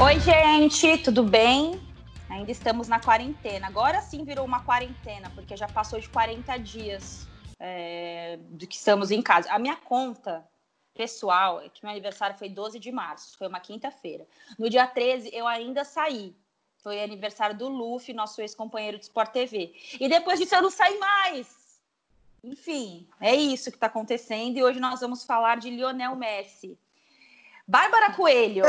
Oi, 0.00 0.20
gente, 0.20 0.96
tudo 0.98 1.24
bem? 1.24 1.80
Ainda 2.30 2.52
estamos 2.52 2.86
na 2.86 3.00
quarentena. 3.00 3.66
Agora 3.66 4.00
sim 4.00 4.22
virou 4.22 4.44
uma 4.44 4.62
quarentena, 4.62 5.28
porque 5.30 5.56
já 5.56 5.66
passou 5.66 5.98
de 5.98 6.08
40 6.08 6.56
dias 6.58 7.26
é, 7.58 8.38
que 8.68 8.76
estamos 8.76 9.10
em 9.10 9.20
casa. 9.20 9.50
A 9.50 9.58
minha 9.58 9.74
conta 9.74 10.46
pessoal 10.94 11.60
é 11.60 11.68
que 11.68 11.82
meu 11.82 11.90
aniversário 11.90 12.38
foi 12.38 12.48
12 12.48 12.78
de 12.78 12.92
março, 12.92 13.36
foi 13.36 13.48
uma 13.48 13.58
quinta-feira. 13.58 14.24
No 14.56 14.70
dia 14.70 14.86
13, 14.86 15.30
eu 15.34 15.48
ainda 15.48 15.82
saí. 15.84 16.32
Foi 16.80 17.02
aniversário 17.02 17.58
do 17.58 17.66
Luffy, 17.66 18.14
nosso 18.14 18.40
ex-companheiro 18.40 18.98
de 18.98 19.04
Sport 19.04 19.32
TV. 19.32 19.74
E 19.98 20.08
depois 20.08 20.38
disso 20.38 20.54
eu 20.54 20.62
não 20.62 20.70
saí 20.70 20.96
mais. 21.00 21.80
Enfim, 22.44 23.08
é 23.20 23.34
isso 23.34 23.68
que 23.68 23.76
está 23.76 23.88
acontecendo. 23.88 24.58
E 24.58 24.62
hoje 24.62 24.78
nós 24.78 25.00
vamos 25.00 25.24
falar 25.24 25.56
de 25.56 25.70
Lionel 25.70 26.14
Messi. 26.14 26.78
Bárbara 27.66 28.12
Coelho, 28.12 28.62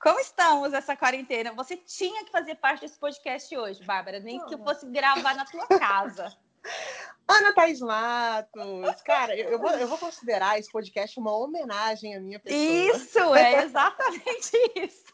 como 0.00 0.18
estamos 0.20 0.72
essa 0.72 0.96
quarentena? 0.96 1.52
Você 1.52 1.76
tinha 1.76 2.24
que 2.24 2.30
fazer 2.30 2.56
parte 2.56 2.82
desse 2.82 2.98
podcast 2.98 3.56
hoje, 3.56 3.84
Bárbara, 3.84 4.20
nem 4.20 4.44
que 4.46 4.54
eu 4.54 4.58
fosse 4.58 4.86
gravar 4.86 5.34
na 5.34 5.44
tua 5.44 5.66
casa. 5.66 6.36
Ana 7.28 7.54
Thaís 7.54 7.80
Matos, 7.80 9.02
cara, 9.02 9.36
eu 9.36 9.58
vou, 9.58 9.70
eu 9.70 9.86
vou 9.86 9.96
considerar 9.96 10.58
esse 10.58 10.70
podcast 10.70 11.18
uma 11.18 11.34
homenagem 11.36 12.16
à 12.16 12.20
minha 12.20 12.40
pessoa. 12.40 12.96
Isso, 12.96 13.34
é 13.34 13.62
exatamente 13.62 14.50
isso. 14.76 15.10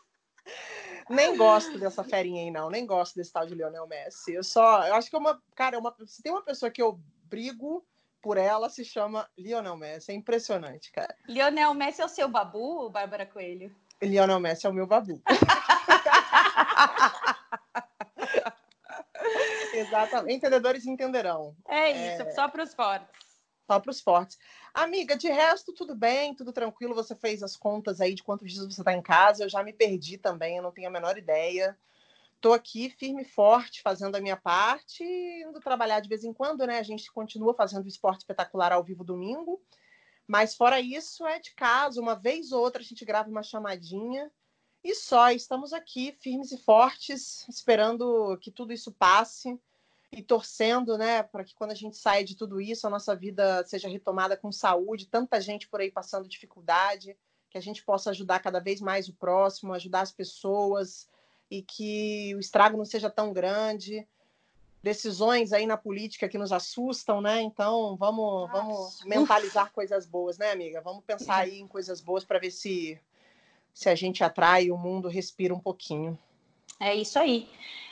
Nem 1.09 1.37
gosto 1.37 1.79
dessa 1.79 2.03
ferinha 2.03 2.43
aí, 2.43 2.51
não. 2.51 2.71
Nem 2.71 2.87
gosto 2.87 3.15
desse 3.15 3.33
tal 3.33 3.47
de 3.47 3.55
Lionel 3.55 3.87
Messi. 3.87 4.33
Eu 4.33 4.43
só. 4.43 4.87
Eu 4.87 4.95
acho 4.95 5.09
que 5.09 5.15
é 5.15 5.19
uma. 5.19 5.41
Cara, 5.55 5.77
é 5.77 5.79
uma, 5.79 5.95
se 6.07 6.23
tem 6.23 6.33
uma 6.33 6.43
pessoa 6.43 6.71
que 6.71 6.83
eu 6.83 6.99
brigo 7.25 7.87
por 8.21 8.37
ela, 8.37 8.69
se 8.69 8.85
chama 8.85 9.29
Lionel 9.39 9.77
Messi. 9.77 10.11
É 10.11 10.15
impressionante, 10.15 10.91
cara. 10.91 11.15
Lionel 11.29 11.75
Messi 11.75 12.01
é 12.01 12.05
o 12.05 12.09
seu 12.09 12.29
babu, 12.29 12.91
Bárbara 12.91 13.25
Coelho? 13.27 13.75
Lionel 14.03 14.41
Messi 14.41 14.67
é 14.67 14.71
o 14.71 14.73
meu 14.73 14.87
babu. 14.87 15.23
Exatamente. 19.75 20.37
Entendedores 20.37 20.87
entenderão. 20.87 21.55
É 21.69 21.91
isso, 21.91 22.23
é... 22.23 22.31
só 22.31 22.49
para 22.49 22.63
os 22.63 22.75
fortes. 22.75 23.27
Só 23.67 23.81
para 23.81 23.91
os 23.91 24.01
fortes. 24.01 24.39
Amiga, 24.73 25.17
de 25.17 25.29
resto, 25.29 25.73
tudo 25.73 25.95
bem, 25.95 26.35
tudo 26.35 26.53
tranquilo. 26.53 26.95
Você 26.95 27.15
fez 27.15 27.43
as 27.43 27.57
contas 27.57 28.01
aí 28.01 28.15
de 28.15 28.23
quantos 28.23 28.53
dias 28.53 28.65
você 28.65 28.81
está 28.81 28.93
em 28.93 29.03
casa. 29.03 29.45
Eu 29.45 29.49
já 29.49 29.63
me 29.63 29.73
perdi 29.73 30.19
também, 30.19 30.57
eu 30.57 30.63
não 30.63 30.73
tenho 30.73 30.89
a 30.89 30.91
menor 30.91 31.19
ideia. 31.19 31.77
Estou 32.37 32.53
aqui 32.53 32.91
firme 32.91 33.23
e 33.23 33.25
forte, 33.25 33.83
fazendo 33.83 34.15
a 34.15 34.21
minha 34.21 34.37
parte, 34.37 35.03
indo 35.03 35.59
trabalhar 35.59 36.01
de 36.01 36.09
vez 36.09 36.23
em 36.23 36.33
quando, 36.33 36.67
né? 36.67 36.79
A 36.79 36.83
gente 36.83 37.11
continua 37.11 37.55
fazendo 37.55 37.85
o 37.87 37.89
esporte 37.89 38.21
espetacular 38.21 38.73
ao 38.73 38.85
vivo 38.85 39.03
domingo. 39.03 39.61
Mas 40.27 40.55
fora 40.55 40.81
isso, 40.81 41.27
é 41.27 41.39
de 41.39 41.55
casa. 41.55 42.01
Uma 42.01 42.15
vez 42.15 42.53
ou 42.53 42.61
outra 42.61 42.83
a 42.83 42.85
gente 42.85 43.05
grava 43.05 43.29
uma 43.29 43.43
chamadinha. 43.43 44.31
E 44.83 44.95
só, 44.95 45.31
estamos 45.31 45.73
aqui 45.73 46.13
firmes 46.21 46.53
e 46.53 46.59
fortes, 46.59 47.47
esperando 47.49 48.39
que 48.41 48.51
tudo 48.51 48.73
isso 48.73 48.93
passe 48.93 49.59
e 50.13 50.23
torcendo, 50.23 50.97
né, 50.97 51.23
para 51.23 51.45
que 51.45 51.55
quando 51.55 51.73
a 51.73 51.75
gente 51.75 51.97
saia 51.97 52.25
de 52.25 52.37
tudo 52.37 52.61
isso, 52.61 52.87
a 52.87 52.91
nossa 52.91 53.15
vida 53.15 53.65
seja 53.67 53.89
retomada 53.89 54.37
com 54.37 54.53
saúde, 54.53 55.09
tanta 55.09 55.41
gente 55.41 55.69
por 55.69 55.81
aí 55.81 55.91
passando 55.91 56.29
dificuldade, 56.29 57.17
que 57.51 57.59
a 57.59 57.61
gente 57.61 57.85
possa 57.85 58.11
ajudar 58.11 58.39
cada 58.39 58.61
vez 58.61 58.81
mais 58.81 59.09
o 59.09 59.15
próximo, 59.15 59.73
ajudar 59.73 60.03
as 60.03 60.13
pessoas 60.13 61.09
e 61.51 61.63
que 61.63 62.35
o 62.35 62.39
estrago 62.39 62.77
não 62.77 62.85
seja 62.85 63.11
tão 63.11 63.33
grande. 63.33 64.07
Decisões 64.83 65.53
aí 65.53 65.67
na 65.67 65.77
política 65.77 66.29
que 66.29 66.39
nos 66.39 66.53
assustam, 66.53 67.21
né? 67.21 67.43
Então, 67.43 67.97
vamos, 67.97 68.51
vamos 68.51 69.05
mentalizar 69.05 69.73
coisas 69.73 70.07
boas, 70.07 70.39
né, 70.39 70.53
amiga? 70.53 70.81
Vamos 70.81 71.05
pensar 71.05 71.39
aí 71.39 71.59
em 71.59 71.67
coisas 71.67 72.01
boas 72.01 72.25
para 72.25 72.39
ver 72.39 72.51
se 72.51 73.01
se 73.77 73.91
a 73.91 73.95
gente 73.95 74.25
atrai 74.25 74.71
o 74.71 74.79
mundo 74.79 75.07
respira 75.07 75.55
um 75.55 75.61
pouquinho. 75.61 76.19
É 76.81 76.95
isso 76.95 77.19
aí. 77.19 77.47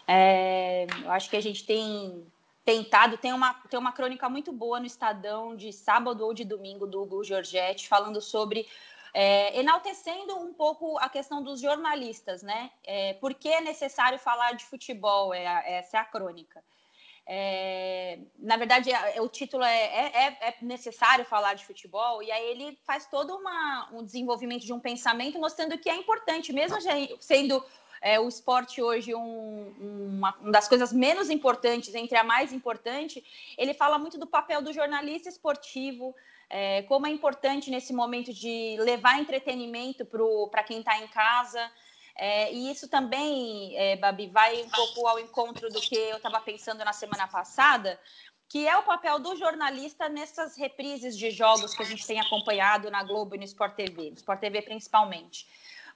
É, 0.08 0.86
eu 1.04 1.10
acho 1.10 1.28
que 1.28 1.36
a 1.36 1.42
gente 1.42 1.66
tem 1.66 2.26
tentado, 2.64 3.18
tem 3.18 3.34
uma, 3.34 3.52
tem 3.68 3.78
uma 3.78 3.92
crônica 3.92 4.26
muito 4.30 4.50
boa 4.50 4.80
no 4.80 4.86
Estadão 4.86 5.54
de 5.54 5.70
sábado 5.74 6.24
ou 6.24 6.32
de 6.32 6.42
domingo 6.42 6.86
do 6.86 7.02
Hugo 7.02 7.22
Giorgetti, 7.22 7.86
falando 7.86 8.18
sobre 8.22 8.66
é, 9.14 9.60
enaltecendo 9.60 10.36
um 10.36 10.52
pouco 10.52 10.98
a 10.98 11.08
questão 11.08 11.40
dos 11.40 11.60
jornalistas, 11.60 12.42
né? 12.42 12.72
É, 12.84 13.14
por 13.14 13.32
que 13.32 13.48
é 13.48 13.60
necessário 13.60 14.18
falar 14.18 14.52
de 14.52 14.64
futebol? 14.64 15.32
É, 15.32 15.44
essa 15.78 15.96
é 15.96 16.00
a 16.00 16.04
crônica. 16.04 16.62
É, 17.26 18.18
na 18.38 18.56
verdade, 18.56 18.90
é, 18.90 19.20
o 19.22 19.28
título 19.28 19.62
é, 19.64 19.84
é, 19.84 20.48
é, 20.48 20.54
necessário 20.60 21.24
falar 21.24 21.54
de 21.54 21.64
futebol, 21.64 22.22
e 22.22 22.30
aí 22.30 22.50
ele 22.50 22.78
faz 22.84 23.06
todo 23.06 23.34
uma, 23.34 23.88
um 23.92 24.04
desenvolvimento 24.04 24.66
de 24.66 24.72
um 24.72 24.80
pensamento 24.80 25.38
mostrando 25.38 25.78
que 25.78 25.88
é 25.88 25.94
importante, 25.94 26.52
mesmo 26.52 26.76
sendo 27.20 27.64
é, 28.02 28.20
o 28.20 28.28
esporte 28.28 28.82
hoje 28.82 29.14
um, 29.14 29.74
uma, 30.10 30.36
uma, 30.38 30.50
das 30.50 30.68
coisas 30.68 30.92
menos 30.92 31.30
importantes, 31.30 31.94
entre 31.94 32.18
a 32.18 32.24
mais 32.24 32.52
importante, 32.52 33.24
ele 33.56 33.72
fala 33.72 33.98
muito 33.98 34.18
do 34.18 34.26
papel 34.26 34.60
do 34.60 34.72
jornalista 34.72 35.28
esportivo, 35.28 36.14
é, 36.48 36.82
como 36.82 37.06
é 37.06 37.10
importante 37.10 37.70
nesse 37.70 37.92
momento 37.92 38.32
de 38.32 38.76
levar 38.80 39.18
entretenimento 39.18 40.06
para 40.50 40.62
quem 40.62 40.78
está 40.78 40.98
em 40.98 41.08
casa. 41.08 41.70
É, 42.16 42.52
e 42.52 42.70
isso 42.70 42.88
também, 42.88 43.76
é, 43.76 43.96
Babi, 43.96 44.28
vai 44.28 44.62
um 44.62 44.70
pouco 44.70 45.06
ao 45.06 45.18
encontro 45.18 45.68
do 45.68 45.80
que 45.80 45.96
eu 45.96 46.16
estava 46.16 46.40
pensando 46.40 46.84
na 46.84 46.92
semana 46.92 47.26
passada, 47.26 47.98
que 48.48 48.68
é 48.68 48.76
o 48.76 48.84
papel 48.84 49.18
do 49.18 49.34
jornalista 49.36 50.08
nessas 50.08 50.56
reprises 50.56 51.18
de 51.18 51.30
jogos 51.30 51.74
que 51.74 51.82
a 51.82 51.86
gente 51.86 52.06
tem 52.06 52.20
acompanhado 52.20 52.90
na 52.90 53.02
Globo 53.02 53.34
e 53.34 53.38
no 53.38 53.44
Sport 53.44 53.74
TV, 53.74 54.10
no 54.10 54.16
Sport 54.16 54.38
TV 54.38 54.62
principalmente. 54.62 55.48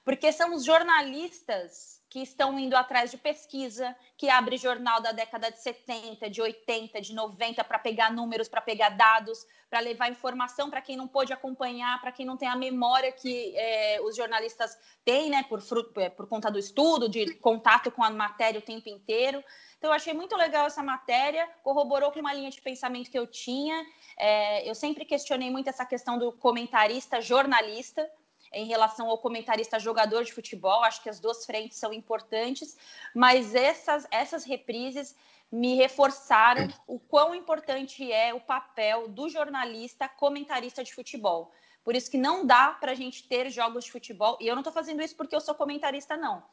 Porque 0.03 0.31
são 0.31 0.53
os 0.53 0.65
jornalistas 0.65 1.98
que 2.09 2.19
estão 2.19 2.57
indo 2.59 2.75
atrás 2.75 3.11
de 3.11 3.17
pesquisa, 3.17 3.95
que 4.17 4.29
abre 4.29 4.57
jornal 4.57 4.99
da 4.99 5.11
década 5.11 5.51
de 5.51 5.59
70, 5.59 6.27
de 6.29 6.41
80, 6.41 6.99
de 6.99 7.13
90 7.13 7.63
para 7.63 7.77
pegar 7.77 8.11
números, 8.11 8.49
para 8.49 8.61
pegar 8.61 8.89
dados, 8.89 9.45
para 9.69 9.79
levar 9.79 10.09
informação 10.09 10.71
para 10.71 10.81
quem 10.81 10.97
não 10.97 11.07
pôde 11.07 11.31
acompanhar, 11.31 12.01
para 12.01 12.11
quem 12.11 12.25
não 12.25 12.35
tem 12.35 12.49
a 12.49 12.55
memória 12.55 13.11
que 13.11 13.55
é, 13.55 14.01
os 14.01 14.15
jornalistas 14.15 14.75
têm, 15.05 15.29
né, 15.29 15.45
por, 15.47 15.61
é, 15.97 16.09
por 16.09 16.27
conta 16.27 16.49
do 16.49 16.57
estudo, 16.57 17.07
de 17.07 17.35
contato 17.35 17.91
com 17.91 18.03
a 18.03 18.09
matéria 18.09 18.59
o 18.59 18.63
tempo 18.63 18.89
inteiro. 18.89 19.43
Então, 19.77 19.91
eu 19.91 19.95
achei 19.95 20.13
muito 20.13 20.35
legal 20.35 20.65
essa 20.65 20.81
matéria, 20.81 21.47
corroborou 21.63 22.11
com 22.11 22.19
uma 22.19 22.33
linha 22.33 22.49
de 22.49 22.59
pensamento 22.59 23.11
que 23.11 23.17
eu 23.17 23.27
tinha. 23.27 23.85
É, 24.17 24.67
eu 24.67 24.73
sempre 24.73 25.05
questionei 25.05 25.51
muito 25.51 25.69
essa 25.69 25.85
questão 25.85 26.17
do 26.17 26.31
comentarista 26.33 27.21
jornalista, 27.21 28.09
em 28.51 28.65
relação 28.65 29.09
ao 29.09 29.17
comentarista 29.17 29.79
jogador 29.79 30.23
de 30.23 30.33
futebol. 30.33 30.83
Acho 30.83 31.01
que 31.01 31.09
as 31.09 31.19
duas 31.19 31.45
frentes 31.45 31.77
são 31.77 31.93
importantes, 31.93 32.77
mas 33.13 33.55
essas, 33.55 34.07
essas 34.11 34.43
reprises 34.43 35.15
me 35.51 35.75
reforçaram 35.75 36.67
o 36.87 36.99
quão 36.99 37.33
importante 37.33 38.11
é 38.11 38.33
o 38.33 38.39
papel 38.39 39.07
do 39.07 39.29
jornalista 39.29 40.07
comentarista 40.07 40.83
de 40.83 40.93
futebol. 40.93 41.51
Por 41.83 41.95
isso 41.95 42.11
que 42.11 42.17
não 42.17 42.45
dá 42.45 42.69
para 42.69 42.91
a 42.91 42.95
gente 42.95 43.27
ter 43.27 43.49
jogos 43.49 43.85
de 43.85 43.91
futebol. 43.91 44.37
E 44.39 44.47
eu 44.47 44.55
não 44.55 44.61
estou 44.61 44.73
fazendo 44.73 45.01
isso 45.01 45.15
porque 45.15 45.35
eu 45.35 45.41
sou 45.41 45.55
comentarista, 45.55 46.15
não. 46.15 46.43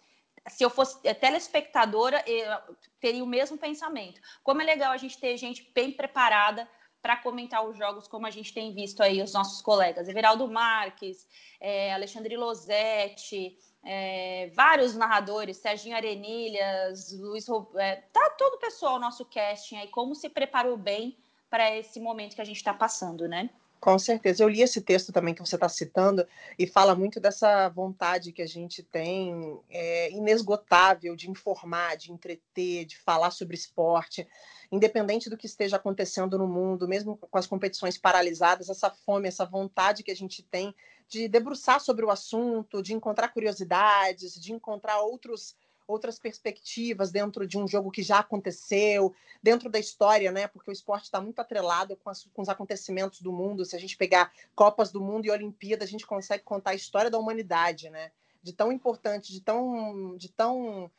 Se 0.48 0.64
eu 0.64 0.70
fosse 0.70 0.98
telespectadora, 1.14 2.22
eu 2.26 2.76
teria 3.00 3.22
o 3.22 3.26
mesmo 3.26 3.58
pensamento. 3.58 4.20
Como 4.42 4.62
é 4.62 4.64
legal 4.64 4.92
a 4.92 4.96
gente 4.96 5.18
ter 5.18 5.36
gente 5.36 5.70
bem 5.74 5.92
preparada 5.92 6.68
para 7.06 7.17
comentar 7.19 7.65
os 7.65 7.78
jogos, 7.78 8.09
como 8.09 8.27
a 8.27 8.33
gente 8.33 8.53
tem 8.53 8.75
visto 8.75 9.00
aí 9.00 9.22
os 9.22 9.33
nossos 9.33 9.62
colegas, 9.62 10.09
Everaldo 10.09 10.49
Marques, 10.49 11.25
é, 11.61 11.94
Alexandre 11.94 12.37
Losetti, 12.37 13.56
é, 13.84 14.50
vários 14.53 14.97
narradores, 14.97 15.59
Serginho 15.59 15.94
Arenilhas, 15.94 17.17
Luiz 17.17 17.47
é, 17.77 18.03
tá 18.12 18.31
todo 18.31 18.55
o 18.55 18.59
pessoal 18.59 18.99
nosso 18.99 19.25
casting 19.25 19.77
aí, 19.77 19.87
como 19.87 20.17
se 20.17 20.28
preparou 20.28 20.77
bem 20.77 21.17
para 21.49 21.77
esse 21.77 22.00
momento 22.00 22.35
que 22.35 22.43
a 22.43 22.44
gente 22.44 22.56
está 22.56 22.75
passando, 22.75 23.29
né? 23.29 23.50
Com 23.81 23.99
certeza. 23.99 24.43
Eu 24.43 24.49
li 24.49 24.62
esse 24.62 24.81
texto 24.81 25.12
também 25.12 25.34
que 25.34 25.40
você 25.40 25.55
está 25.55 25.69
citando 25.69 26.26
e 26.58 26.67
fala 26.67 26.94
muito 26.94 27.20
dessa 27.20 27.69
vontade 27.69 28.32
que 28.32 28.43
a 28.43 28.46
gente 28.46 28.82
tem 28.82 29.61
é, 29.70 30.11
inesgotável 30.11 31.14
de 31.14 31.31
informar, 31.31 31.96
de 31.96 32.11
entreter, 32.11 32.84
de 32.84 32.96
falar 32.99 33.31
sobre 33.31 33.55
esporte 33.55 34.26
independente 34.70 35.31
do 35.31 35.37
que 35.37 35.46
esteja 35.46 35.76
acontecendo 35.76 36.38
no 36.38 36.46
mundo, 36.46 36.88
mesmo 36.88 37.17
com 37.17 37.38
as 37.38 37.46
competições 37.46 37.96
paralisadas, 37.96 38.69
essa 38.69 38.90
fome, 38.90 39.28
essa 39.28 39.44
vontade 39.44 40.02
que 40.02 40.11
a 40.11 40.17
gente 40.17 40.43
tem 40.43 40.75
de 41.08 41.28
debruçar 41.28 41.81
sobre 41.81 42.05
o 42.05 42.11
assunto, 42.11 42.82
de 42.82 42.93
encontrar 42.93 43.28
curiosidades, 43.28 44.34
de 44.40 44.52
encontrar 44.52 45.00
outros 45.00 45.55
outras 45.87 46.19
perspectivas 46.19 47.11
dentro 47.11 47.47
de 47.47 47.59
um 47.59 47.67
jogo 47.67 47.91
que 47.91 48.03
já 48.03 48.19
aconteceu, 48.19 49.15
dentro 49.43 49.71
da 49.71 49.79
história, 49.79 50.33
né? 50.33 50.47
Porque 50.49 50.71
o 50.71 50.73
esporte 50.73 51.05
está 51.05 51.21
muito 51.21 51.38
atrelado 51.38 51.97
com, 51.97 52.11
as, 52.11 52.25
com, 52.25 52.43
os 52.43 52.49
acontecimentos 52.49 53.21
do 53.21 53.33
mundo. 53.33 53.65
Se 53.65 53.77
a 53.77 53.79
gente 53.79 53.97
pegar 53.97 54.33
Copas 54.55 54.91
do 54.91 55.00
Mundo 55.00 55.27
e 55.27 55.31
Olimpíadas, 55.31 55.88
a 55.88 55.91
gente 55.91 56.06
consegue 56.06 56.43
contar 56.43 56.71
a 56.71 56.75
história 56.75 57.11
da 57.11 57.19
humanidade, 57.19 57.88
né? 57.91 58.11
De 58.43 58.53
tão 58.53 58.73
importante, 58.73 59.33
de 59.33 59.41
tão, 59.41 60.17
de 60.17 60.29
tão, 60.29 60.91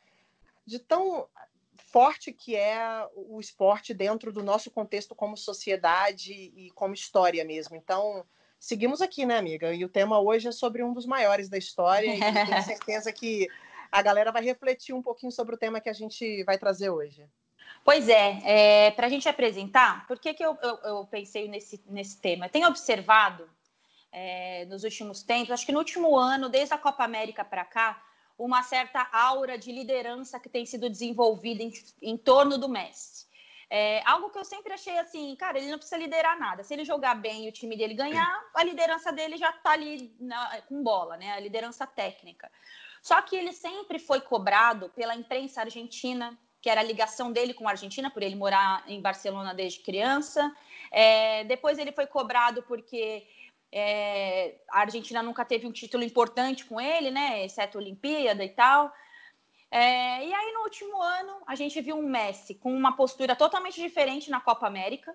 de 0.64 0.78
tão 0.78 1.28
forte 1.76 2.32
que 2.32 2.54
é 2.54 3.06
o 3.14 3.40
esporte 3.40 3.94
dentro 3.94 4.32
do 4.32 4.42
nosso 4.42 4.70
contexto 4.70 5.14
como 5.14 5.36
sociedade 5.36 6.32
e 6.32 6.70
como 6.74 6.94
história 6.94 7.44
mesmo. 7.44 7.76
Então, 7.76 8.24
seguimos 8.58 9.00
aqui, 9.00 9.24
né, 9.24 9.38
amiga? 9.38 9.72
E 9.72 9.84
o 9.84 9.88
tema 9.88 10.20
hoje 10.20 10.48
é 10.48 10.52
sobre 10.52 10.82
um 10.82 10.92
dos 10.92 11.06
maiores 11.06 11.48
da 11.48 11.56
história 11.56 12.14
e 12.14 12.18
tenho 12.46 12.62
certeza 12.62 13.12
que 13.12 13.48
a 13.90 14.02
galera 14.02 14.32
vai 14.32 14.42
refletir 14.42 14.94
um 14.94 15.02
pouquinho 15.02 15.32
sobre 15.32 15.54
o 15.54 15.58
tema 15.58 15.80
que 15.80 15.88
a 15.88 15.92
gente 15.92 16.44
vai 16.44 16.58
trazer 16.58 16.90
hoje. 16.90 17.26
Pois 17.84 18.08
é, 18.08 18.40
é 18.44 18.90
para 18.90 19.06
a 19.06 19.10
gente 19.10 19.28
apresentar, 19.28 20.06
por 20.06 20.18
que, 20.18 20.34
que 20.34 20.44
eu, 20.44 20.56
eu, 20.62 20.78
eu, 20.84 21.06
pensei 21.06 21.48
nesse, 21.48 21.82
nesse 21.86 22.20
tema? 22.20 22.46
Eu 22.46 22.50
tenho 22.50 22.68
observado 22.68 23.48
é, 24.12 24.64
nos 24.66 24.84
últimos 24.84 25.22
tempos, 25.22 25.52
acho 25.52 25.66
que 25.66 25.72
no 25.72 25.78
último 25.78 26.16
ano, 26.16 26.48
desde 26.48 26.74
a 26.74 26.78
Copa 26.78 27.04
América 27.04 27.44
para 27.44 27.64
cá, 27.64 28.02
uma 28.38 28.62
certa 28.62 29.06
aura 29.12 29.58
de 29.58 29.72
liderança 29.72 30.38
que 30.38 30.48
tem 30.48 30.64
sido 30.64 30.88
desenvolvida 30.88 31.62
em, 31.62 31.72
em 32.00 32.16
torno 32.16 32.56
do 32.56 32.68
Messi. 32.68 33.26
É, 33.70 34.02
algo 34.06 34.30
que 34.30 34.38
eu 34.38 34.44
sempre 34.44 34.72
achei 34.72 34.96
assim, 34.98 35.36
cara, 35.36 35.58
ele 35.58 35.70
não 35.70 35.76
precisa 35.76 35.98
liderar 35.98 36.38
nada. 36.38 36.62
Se 36.62 36.72
ele 36.72 36.84
jogar 36.84 37.14
bem 37.14 37.44
e 37.44 37.48
o 37.48 37.52
time 37.52 37.76
dele 37.76 37.92
ganhar, 37.92 38.42
a 38.54 38.64
liderança 38.64 39.12
dele 39.12 39.36
já 39.36 39.50
está 39.50 39.72
ali 39.72 40.14
na, 40.18 40.62
com 40.62 40.82
bola, 40.82 41.18
né? 41.18 41.32
A 41.32 41.40
liderança 41.40 41.86
técnica. 41.86 42.50
Só 43.08 43.22
que 43.22 43.34
ele 43.34 43.54
sempre 43.54 43.98
foi 43.98 44.20
cobrado 44.20 44.90
pela 44.90 45.14
imprensa 45.14 45.62
argentina, 45.62 46.38
que 46.60 46.68
era 46.68 46.82
a 46.82 46.84
ligação 46.84 47.32
dele 47.32 47.54
com 47.54 47.66
a 47.66 47.70
Argentina, 47.70 48.10
por 48.10 48.22
ele 48.22 48.36
morar 48.36 48.84
em 48.86 49.00
Barcelona 49.00 49.54
desde 49.54 49.80
criança. 49.80 50.54
É, 50.90 51.42
depois 51.44 51.78
ele 51.78 51.90
foi 51.90 52.06
cobrado 52.06 52.62
porque 52.64 53.26
é, 53.72 54.56
a 54.70 54.80
Argentina 54.80 55.22
nunca 55.22 55.42
teve 55.42 55.66
um 55.66 55.72
título 55.72 56.04
importante 56.04 56.66
com 56.66 56.78
ele, 56.78 57.10
né? 57.10 57.46
Exceto 57.46 57.78
a 57.78 57.80
Olimpíada 57.80 58.44
e 58.44 58.50
tal. 58.50 58.92
É, 59.70 60.26
e 60.26 60.34
aí, 60.34 60.52
no 60.52 60.64
último 60.64 61.00
ano, 61.00 61.40
a 61.46 61.54
gente 61.54 61.80
viu 61.80 61.96
um 61.96 62.06
Messi 62.06 62.56
com 62.56 62.70
uma 62.74 62.94
postura 62.94 63.34
totalmente 63.34 63.80
diferente 63.80 64.28
na 64.28 64.38
Copa 64.38 64.66
América, 64.66 65.14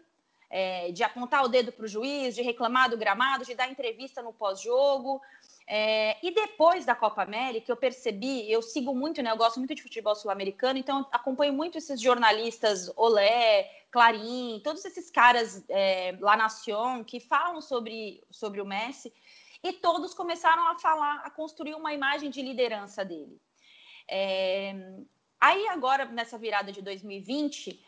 é, 0.55 0.91
de 0.91 1.03
apontar 1.03 1.43
o 1.43 1.47
dedo 1.47 1.71
para 1.71 1.83
o 1.83 1.87
juiz, 1.87 2.35
de 2.35 2.43
reclamar 2.43 2.87
do 2.87 2.95
gramado, 2.95 3.43
de 3.43 3.55
dar 3.55 3.71
entrevista 3.71 4.21
no 4.21 4.31
pós-jogo. 4.31 5.19
É, 5.65 6.15
e 6.21 6.29
depois 6.29 6.85
da 6.85 6.93
Copa 6.93 7.23
América, 7.23 7.71
eu 7.71 7.75
percebi, 7.75 8.51
eu 8.51 8.61
sigo 8.61 8.93
muito, 8.93 9.19
né? 9.23 9.31
Eu 9.31 9.37
gosto 9.37 9.57
muito 9.57 9.73
de 9.73 9.81
futebol 9.81 10.13
sul-americano, 10.13 10.77
então 10.77 11.07
acompanho 11.11 11.53
muito 11.53 11.79
esses 11.79 11.99
jornalistas 11.99 12.91
Olé, 12.95 13.67
Clarim, 13.89 14.61
todos 14.63 14.85
esses 14.85 15.09
caras 15.09 15.65
é, 15.69 16.15
lá 16.21 16.37
na 16.37 16.49
Sion 16.49 17.03
que 17.03 17.19
falam 17.19 17.59
sobre, 17.59 18.23
sobre 18.29 18.61
o 18.61 18.65
Messi, 18.65 19.11
e 19.63 19.73
todos 19.73 20.13
começaram 20.13 20.67
a 20.67 20.77
falar, 20.77 21.23
a 21.25 21.31
construir 21.31 21.73
uma 21.73 21.93
imagem 21.93 22.29
de 22.29 22.43
liderança 22.43 23.03
dele. 23.03 23.41
É, 24.07 24.75
aí 25.41 25.67
agora, 25.69 26.05
nessa 26.05 26.37
virada 26.37 26.71
de 26.71 26.81
2020, 26.83 27.81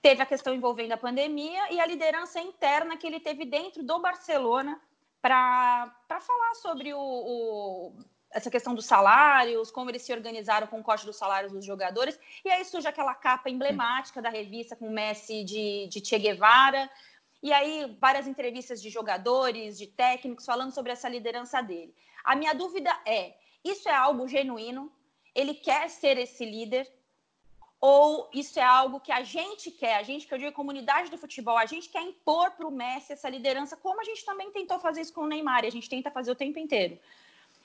teve 0.00 0.22
a 0.22 0.26
questão 0.26 0.54
envolvendo 0.54 0.92
a 0.92 0.96
pandemia 0.96 1.72
e 1.72 1.80
a 1.80 1.86
liderança 1.86 2.40
interna 2.40 2.96
que 2.96 3.06
ele 3.06 3.20
teve 3.20 3.44
dentro 3.44 3.82
do 3.82 3.98
Barcelona 4.00 4.80
para 5.20 5.92
falar 6.08 6.54
sobre 6.54 6.94
o, 6.94 7.00
o, 7.00 7.96
essa 8.30 8.50
questão 8.50 8.74
dos 8.74 8.86
salários, 8.86 9.70
como 9.70 9.90
eles 9.90 10.02
se 10.02 10.12
organizaram 10.12 10.66
com 10.66 10.80
o 10.80 10.82
corte 10.82 11.04
dos 11.04 11.16
salários 11.16 11.52
dos 11.52 11.64
jogadores. 11.64 12.18
E 12.44 12.50
aí 12.50 12.64
surge 12.64 12.86
aquela 12.86 13.14
capa 13.14 13.50
emblemática 13.50 14.22
da 14.22 14.30
revista 14.30 14.76
com 14.76 14.88
o 14.88 14.92
Messi 14.92 15.42
de, 15.44 15.88
de 15.88 16.04
Che 16.04 16.18
Guevara. 16.18 16.88
E 17.42 17.52
aí, 17.52 17.96
várias 18.00 18.26
entrevistas 18.26 18.80
de 18.80 18.90
jogadores, 18.90 19.78
de 19.78 19.86
técnicos, 19.86 20.44
falando 20.44 20.72
sobre 20.72 20.92
essa 20.92 21.08
liderança 21.08 21.60
dele. 21.60 21.94
A 22.24 22.34
minha 22.34 22.52
dúvida 22.52 22.90
é: 23.04 23.34
isso 23.64 23.88
é 23.88 23.94
algo 23.94 24.26
genuíno? 24.26 24.92
ele 25.38 25.54
quer 25.54 25.88
ser 25.88 26.18
esse 26.18 26.44
líder 26.44 26.90
ou 27.80 28.28
isso 28.32 28.58
é 28.58 28.62
algo 28.62 28.98
que 28.98 29.12
a 29.12 29.22
gente 29.22 29.70
quer, 29.70 29.96
a 29.96 30.02
gente 30.02 30.26
que 30.26 30.34
eu 30.34 30.38
digo 30.38 30.52
comunidade 30.52 31.10
do 31.10 31.18
futebol, 31.18 31.56
a 31.56 31.66
gente 31.66 31.88
quer 31.88 32.02
impor 32.02 32.50
para 32.52 32.66
o 32.66 32.70
Messi 32.70 33.12
essa 33.12 33.28
liderança, 33.28 33.76
como 33.76 34.00
a 34.00 34.04
gente 34.04 34.24
também 34.24 34.50
tentou 34.50 34.80
fazer 34.80 35.02
isso 35.02 35.12
com 35.12 35.22
o 35.22 35.26
Neymar, 35.26 35.64
e 35.64 35.68
a 35.68 35.72
gente 35.72 35.88
tenta 35.88 36.10
fazer 36.10 36.30
o 36.30 36.34
tempo 36.34 36.58
inteiro. 36.58 36.98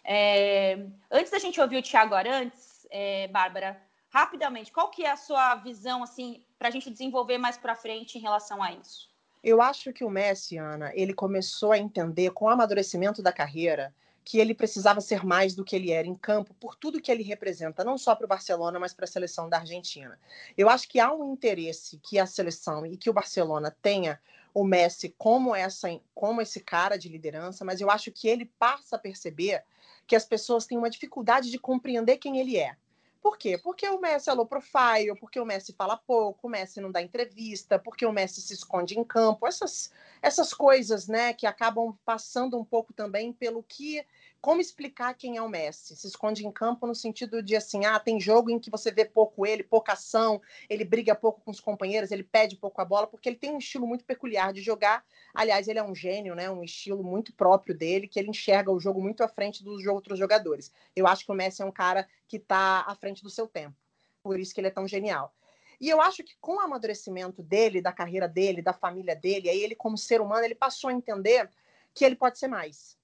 É, 0.04 0.86
antes 1.10 1.32
da 1.32 1.40
gente 1.40 1.60
ouvir 1.60 1.78
o 1.78 1.82
Thiago 1.82 2.14
Arantes, 2.14 2.86
é, 2.92 3.28
Bárbara, 3.30 3.82
rapidamente, 4.10 4.72
qual 4.72 4.92
que 4.92 5.04
é 5.04 5.10
a 5.10 5.18
sua 5.18 5.56
visão 5.56 6.04
assim 6.04 6.44
para 6.60 6.68
a 6.68 6.72
gente 6.72 6.92
desenvolver 6.92 7.40
mais 7.40 7.58
para 7.58 7.76
frente 7.76 8.18
em 8.18 8.22
relação 8.22 8.62
a 8.62 8.72
isso? 8.72 9.10
Eu 9.44 9.62
acho 9.62 9.92
que 9.92 10.06
o 10.06 10.10
Messi, 10.10 10.58
Ana, 10.58 10.92
ele 10.94 11.14
começou 11.14 11.72
a 11.72 11.78
entender 11.78 12.32
com 12.32 12.46
o 12.46 12.50
amadurecimento 12.50 13.22
da 13.22 13.34
carreira 13.34 13.94
que 14.24 14.40
ele 14.40 14.54
precisava 14.54 15.02
ser 15.02 15.26
mais 15.26 15.54
do 15.54 15.64
que 15.64 15.76
ele 15.76 15.92
era 15.92 16.08
em 16.08 16.16
campo, 16.16 16.54
por 16.54 16.76
tudo 16.76 17.02
que 17.02 17.12
ele 17.12 17.24
representa, 17.24 17.84
não 17.84 17.98
só 17.98 18.16
para 18.16 18.26
o 18.26 18.28
Barcelona, 18.28 18.80
mas 18.80 18.94
para 18.94 19.06
a 19.06 19.08
seleção 19.08 19.50
da 19.50 19.58
Argentina. 19.58 20.20
Eu 20.58 20.70
acho 20.70 20.88
que 20.88 21.00
há 21.00 21.14
um 21.14 21.34
interesse 21.34 22.00
que 22.02 22.18
a 22.18 22.26
seleção 22.26 22.86
e 22.86 22.98
que 22.98 23.10
o 23.10 23.14
Barcelona 23.14 23.76
tenha 23.82 24.20
o 24.54 24.64
Messi 24.64 25.14
como 25.18 25.56
essa 25.56 25.90
como 26.14 26.42
esse 26.42 26.60
cara 26.60 26.98
de 26.98 27.10
liderança, 27.10 27.66
mas 27.66 27.82
eu 27.82 27.90
acho 27.90 28.12
que 28.12 28.28
ele 28.28 28.46
passa 28.58 28.96
a 28.96 29.00
perceber 29.00 29.64
que 30.06 30.16
as 30.16 30.26
pessoas 30.26 30.66
têm 30.66 30.78
uma 30.78 30.90
dificuldade 30.90 31.50
de 31.50 31.58
compreender 31.58 32.18
quem 32.18 32.40
ele 32.40 32.58
é. 32.58 32.76
Por 33.24 33.38
quê? 33.38 33.58
Porque 33.58 33.88
o 33.88 34.02
Messi 34.02 34.30
é 34.30 34.34
low 34.34 34.46
profile, 34.46 35.16
porque 35.18 35.40
o 35.40 35.46
Messi 35.46 35.72
fala 35.72 35.96
pouco, 35.96 36.46
o 36.46 36.50
Messi 36.50 36.82
não 36.82 36.92
dá 36.92 37.02
entrevista, 37.02 37.80
porque 37.80 38.06
o 38.06 38.12
Messi 38.12 38.42
se 38.42 38.54
esconde 38.54 39.00
em 39.00 39.04
campo. 39.06 39.48
Essas, 39.48 39.94
essas 40.22 40.54
coisas, 40.54 41.08
né, 41.08 41.34
que 41.34 41.48
acabam 41.48 41.98
passando 42.04 42.60
um 42.60 42.66
pouco 42.66 42.92
também 42.92 43.32
pelo 43.32 43.64
que 43.64 44.06
como 44.44 44.60
explicar 44.60 45.14
quem 45.14 45.38
é 45.38 45.42
o 45.42 45.48
Messi? 45.48 45.96
Se 45.96 46.06
esconde 46.06 46.46
em 46.46 46.52
campo 46.52 46.86
no 46.86 46.94
sentido 46.94 47.42
de 47.42 47.56
assim, 47.56 47.86
ah, 47.86 47.98
tem 47.98 48.20
jogo 48.20 48.50
em 48.50 48.60
que 48.60 48.70
você 48.70 48.92
vê 48.92 49.06
pouco 49.06 49.46
ele, 49.46 49.64
pouca 49.64 49.94
ação, 49.94 50.42
ele 50.70 50.84
briga 50.84 51.16
pouco 51.16 51.40
com 51.40 51.50
os 51.50 51.62
companheiros, 51.62 52.12
ele 52.12 52.24
pede 52.24 52.58
pouco 52.58 52.82
a 52.82 52.84
bola, 52.84 53.08
porque 53.08 53.30
ele 53.30 53.38
tem 53.38 53.54
um 53.54 53.58
estilo 53.58 53.88
muito 53.88 54.04
peculiar 54.04 54.52
de 54.52 54.62
jogar. 54.62 55.06
Aliás, 55.34 55.70
ele 55.70 55.80
é 55.80 55.84
um 55.84 55.96
gênio, 55.96 56.36
né? 56.36 56.52
Um 56.52 56.62
estilo 56.62 57.02
muito 57.02 57.32
próprio 57.32 57.74
dele, 57.74 58.06
que 58.06 58.20
ele 58.20 58.32
enxerga 58.32 58.70
o 58.70 58.82
jogo 58.82 59.02
muito 59.02 59.24
à 59.24 59.30
frente 59.30 59.64
dos 59.64 59.86
outros 59.86 60.20
jogadores. 60.20 60.74
Eu 60.94 61.08
acho 61.08 61.26
que 61.26 61.32
o 61.32 61.36
Messi 61.36 61.62
é 61.62 61.66
um 61.66 61.72
cara 61.72 62.06
que 62.34 62.38
está 62.38 62.84
à 62.88 62.96
frente 62.96 63.22
do 63.22 63.30
seu 63.30 63.48
tempo. 63.48 63.78
Por 64.24 64.40
isso 64.40 64.56
que 64.56 64.60
ele 64.60 64.68
é 64.68 64.72
tão 64.72 64.88
genial. 64.88 65.32
E 65.80 65.88
eu 65.88 66.02
acho 66.02 66.24
que 66.24 66.34
com 66.42 66.56
o 66.56 66.60
amadurecimento 66.60 67.44
dele, 67.44 67.80
da 67.80 67.92
carreira 67.92 68.28
dele, 68.28 68.60
da 68.60 68.74
família 68.74 69.16
dele, 69.16 69.52
aí 69.52 69.62
ele 69.62 69.76
como 69.76 69.96
ser 69.96 70.20
humano, 70.20 70.44
ele 70.44 70.56
passou 70.56 70.90
a 70.90 70.94
entender 70.94 71.48
que 71.94 72.04
ele 72.04 72.16
pode 72.16 72.40
ser 72.40 72.48
mais 72.48 72.98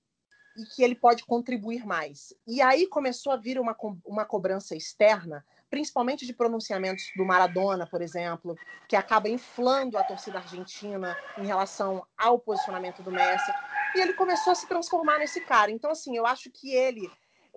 e 0.58 0.66
que 0.66 0.82
ele 0.84 0.96
pode 0.96 1.24
contribuir 1.26 1.86
mais. 1.86 2.34
E 2.48 2.60
aí 2.60 2.88
começou 2.88 3.32
a 3.32 3.38
vir 3.38 3.60
uma, 3.60 3.78
uma 4.04 4.26
cobrança 4.26 4.76
externa, 4.76 5.46
principalmente 5.70 6.26
de 6.26 6.34
pronunciamentos 6.34 7.12
do 7.16 7.24
Maradona, 7.24 7.86
por 7.86 8.02
exemplo, 8.02 8.58
que 8.88 8.96
acaba 8.96 9.30
inflando 9.30 9.96
a 9.96 10.04
torcida 10.04 10.40
argentina 10.40 11.16
em 11.38 11.46
relação 11.46 12.04
ao 12.18 12.40
posicionamento 12.40 13.04
do 13.04 13.12
Messi. 13.12 13.52
E 13.96 14.02
ele 14.02 14.14
começou 14.14 14.54
a 14.54 14.56
se 14.56 14.68
transformar 14.68 15.20
nesse 15.20 15.40
cara. 15.42 15.70
Então, 15.70 15.92
assim, 15.92 16.18
eu 16.18 16.26
acho 16.26 16.50
que 16.50 16.74
ele 16.74 17.08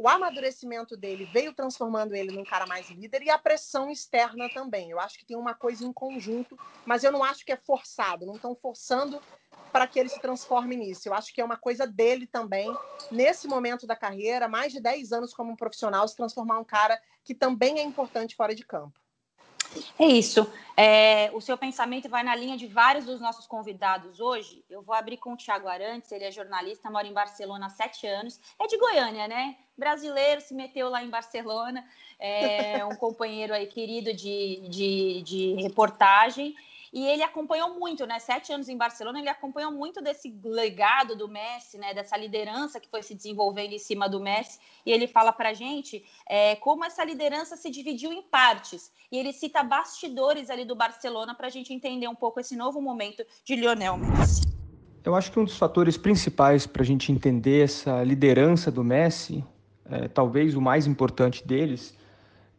o 0.03 0.09
amadurecimento 0.09 0.97
dele 0.97 1.25
veio 1.27 1.53
transformando 1.53 2.13
ele 2.13 2.35
num 2.35 2.43
cara 2.43 2.67
mais 2.67 2.91
líder 2.91 3.23
e 3.23 3.31
a 3.31 3.39
pressão 3.39 3.89
externa 3.89 4.49
também. 4.53 4.91
Eu 4.91 4.99
acho 4.99 5.17
que 5.17 5.25
tem 5.25 5.37
uma 5.37 5.55
coisa 5.55 5.85
em 5.85 5.93
conjunto, 5.93 6.59
mas 6.85 7.05
eu 7.05 7.13
não 7.13 7.23
acho 7.23 7.45
que 7.47 7.53
é 7.53 7.57
forçado, 7.57 8.27
não 8.27 8.35
estão 8.35 8.53
forçando 8.53 9.23
para 9.71 9.87
que 9.87 10.01
ele 10.01 10.09
se 10.09 10.21
transforme 10.21 10.75
nisso. 10.75 11.09
Eu 11.09 11.15
acho 11.15 11.33
que 11.33 11.41
é 11.41 11.45
uma 11.45 11.57
coisa 11.57 11.87
dele 11.87 12.27
também, 12.27 12.77
nesse 13.13 13.47
momento 13.47 13.87
da 13.87 13.95
carreira, 13.95 14.49
mais 14.49 14.73
de 14.73 14.81
10 14.81 15.13
anos 15.13 15.33
como 15.33 15.57
profissional, 15.57 16.09
se 16.09 16.17
transformar 16.17 16.59
um 16.59 16.65
cara 16.65 17.01
que 17.23 17.33
também 17.33 17.79
é 17.79 17.83
importante 17.83 18.35
fora 18.35 18.57
de 18.57 18.65
campo. 18.65 18.99
É 19.99 20.07
isso. 20.07 20.51
É, 20.77 21.31
o 21.35 21.41
seu 21.41 21.57
pensamento 21.59 22.09
vai 22.09 22.23
na 22.23 22.35
linha 22.35 22.57
de 22.57 22.67
vários 22.67 23.05
dos 23.05 23.21
nossos 23.21 23.47
convidados 23.47 24.21
hoje. 24.21 24.65
Eu 24.71 24.83
vou 24.83 24.95
abrir 24.95 25.19
com 25.19 25.35
o 25.35 25.37
Thiago 25.37 25.69
Arantes, 25.69 26.11
ele 26.13 26.25
é 26.25 26.31
jornalista, 26.31 26.91
mora 26.91 27.07
em 27.07 27.13
Barcelona 27.13 27.67
há 27.67 27.71
sete 27.71 28.07
anos. 28.07 28.41
É 28.59 28.67
de 28.67 28.79
Goiânia, 28.79 29.29
né? 29.29 29.57
Brasileiro, 29.77 30.41
se 30.41 30.55
meteu 30.55 30.89
lá 30.89 31.03
em 31.03 31.11
Barcelona. 31.11 31.85
É 32.19 32.85
um 32.85 32.95
companheiro 32.97 33.53
aí 33.53 33.67
querido 33.67 34.13
de, 34.15 34.67
de, 34.69 35.23
de 35.23 35.63
reportagem. 35.63 36.55
E 36.93 37.07
ele 37.07 37.23
acompanhou 37.23 37.79
muito, 37.79 38.05
né? 38.07 38.19
Sete 38.19 38.53
anos 38.53 38.69
em 38.69 38.77
Barcelona, 38.77 39.19
ele 39.19 39.29
acompanhou 39.29 39.73
muito 39.73 40.03
desse 40.03 40.35
legado 40.45 41.17
do 41.17 41.27
Messi, 41.27 41.79
né? 41.79 41.95
Dessa 41.95 42.17
liderança 42.17 42.79
que 42.79 42.89
foi 42.89 43.03
se 43.03 43.15
desenvolvendo 43.15 43.73
em 43.73 43.79
cima 43.79 44.09
do 44.09 44.21
Messi. 44.21 44.59
E 44.85 44.93
ele 44.93 45.07
fala 45.07 45.33
para 45.33 45.55
gente 45.55 46.05
é, 46.29 46.55
como 46.57 46.85
essa 46.85 47.03
liderança 47.03 47.57
se 47.57 47.71
dividiu 47.71 48.13
em 48.13 48.21
partes. 48.23 48.93
E 49.11 49.17
ele 49.17 49.33
cita 49.33 49.63
bastidores 49.63 50.51
ali 50.51 50.67
do 50.67 50.75
Barcelona 50.75 51.35
para 51.35 51.47
a 51.47 51.51
gente 51.51 51.73
entender 51.73 52.09
um 52.09 52.15
pouco 52.15 52.41
esse 52.41 52.55
novo 52.55 52.81
momento 52.83 53.25
de 53.43 53.57
Lionel 53.57 53.97
Messi. 53.97 54.43
Eu 55.05 55.15
acho 55.15 55.33
que 55.33 55.41
um 55.41 55.45
dos 55.45 55.57
fatores 55.57 55.97
principais 55.97 56.67
para 56.67 56.83
a 56.83 56.85
gente 56.85 57.11
entender 57.11 57.65
essa 57.65 58.05
liderança 58.05 58.71
do 58.71 58.85
Messi, 58.85 59.45
é, 59.87 60.09
talvez 60.09 60.55
o 60.55 60.61
mais 60.61 60.87
importante 60.87 61.45
deles, 61.47 61.97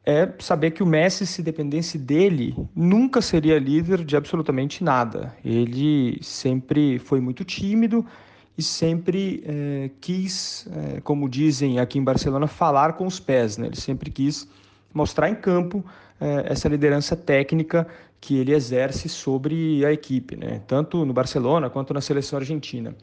é 0.05 0.29
saber 0.39 0.71
que 0.71 0.83
o 0.83 0.85
Messi, 0.85 1.25
se 1.25 1.41
dependesse 1.41 1.97
dele, 1.97 2.55
nunca 2.75 3.21
seria 3.21 3.57
líder 3.57 4.03
de 4.03 4.17
absolutamente 4.17 4.83
nada. 4.83 5.33
Ele 5.43 6.19
sempre 6.21 6.99
foi 6.99 7.21
muito 7.21 7.45
tímido 7.45 8.05
e 8.57 8.61
sempre 8.61 9.43
é, 9.45 9.89
quis, 10.01 10.67
é, 10.71 11.01
como 11.01 11.29
dizem 11.29 11.79
aqui 11.79 11.97
em 11.97 12.03
Barcelona, 12.03 12.47
falar 12.47 12.93
com 12.93 13.07
os 13.07 13.19
pés. 13.19 13.57
Né? 13.57 13.67
Ele 13.67 13.77
sempre 13.77 14.11
quis 14.11 14.47
mostrar 14.93 15.29
em 15.29 15.35
campo 15.35 15.83
é, 16.19 16.51
essa 16.51 16.67
liderança 16.67 17.15
técnica 17.15 17.87
que 18.19 18.37
ele 18.37 18.53
exerce 18.53 19.07
sobre 19.07 19.85
a 19.85 19.91
equipe, 19.91 20.35
né? 20.35 20.61
tanto 20.67 21.05
no 21.05 21.13
Barcelona 21.13 21.69
quanto 21.69 21.93
na 21.93 22.01
seleção 22.01 22.39
argentina. 22.39 22.93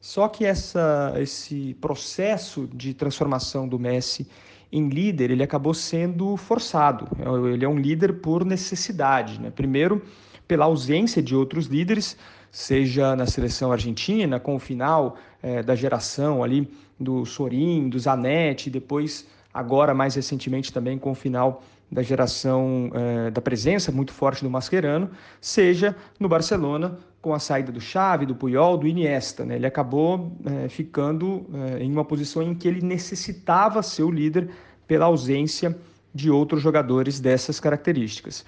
Só 0.00 0.28
que 0.28 0.44
essa, 0.44 1.14
esse 1.16 1.74
processo 1.80 2.68
de 2.72 2.94
transformação 2.94 3.68
do 3.68 3.78
Messi 3.78 4.26
em 4.72 4.88
líder, 4.88 5.30
ele 5.30 5.42
acabou 5.42 5.72
sendo 5.72 6.36
forçado. 6.36 7.08
Ele 7.52 7.64
é 7.64 7.68
um 7.68 7.78
líder 7.78 8.14
por 8.14 8.44
necessidade. 8.44 9.40
Né? 9.40 9.50
Primeiro, 9.50 10.02
pela 10.46 10.64
ausência 10.64 11.22
de 11.22 11.34
outros 11.34 11.66
líderes, 11.66 12.16
seja 12.50 13.14
na 13.14 13.26
seleção 13.26 13.72
argentina, 13.72 14.40
com 14.40 14.56
o 14.56 14.58
final 14.58 15.16
é, 15.42 15.62
da 15.62 15.74
geração 15.74 16.42
ali 16.42 16.68
do 16.98 17.24
Sorin, 17.24 17.88
do 17.88 17.98
Zanetti, 17.98 18.70
depois, 18.70 19.26
agora 19.56 19.94
mais 19.94 20.14
recentemente 20.14 20.70
também 20.70 20.98
com 20.98 21.10
o 21.10 21.14
final 21.14 21.62
da 21.90 22.02
geração 22.02 22.90
é, 22.92 23.30
da 23.30 23.40
presença 23.40 23.90
muito 23.90 24.12
forte 24.12 24.42
do 24.44 24.50
Mascherano, 24.50 25.10
seja 25.40 25.96
no 26.20 26.28
Barcelona 26.28 26.98
com 27.22 27.32
a 27.32 27.38
saída 27.38 27.72
do 27.72 27.80
Xavi, 27.80 28.26
do 28.26 28.34
Puyol, 28.34 28.76
do 28.76 28.86
Iniesta. 28.86 29.44
Né? 29.44 29.56
Ele 29.56 29.66
acabou 29.66 30.36
é, 30.44 30.68
ficando 30.68 31.46
é, 31.54 31.82
em 31.82 31.90
uma 31.90 32.04
posição 32.04 32.42
em 32.42 32.54
que 32.54 32.68
ele 32.68 32.82
necessitava 32.82 33.82
ser 33.82 34.02
o 34.02 34.10
líder 34.10 34.50
pela 34.86 35.06
ausência 35.06 35.76
de 36.14 36.30
outros 36.30 36.62
jogadores 36.62 37.18
dessas 37.18 37.58
características. 37.58 38.44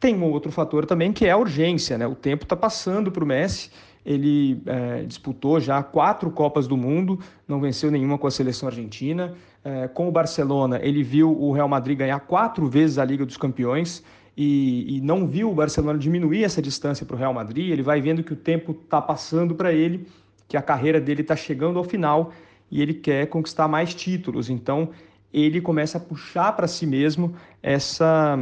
Tem 0.00 0.14
um 0.14 0.24
outro 0.24 0.50
fator 0.50 0.86
também 0.86 1.12
que 1.12 1.26
é 1.26 1.32
a 1.32 1.36
urgência. 1.36 1.98
Né? 1.98 2.06
O 2.06 2.14
tempo 2.14 2.44
está 2.44 2.56
passando 2.56 3.12
para 3.12 3.22
o 3.22 3.26
Messi. 3.26 3.70
Ele 4.08 4.62
é, 4.64 5.02
disputou 5.02 5.60
já 5.60 5.82
quatro 5.82 6.30
Copas 6.30 6.66
do 6.66 6.78
Mundo, 6.78 7.20
não 7.46 7.60
venceu 7.60 7.90
nenhuma 7.90 8.16
com 8.16 8.26
a 8.26 8.30
seleção 8.30 8.66
argentina. 8.66 9.34
É, 9.62 9.86
com 9.86 10.08
o 10.08 10.10
Barcelona, 10.10 10.80
ele 10.82 11.02
viu 11.02 11.30
o 11.30 11.52
Real 11.52 11.68
Madrid 11.68 11.98
ganhar 11.98 12.18
quatro 12.20 12.66
vezes 12.66 12.96
a 12.96 13.04
Liga 13.04 13.26
dos 13.26 13.36
Campeões 13.36 14.02
e, 14.34 14.96
e 14.96 15.00
não 15.02 15.26
viu 15.26 15.50
o 15.50 15.54
Barcelona 15.54 15.98
diminuir 15.98 16.42
essa 16.42 16.62
distância 16.62 17.04
para 17.04 17.16
o 17.16 17.18
Real 17.18 17.34
Madrid, 17.34 17.70
ele 17.70 17.82
vai 17.82 18.00
vendo 18.00 18.22
que 18.22 18.32
o 18.32 18.36
tempo 18.36 18.70
está 18.70 19.02
passando 19.02 19.54
para 19.54 19.74
ele, 19.74 20.06
que 20.46 20.56
a 20.56 20.62
carreira 20.62 20.98
dele 20.98 21.20
está 21.20 21.36
chegando 21.36 21.78
ao 21.78 21.84
final 21.84 22.32
e 22.70 22.80
ele 22.80 22.94
quer 22.94 23.26
conquistar 23.26 23.68
mais 23.68 23.92
títulos. 23.92 24.48
Então 24.48 24.88
ele 25.30 25.60
começa 25.60 25.98
a 25.98 26.00
puxar 26.00 26.52
para 26.52 26.66
si 26.66 26.86
mesmo 26.86 27.34
essa 27.62 28.38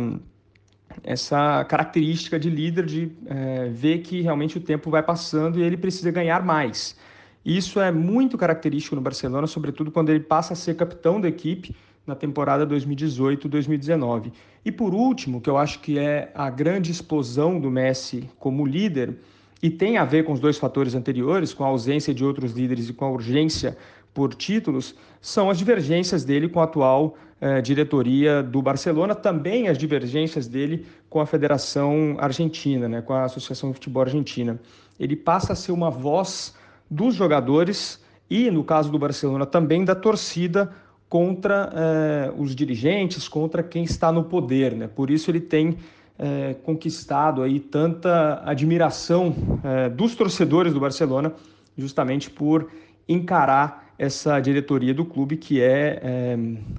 essa 1.03 1.65
característica 1.65 2.39
de 2.39 2.51
líder 2.51 2.87
de 2.87 3.13
é, 3.27 3.69
ver 3.69 3.99
que 3.99 4.21
realmente 4.21 4.59
o 4.59 4.61
tempo 4.61 4.91
vai 4.91 5.03
passando 5.03 5.59
e 5.59 5.63
ele 5.63 5.77
precisa 5.77 6.11
ganhar 6.11 6.45
mais. 6.45 6.97
Isso 7.45 7.81
é 7.81 7.93
muito 7.93 8.37
característico 8.37 8.97
no 8.97 9.03
Barcelona, 9.03 9.47
sobretudo 9.47 9.91
quando 9.91 10.11
ele 10.11 10.21
passa 10.21 10.53
a 10.53 10.57
ser 10.57 10.75
capitão 10.75 11.21
da 11.21 11.29
equipe 11.29 11.77
na 12.07 12.15
temporada 12.15 12.67
2018-2019. 12.67 14.33
E 14.65 14.73
por 14.73 14.95
último, 14.95 15.41
que 15.41 15.49
eu 15.49 15.57
acho 15.57 15.81
que 15.81 15.99
é 15.99 16.31
a 16.35 16.51
grande 16.51 16.91
explosão 16.91 17.61
do 17.61 17.71
Messi 17.71 18.29
como 18.39 18.67
líder, 18.67 19.17
e 19.63 19.71
tem 19.71 19.97
a 19.97 20.05
ver 20.05 20.25
com 20.25 20.33
os 20.33 20.41
dois 20.41 20.59
fatores 20.59 20.95
anteriores, 20.95 21.55
com 21.55 21.65
a 21.65 21.69
ausência 21.69 22.13
de 22.13 22.25
outros 22.25 22.53
líderes 22.53 22.89
e 22.89 22.93
com 22.93 23.05
a 23.05 23.11
urgência 23.11 23.77
por 24.13 24.35
títulos, 24.35 24.95
são 25.21 25.51
as 25.51 25.59
divergências 25.59 26.25
dele 26.25 26.49
com 26.49 26.61
a 26.61 26.65
atual 26.65 27.17
eh, 27.41 27.61
diretoria 27.61 28.43
do 28.43 28.63
Barcelona, 28.63 29.15
também 29.15 29.69
as 29.69 29.77
divergências 29.77 30.49
dele 30.49 30.87
com 31.09 31.21
a 31.21 31.27
Federação 31.27 32.17
Argentina, 32.19 32.89
né, 32.89 33.03
com 33.03 33.13
a 33.13 33.25
Associação 33.25 33.71
de 33.71 33.75
Futebol 33.75 34.03
Argentina. 34.03 34.59
Ele 34.99 35.17
passa 35.17 35.53
a 35.53 35.57
ser 35.57 35.73
uma 35.73 35.91
voz 35.91 36.55
dos 36.91 37.15
jogadores 37.15 38.03
e, 38.31 38.51
no 38.51 38.65
caso 38.65 38.91
do 38.91 38.99
Barcelona, 38.99 39.47
também 39.47 39.85
da 39.85 39.95
torcida 39.95 40.73
contra 41.09 41.73
eh, 41.75 42.33
os 42.37 42.55
dirigentes, 42.55 43.29
contra 43.29 43.63
quem 43.63 43.85
está 43.85 44.11
no 44.11 44.25
poder. 44.25 44.73
Né? 44.73 44.89
Por 44.89 45.11
isso 45.11 45.31
ele 45.31 45.41
tem 45.41 45.77
eh, 46.19 46.57
conquistado 46.65 47.43
aí 47.43 47.61
tanta 47.61 48.43
admiração 48.45 49.35
eh, 49.63 49.89
dos 49.89 50.15
torcedores 50.15 50.73
do 50.73 50.81
Barcelona, 50.81 51.33
justamente 51.77 52.29
por 52.29 52.69
encarar 53.09 53.86
essa 53.99 54.39
diretoria 54.41 54.93
do 54.93 55.05
clube 55.05 55.37
que 55.37 55.63
é, 55.63 56.01
é 56.03 56.37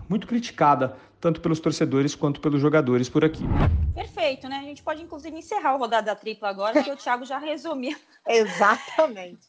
muito 0.09 0.27
criticada 0.27 0.97
tanto 1.19 1.41
pelos 1.41 1.59
torcedores 1.59 2.15
quanto 2.15 2.39
pelos 2.39 2.61
jogadores 2.61 3.09
por 3.09 3.25
aqui. 3.25 3.43
Perfeito, 3.93 4.47
né? 4.47 4.57
A 4.57 4.63
gente 4.63 4.83
pode 4.83 5.01
inclusive 5.01 5.35
encerrar 5.35 5.75
o 5.75 5.79
rodada 5.79 6.15
tripla 6.15 6.49
agora, 6.49 6.73
porque 6.73 6.91
o 6.91 6.95
Thiago 6.95 7.25
já 7.25 7.37
resumiu. 7.37 7.97
Exatamente. 8.27 9.47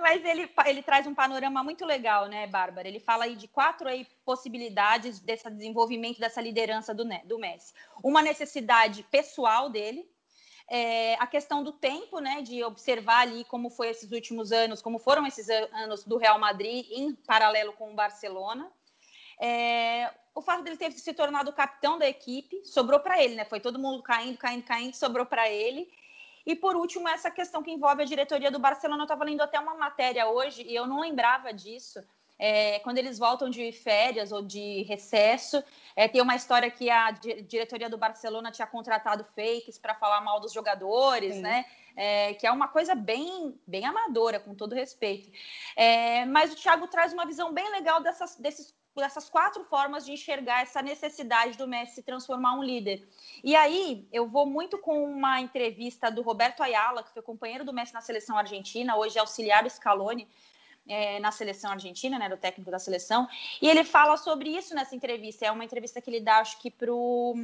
Mas 0.00 0.24
ele, 0.24 0.50
ele 0.66 0.82
traz 0.82 1.06
um 1.06 1.14
panorama 1.14 1.62
muito 1.62 1.84
legal, 1.84 2.26
né, 2.26 2.46
Bárbara? 2.46 2.88
Ele 2.88 2.98
fala 2.98 3.24
aí 3.24 3.36
de 3.36 3.46
quatro 3.46 3.88
aí 3.88 4.06
possibilidades 4.24 5.20
desse 5.20 5.48
desenvolvimento 5.50 6.18
dessa 6.18 6.40
liderança 6.40 6.94
do, 6.94 7.04
do 7.24 7.38
Messi. 7.38 7.72
Uma 8.02 8.22
necessidade 8.22 9.04
pessoal 9.10 9.68
dele, 9.68 10.04
é, 10.68 11.14
a 11.14 11.26
questão 11.26 11.62
do 11.62 11.72
tempo, 11.72 12.20
né, 12.20 12.42
de 12.42 12.64
observar 12.64 13.20
ali 13.20 13.44
como 13.44 13.70
foi 13.70 13.88
esses 13.88 14.10
últimos 14.10 14.52
anos, 14.52 14.80
como 14.80 14.98
foram 14.98 15.26
esses 15.26 15.48
anos 15.50 16.04
do 16.04 16.16
Real 16.16 16.38
Madrid 16.38 16.86
em 16.90 17.14
paralelo 17.14 17.72
com 17.74 17.92
o 17.92 17.94
Barcelona. 17.94 18.70
É, 19.40 20.10
o 20.34 20.40
fato 20.40 20.62
dele 20.62 20.76
ter 20.76 20.90
se 20.92 21.12
tornado 21.12 21.52
capitão 21.52 21.98
da 21.98 22.08
equipe 22.08 22.64
sobrou 22.64 23.00
para 23.00 23.22
ele, 23.22 23.34
né? 23.34 23.44
Foi 23.44 23.60
todo 23.60 23.78
mundo 23.78 24.02
caindo, 24.02 24.38
caindo, 24.38 24.64
caindo, 24.64 24.94
sobrou 24.94 25.26
para 25.26 25.50
ele. 25.50 25.88
E 26.46 26.54
por 26.54 26.76
último, 26.76 27.08
essa 27.08 27.30
questão 27.30 27.62
que 27.62 27.70
envolve 27.70 28.02
a 28.02 28.06
diretoria 28.06 28.50
do 28.50 28.58
Barcelona. 28.58 29.02
Eu 29.02 29.04
estava 29.04 29.24
lendo 29.24 29.42
até 29.42 29.58
uma 29.58 29.74
matéria 29.74 30.28
hoje 30.28 30.62
e 30.62 30.74
eu 30.74 30.86
não 30.86 31.00
lembrava 31.00 31.52
disso. 31.52 32.02
É, 32.38 32.80
quando 32.80 32.98
eles 32.98 33.18
voltam 33.18 33.48
de 33.48 33.70
férias 33.72 34.32
ou 34.32 34.42
de 34.42 34.82
recesso, 34.82 35.62
é, 35.94 36.08
tem 36.08 36.20
uma 36.20 36.34
história 36.34 36.70
que 36.70 36.90
a 36.90 37.12
diretoria 37.12 37.88
do 37.88 37.96
Barcelona 37.96 38.50
tinha 38.50 38.66
contratado 38.66 39.24
fakes 39.36 39.78
para 39.78 39.94
falar 39.94 40.20
mal 40.20 40.40
dos 40.40 40.52
jogadores, 40.52 41.34
Sim. 41.34 41.42
né? 41.42 41.64
É, 41.96 42.34
que 42.34 42.44
é 42.44 42.50
uma 42.50 42.66
coisa 42.66 42.92
bem, 42.94 43.56
bem 43.64 43.86
amadora, 43.86 44.40
com 44.40 44.52
todo 44.52 44.74
respeito. 44.74 45.30
É, 45.76 46.24
mas 46.24 46.52
o 46.52 46.56
Thiago 46.56 46.88
traz 46.88 47.12
uma 47.12 47.24
visão 47.24 47.52
bem 47.52 47.70
legal 47.70 48.02
dessas, 48.02 48.34
desses 48.36 48.74
essas 49.02 49.28
quatro 49.28 49.64
formas 49.64 50.04
de 50.04 50.12
enxergar 50.12 50.62
essa 50.62 50.80
necessidade 50.80 51.58
do 51.58 51.66
Messi 51.66 51.96
se 51.96 52.02
transformar 52.02 52.54
um 52.54 52.62
líder. 52.62 53.04
E 53.42 53.56
aí, 53.56 54.06
eu 54.12 54.28
vou 54.28 54.46
muito 54.46 54.78
com 54.78 55.02
uma 55.04 55.40
entrevista 55.40 56.10
do 56.10 56.22
Roberto 56.22 56.62
Ayala, 56.62 57.02
que 57.02 57.12
foi 57.12 57.20
companheiro 57.22 57.64
do 57.64 57.72
Messi 57.72 57.92
na 57.92 58.00
seleção 58.00 58.38
argentina, 58.38 58.96
hoje 58.96 59.18
é 59.18 59.20
auxiliar 59.20 59.64
do 59.64 59.70
Scaloni 59.70 60.28
é, 60.88 61.18
na 61.20 61.30
seleção 61.30 61.70
argentina, 61.70 62.18
né, 62.18 62.28
do 62.28 62.36
técnico 62.36 62.70
da 62.70 62.78
seleção, 62.78 63.28
e 63.60 63.68
ele 63.68 63.84
fala 63.84 64.16
sobre 64.16 64.50
isso 64.50 64.74
nessa 64.74 64.94
entrevista. 64.94 65.46
É 65.46 65.50
uma 65.50 65.64
entrevista 65.64 66.00
que 66.00 66.10
ele 66.10 66.20
dá, 66.20 66.38
acho 66.38 66.60
que 66.60 66.70
pro 66.70 67.34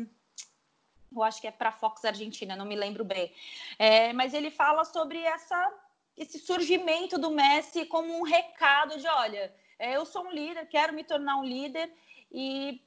eu 1.12 1.22
acho 1.24 1.40
que 1.40 1.46
é 1.48 1.50
para 1.50 1.72
Fox 1.72 2.04
Argentina, 2.04 2.54
não 2.54 2.64
me 2.64 2.76
lembro 2.76 3.04
bem. 3.04 3.32
É, 3.78 4.12
mas 4.12 4.32
ele 4.32 4.50
fala 4.50 4.84
sobre 4.84 5.18
essa, 5.18 5.72
esse 6.16 6.38
surgimento 6.38 7.18
do 7.18 7.30
Messi 7.30 7.84
como 7.84 8.16
um 8.16 8.22
recado 8.22 8.96
de, 8.96 9.08
olha, 9.08 9.52
é, 9.78 9.96
eu 9.96 10.06
sou 10.06 10.26
um 10.26 10.30
líder, 10.30 10.68
quero 10.68 10.92
me 10.92 11.02
tornar 11.02 11.36
um 11.36 11.44
líder 11.44 11.92
e 12.30 12.80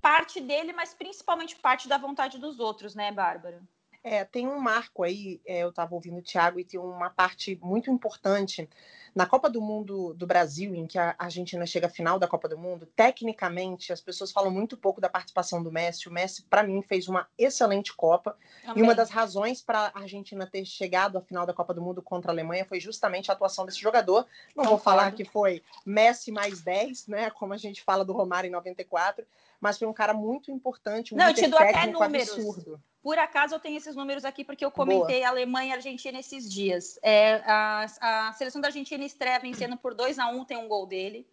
parte 0.00 0.40
dele, 0.40 0.72
mas 0.72 0.94
principalmente 0.94 1.56
parte 1.56 1.88
da 1.88 1.98
vontade 1.98 2.38
dos 2.38 2.60
outros, 2.60 2.94
né, 2.94 3.10
Bárbara? 3.10 3.60
É, 4.04 4.24
tem 4.24 4.46
um 4.46 4.60
marco 4.60 5.02
aí, 5.02 5.40
é, 5.44 5.64
eu 5.64 5.70
estava 5.70 5.92
ouvindo 5.92 6.18
o 6.18 6.22
Thiago, 6.22 6.60
e 6.60 6.64
tem 6.64 6.78
uma 6.78 7.10
parte 7.10 7.58
muito 7.60 7.90
importante 7.90 8.68
na 9.16 9.24
Copa 9.24 9.48
do 9.48 9.62
Mundo 9.62 10.12
do 10.12 10.26
Brasil, 10.26 10.74
em 10.74 10.86
que 10.86 10.98
a 10.98 11.14
Argentina 11.18 11.64
chega 11.64 11.86
à 11.86 11.90
final 11.90 12.18
da 12.18 12.28
Copa 12.28 12.46
do 12.46 12.58
Mundo, 12.58 12.84
tecnicamente 12.94 13.90
as 13.90 13.98
pessoas 13.98 14.30
falam 14.30 14.50
muito 14.50 14.76
pouco 14.76 15.00
da 15.00 15.08
participação 15.08 15.62
do 15.62 15.72
Messi. 15.72 16.06
O 16.06 16.12
Messi, 16.12 16.42
para 16.42 16.62
mim, 16.62 16.82
fez 16.82 17.08
uma 17.08 17.26
excelente 17.38 17.94
Copa. 17.94 18.36
Amém. 18.64 18.78
E 18.78 18.82
uma 18.82 18.94
das 18.94 19.08
razões 19.08 19.62
para 19.62 19.90
a 19.94 20.00
Argentina 20.00 20.46
ter 20.46 20.66
chegado 20.66 21.16
à 21.16 21.22
final 21.22 21.46
da 21.46 21.54
Copa 21.54 21.72
do 21.72 21.80
Mundo 21.80 22.02
contra 22.02 22.30
a 22.30 22.34
Alemanha 22.34 22.66
foi 22.66 22.78
justamente 22.78 23.30
a 23.30 23.34
atuação 23.34 23.64
desse 23.64 23.80
jogador. 23.80 24.26
Não 24.54 24.64
Concordo. 24.64 24.68
vou 24.68 24.78
falar 24.78 25.10
que 25.12 25.24
foi 25.24 25.62
Messi 25.86 26.30
mais 26.30 26.60
10, 26.60 27.06
né? 27.06 27.30
Como 27.30 27.54
a 27.54 27.56
gente 27.56 27.82
fala 27.82 28.04
do 28.04 28.12
Romário 28.12 28.48
em 28.48 28.52
94, 28.52 29.24
mas 29.58 29.78
foi 29.78 29.88
um 29.88 29.94
cara 29.94 30.12
muito 30.12 30.50
importante. 30.50 31.14
Um 31.14 31.16
Não, 31.16 31.28
eu 31.28 31.34
te 31.34 31.46
dou 31.46 31.58
até 31.58 31.86
números. 31.86 32.28
Absurdo. 32.32 32.78
Por 33.06 33.20
acaso 33.20 33.54
eu 33.54 33.60
tenho 33.60 33.76
esses 33.76 33.94
números 33.94 34.24
aqui 34.24 34.42
porque 34.42 34.64
eu 34.64 34.70
comentei 34.72 35.18
Boa. 35.18 35.28
Alemanha 35.28 35.68
e 35.68 35.72
Argentina 35.74 36.18
esses 36.18 36.52
dias. 36.52 36.98
É, 37.00 37.40
a, 37.46 37.86
a, 38.00 38.32
seleção 38.32 38.60
da 38.60 38.66
Argentina 38.66 39.04
estreia 39.04 39.38
vencendo 39.38 39.76
por 39.76 39.94
2 39.94 40.18
a 40.18 40.26
1 40.26 40.44
tem 40.44 40.56
um 40.56 40.66
gol 40.66 40.86
dele. 40.86 41.24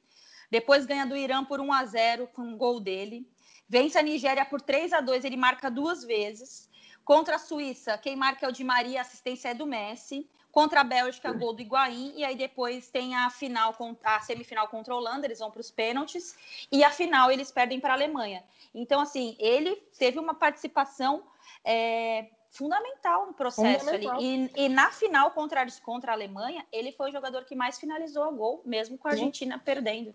Depois 0.52 0.86
ganha 0.86 1.04
do 1.04 1.18
Irã 1.18 1.44
por 1.44 1.60
1 1.60 1.74
a 1.74 1.84
0 1.84 2.28
com 2.28 2.44
um 2.44 2.56
gol 2.56 2.80
dele. 2.80 3.28
Vence 3.68 3.98
a 3.98 4.04
Nigéria 4.04 4.46
por 4.46 4.62
3 4.62 4.94
a 4.94 5.02
2 5.02 5.26
ele 5.26 5.36
marca 5.36 5.72
duas 5.72 6.04
vezes. 6.04 6.70
Contra 7.04 7.38
a 7.38 7.40
Suíça, 7.40 7.98
quem 7.98 8.16
marca 8.16 8.46
é 8.46 8.50
o 8.50 8.52
Di 8.52 8.64
Maria, 8.64 9.00
a 9.00 9.02
assistência 9.02 9.50
é 9.50 9.56
do 9.56 9.66
Messi. 9.66 10.30
Contra 10.54 10.82
a 10.82 10.84
Bélgica, 10.84 11.34
gol 11.34 11.52
do 11.52 11.64
Higuaín. 11.64 12.14
E 12.16 12.24
aí 12.24 12.36
depois 12.36 12.88
tem 12.88 13.16
a 13.16 13.28
final, 13.32 13.76
a 14.04 14.20
semifinal 14.20 14.68
contra 14.68 14.94
a 14.94 14.98
Holanda, 14.98 15.26
eles 15.26 15.40
vão 15.40 15.50
para 15.50 15.60
os 15.60 15.72
pênaltis. 15.72 16.36
E 16.72 16.84
a 16.84 16.92
final 16.92 17.32
eles 17.32 17.52
perdem 17.52 17.80
para 17.80 17.94
a 17.94 17.96
Alemanha. 17.96 18.44
Então, 18.74 19.02
assim, 19.02 19.36
ele 19.40 19.76
teve 19.98 20.20
uma 20.20 20.36
participação 20.36 21.24
é, 21.66 22.28
fundamental 22.52 23.26
no 23.26 23.34
processo 23.34 23.86
fundamental. 23.86 24.18
ali. 24.18 24.52
E, 24.56 24.66
e, 24.66 24.70
na 24.70 24.92
final 24.92 25.32
contra, 25.32 25.66
contra 25.82 26.12
a 26.12 26.14
Alemanha, 26.14 26.64
ele 26.72 26.92
foi 26.92 27.10
o 27.10 27.12
jogador 27.12 27.46
que 27.46 27.56
mais 27.56 27.80
finalizou 27.80 28.24
a 28.24 28.32
gol, 28.32 28.62
mesmo 28.64 28.96
com 28.96 29.08
a 29.08 29.12
Argentina 29.12 29.58
Sim. 29.58 29.64
perdendo. 29.66 30.14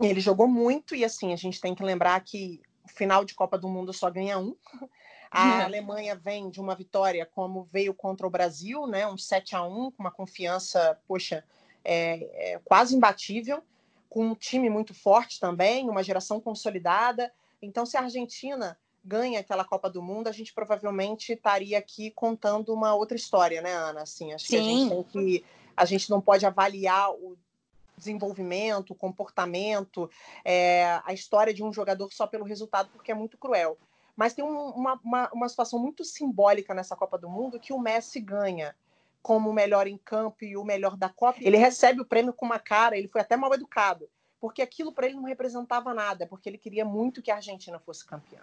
Ele 0.00 0.20
jogou 0.20 0.48
muito, 0.48 0.92
e 0.96 1.04
assim, 1.04 1.32
a 1.32 1.36
gente 1.36 1.60
tem 1.60 1.72
que 1.72 1.84
lembrar 1.84 2.18
que 2.24 2.60
o 2.84 2.88
final 2.88 3.24
de 3.24 3.32
Copa 3.32 3.56
do 3.56 3.68
Mundo 3.68 3.92
só 3.92 4.10
ganha 4.10 4.36
um. 4.38 4.56
A 5.32 5.44
uhum. 5.44 5.62
Alemanha 5.62 6.14
vem 6.14 6.50
de 6.50 6.60
uma 6.60 6.74
vitória 6.74 7.24
como 7.24 7.64
veio 7.72 7.94
contra 7.94 8.26
o 8.26 8.30
Brasil, 8.30 8.86
né? 8.86 9.06
Um 9.06 9.16
7 9.16 9.56
a 9.56 9.62
1 9.62 9.92
com 9.92 10.02
uma 10.02 10.10
confiança, 10.10 10.98
poxa, 11.08 11.42
é, 11.82 12.52
é 12.52 12.60
quase 12.62 12.94
imbatível, 12.94 13.62
com 14.10 14.26
um 14.26 14.34
time 14.34 14.68
muito 14.68 14.92
forte 14.92 15.40
também, 15.40 15.88
uma 15.88 16.02
geração 16.02 16.38
consolidada. 16.38 17.32
Então, 17.62 17.86
se 17.86 17.96
a 17.96 18.02
Argentina 18.02 18.78
ganha 19.02 19.40
aquela 19.40 19.64
Copa 19.64 19.88
do 19.88 20.02
Mundo, 20.02 20.28
a 20.28 20.32
gente 20.32 20.52
provavelmente 20.52 21.32
estaria 21.32 21.78
aqui 21.78 22.10
contando 22.10 22.74
uma 22.74 22.94
outra 22.94 23.16
história, 23.16 23.62
né, 23.62 23.72
Ana? 23.72 24.02
Assim, 24.02 24.34
acho 24.34 24.46
Sim. 24.46 24.50
que 24.50 24.56
a 24.56 24.62
gente 24.62 24.88
tem 24.90 25.04
que 25.04 25.44
a 25.74 25.86
gente 25.86 26.10
não 26.10 26.20
pode 26.20 26.44
avaliar 26.44 27.10
o 27.10 27.38
desenvolvimento, 27.96 28.90
o 28.90 28.94
comportamento, 28.94 30.10
é, 30.44 31.00
a 31.04 31.14
história 31.14 31.54
de 31.54 31.64
um 31.64 31.72
jogador 31.72 32.12
só 32.12 32.26
pelo 32.26 32.44
resultado, 32.44 32.90
porque 32.92 33.10
é 33.10 33.14
muito 33.14 33.38
cruel. 33.38 33.78
Mas 34.16 34.34
tem 34.34 34.44
um, 34.44 34.70
uma, 34.70 35.00
uma, 35.02 35.30
uma 35.32 35.48
situação 35.48 35.78
muito 35.78 36.04
simbólica 36.04 36.74
nessa 36.74 36.96
Copa 36.96 37.18
do 37.18 37.28
Mundo 37.28 37.58
que 37.58 37.72
o 37.72 37.78
Messi 37.78 38.20
ganha 38.20 38.74
como 39.22 39.50
o 39.50 39.54
melhor 39.54 39.86
em 39.86 39.96
campo 39.96 40.44
e 40.44 40.56
o 40.56 40.64
melhor 40.64 40.96
da 40.96 41.08
Copa. 41.08 41.38
Ele 41.40 41.56
recebe 41.56 42.00
o 42.00 42.04
prêmio 42.04 42.32
com 42.32 42.44
uma 42.44 42.58
cara, 42.58 42.96
ele 42.98 43.08
foi 43.08 43.20
até 43.20 43.36
mal 43.36 43.54
educado, 43.54 44.08
porque 44.40 44.60
aquilo 44.60 44.92
para 44.92 45.06
ele 45.06 45.14
não 45.14 45.22
representava 45.22 45.94
nada, 45.94 46.26
porque 46.26 46.48
ele 46.48 46.58
queria 46.58 46.84
muito 46.84 47.22
que 47.22 47.30
a 47.30 47.36
Argentina 47.36 47.78
fosse 47.78 48.04
campeã. 48.04 48.40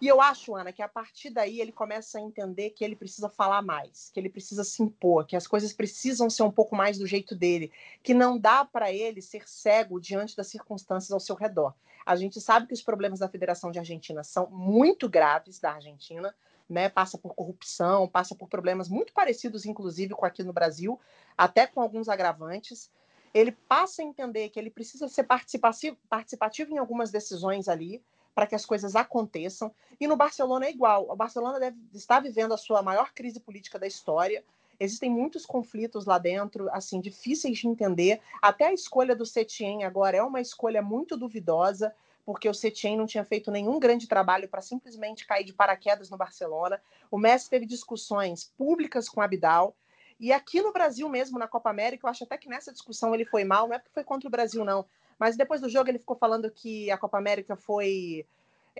E 0.00 0.06
eu 0.06 0.20
acho, 0.20 0.54
Ana, 0.54 0.72
que 0.72 0.80
a 0.80 0.88
partir 0.88 1.30
daí 1.30 1.60
ele 1.60 1.72
começa 1.72 2.18
a 2.18 2.20
entender 2.20 2.70
que 2.70 2.84
ele 2.84 2.94
precisa 2.94 3.28
falar 3.28 3.62
mais, 3.62 4.10
que 4.14 4.20
ele 4.20 4.28
precisa 4.28 4.62
se 4.62 4.80
impor, 4.80 5.26
que 5.26 5.34
as 5.34 5.46
coisas 5.46 5.72
precisam 5.72 6.30
ser 6.30 6.44
um 6.44 6.52
pouco 6.52 6.76
mais 6.76 6.98
do 6.98 7.06
jeito 7.06 7.34
dele, 7.34 7.72
que 8.00 8.14
não 8.14 8.38
dá 8.38 8.64
para 8.64 8.92
ele 8.92 9.20
ser 9.20 9.48
cego 9.48 10.00
diante 10.00 10.36
das 10.36 10.46
circunstâncias 10.46 11.10
ao 11.10 11.18
seu 11.18 11.34
redor. 11.34 11.74
A 12.06 12.14
gente 12.14 12.40
sabe 12.40 12.68
que 12.68 12.74
os 12.74 12.80
problemas 12.80 13.18
da 13.18 13.28
Federação 13.28 13.72
de 13.72 13.78
Argentina 13.80 14.22
são 14.22 14.48
muito 14.50 15.08
graves 15.08 15.58
da 15.58 15.72
Argentina, 15.72 16.32
né? 16.68 16.88
Passa 16.88 17.18
por 17.18 17.34
corrupção, 17.34 18.08
passa 18.08 18.36
por 18.36 18.48
problemas 18.48 18.88
muito 18.88 19.12
parecidos, 19.12 19.66
inclusive, 19.66 20.14
com 20.14 20.24
aqui 20.24 20.44
no 20.44 20.52
Brasil, 20.52 21.00
até 21.36 21.66
com 21.66 21.80
alguns 21.80 22.08
agravantes. 22.08 22.88
Ele 23.34 23.50
passa 23.52 24.00
a 24.00 24.04
entender 24.04 24.48
que 24.48 24.60
ele 24.60 24.70
precisa 24.70 25.08
ser 25.08 25.24
participativo, 25.24 25.98
participativo 26.08 26.72
em 26.72 26.78
algumas 26.78 27.10
decisões 27.10 27.68
ali, 27.68 28.02
para 28.38 28.46
que 28.46 28.54
as 28.54 28.64
coisas 28.64 28.94
aconteçam. 28.94 29.74
E 29.98 30.06
no 30.06 30.14
Barcelona 30.14 30.66
é 30.66 30.70
igual. 30.70 31.10
O 31.10 31.16
Barcelona 31.16 31.58
deve 31.58 31.76
estar 31.92 32.20
vivendo 32.20 32.54
a 32.54 32.56
sua 32.56 32.80
maior 32.84 33.12
crise 33.12 33.40
política 33.40 33.80
da 33.80 33.86
história. 33.88 34.44
Existem 34.78 35.10
muitos 35.10 35.44
conflitos 35.44 36.06
lá 36.06 36.18
dentro, 36.18 36.70
assim, 36.70 37.00
difíceis 37.00 37.58
de 37.58 37.66
entender. 37.66 38.20
Até 38.40 38.66
a 38.66 38.72
escolha 38.72 39.16
do 39.16 39.26
Setien 39.26 39.82
agora 39.82 40.18
é 40.18 40.22
uma 40.22 40.40
escolha 40.40 40.80
muito 40.80 41.16
duvidosa, 41.16 41.92
porque 42.24 42.48
o 42.48 42.54
Setien 42.54 42.96
não 42.96 43.06
tinha 43.06 43.24
feito 43.24 43.50
nenhum 43.50 43.80
grande 43.80 44.06
trabalho 44.06 44.48
para 44.48 44.62
simplesmente 44.62 45.26
cair 45.26 45.42
de 45.42 45.52
paraquedas 45.52 46.08
no 46.08 46.16
Barcelona. 46.16 46.80
O 47.10 47.18
Messi 47.18 47.50
teve 47.50 47.66
discussões 47.66 48.52
públicas 48.56 49.08
com 49.08 49.20
Abidal. 49.20 49.74
E 50.20 50.32
aqui 50.32 50.62
no 50.62 50.72
Brasil 50.72 51.08
mesmo, 51.08 51.40
na 51.40 51.48
Copa 51.48 51.70
América, 51.70 52.06
eu 52.06 52.10
acho 52.10 52.22
até 52.22 52.38
que 52.38 52.48
nessa 52.48 52.72
discussão 52.72 53.12
ele 53.12 53.24
foi 53.24 53.42
mal, 53.42 53.66
não 53.66 53.74
é 53.74 53.80
porque 53.80 53.94
foi 53.94 54.04
contra 54.04 54.28
o 54.28 54.30
Brasil, 54.30 54.64
não, 54.64 54.86
mas 55.18 55.36
depois 55.36 55.60
do 55.60 55.68
jogo 55.68 55.90
ele 55.90 55.98
ficou 55.98 56.16
falando 56.16 56.50
que 56.50 56.90
a 56.90 56.98
Copa 56.98 57.18
América 57.18 57.56
foi 57.56 58.26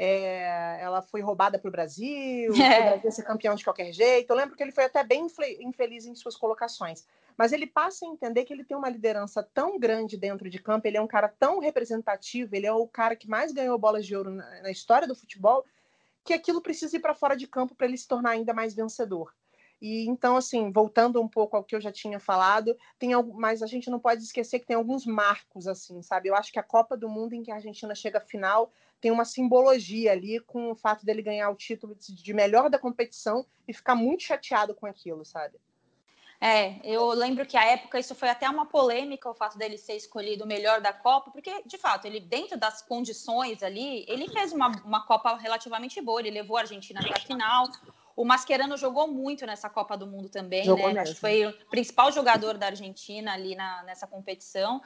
é, 0.00 0.80
ela 0.80 1.02
foi 1.02 1.21
roubada 1.21 1.59
para 1.59 1.68
o 1.68 1.73
Brasil, 1.73 2.52
é. 2.54 2.80
o 2.80 2.83
Brasil 2.83 3.00
ia 3.04 3.11
ser 3.11 3.23
campeão 3.25 3.57
de 3.57 3.64
qualquer 3.64 3.92
jeito. 3.92 4.30
Eu 4.30 4.37
lembro 4.37 4.54
que 4.54 4.62
ele 4.62 4.71
foi 4.71 4.85
até 4.85 5.02
bem 5.02 5.26
infeliz 5.61 6.07
em 6.07 6.14
suas 6.14 6.37
colocações. 6.37 7.04
Mas 7.37 7.52
ele 7.52 7.66
passa 7.66 8.04
a 8.04 8.09
entender 8.09 8.45
que 8.45 8.52
ele 8.52 8.64
tem 8.64 8.76
uma 8.76 8.88
liderança 8.88 9.42
tão 9.42 9.78
grande 9.78 10.16
dentro 10.16 10.49
de 10.49 10.59
campo, 10.61 10.87
ele 10.87 10.97
é 10.97 11.00
um 11.00 11.07
cara 11.07 11.28
tão 11.28 11.59
representativo, 11.59 12.54
ele 12.54 12.66
é 12.66 12.73
o 12.73 12.87
cara 12.87 13.16
que 13.16 13.28
mais 13.28 13.52
ganhou 13.52 13.76
bolas 13.76 14.07
de 14.07 14.14
ouro 14.14 14.30
na, 14.30 14.62
na 14.62 14.71
história 14.71 15.07
do 15.07 15.16
futebol, 15.16 15.64
que 16.25 16.33
aquilo 16.33 16.61
precisa 16.61 16.97
ir 16.97 17.00
para 17.00 17.14
fora 17.14 17.37
de 17.37 17.47
campo 17.47 17.75
para 17.75 17.87
ele 17.87 17.97
se 17.97 18.07
tornar 18.07 18.30
ainda 18.30 18.52
mais 18.52 18.75
vencedor. 18.75 19.35
E 19.81 20.07
então, 20.09 20.37
assim, 20.37 20.73
voltando 20.73 21.21
um 21.21 21.29
pouco 21.29 21.57
ao 21.57 21.63
que 21.63 21.75
eu 21.75 21.81
já 21.81 21.93
tinha 21.93 22.19
falado, 22.19 22.77
tem 22.99 23.11
mas 23.35 23.63
a 23.63 23.67
gente 23.67 23.89
não 23.89 24.01
pode 24.01 24.23
esquecer 24.23 24.59
que 24.59 24.67
tem 24.67 24.77
alguns 24.77 25.07
marcos, 25.07 25.69
assim, 25.69 26.03
sabe? 26.03 26.29
Eu 26.29 26.35
acho 26.35 26.53
que 26.53 26.59
a 26.59 26.62
Copa 26.62 26.97
do 26.97 27.09
Mundo 27.09 27.35
em 27.35 27.43
que 27.43 27.51
a 27.51 27.55
Argentina 27.55 27.95
chega 27.95 28.19
à 28.19 28.21
final 28.21 28.73
tem 29.01 29.11
uma 29.12 29.25
simbologia 29.25 30.12
ali 30.12 30.41
com 30.41 30.73
o 30.73 30.75
fato 30.75 31.07
dele 31.07 31.23
ganhar 31.23 31.49
o 31.51 31.55
título 31.55 31.97
de 31.97 32.35
melhor 32.35 32.69
da 32.69 32.79
competição 32.79 33.47
e 33.67 33.73
ficar 33.73 33.95
muito 33.95 34.25
chateado 34.25 34.75
com 34.75 34.87
aquilo, 34.87 35.25
sabe? 35.25 35.57
É, 36.41 36.79
eu 36.85 37.09
lembro 37.09 37.45
que 37.45 37.57
a 37.57 37.64
época 37.64 37.99
isso 37.99 38.14
foi 38.14 38.29
até 38.29 38.49
uma 38.49 38.64
polêmica 38.64 39.29
o 39.29 39.35
fato 39.35 39.59
dele 39.59 39.77
ser 39.77 39.97
escolhido 39.97 40.45
o 40.45 40.47
melhor 40.47 40.81
da 40.81 40.93
Copa, 40.93 41.33
porque 41.33 41.62
de 41.67 41.77
fato 41.77 42.07
ele 42.07 42.21
dentro 42.21 42.57
das 42.57 42.81
condições 42.81 43.61
ali 43.61 44.05
ele 44.07 44.29
fez 44.29 44.53
uma, 44.53 44.69
uma 44.85 45.05
Copa 45.05 45.37
relativamente 45.37 46.01
boa, 46.01 46.21
ele 46.21 46.31
levou 46.31 46.57
a 46.57 46.61
Argentina 46.61 47.01
para 47.01 47.17
a 47.17 47.21
final. 47.21 47.69
O 48.18 48.24
Mascherano 48.24 48.76
jogou 48.76 49.07
muito 49.07 49.46
nessa 49.46 49.70
Copa 49.70 49.96
do 49.96 50.04
Mundo 50.04 50.28
também, 50.28 50.64
jogou 50.64 50.92
né? 50.92 51.02
Acho 51.02 51.14
que 51.14 51.20
foi 51.20 51.46
o 51.46 51.52
principal 51.70 52.11
jogador 52.11 52.59
da 52.59 52.66
Argentina 52.66 53.33
ali 53.33 53.54
na, 53.54 53.85
nessa 53.85 54.09
competição. 54.09 54.83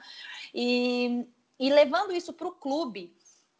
E, 0.53 1.25
e 1.59 1.73
levando 1.73 2.13
isso 2.13 2.31
para 2.31 2.47
o 2.47 2.51
clube, 2.51 3.11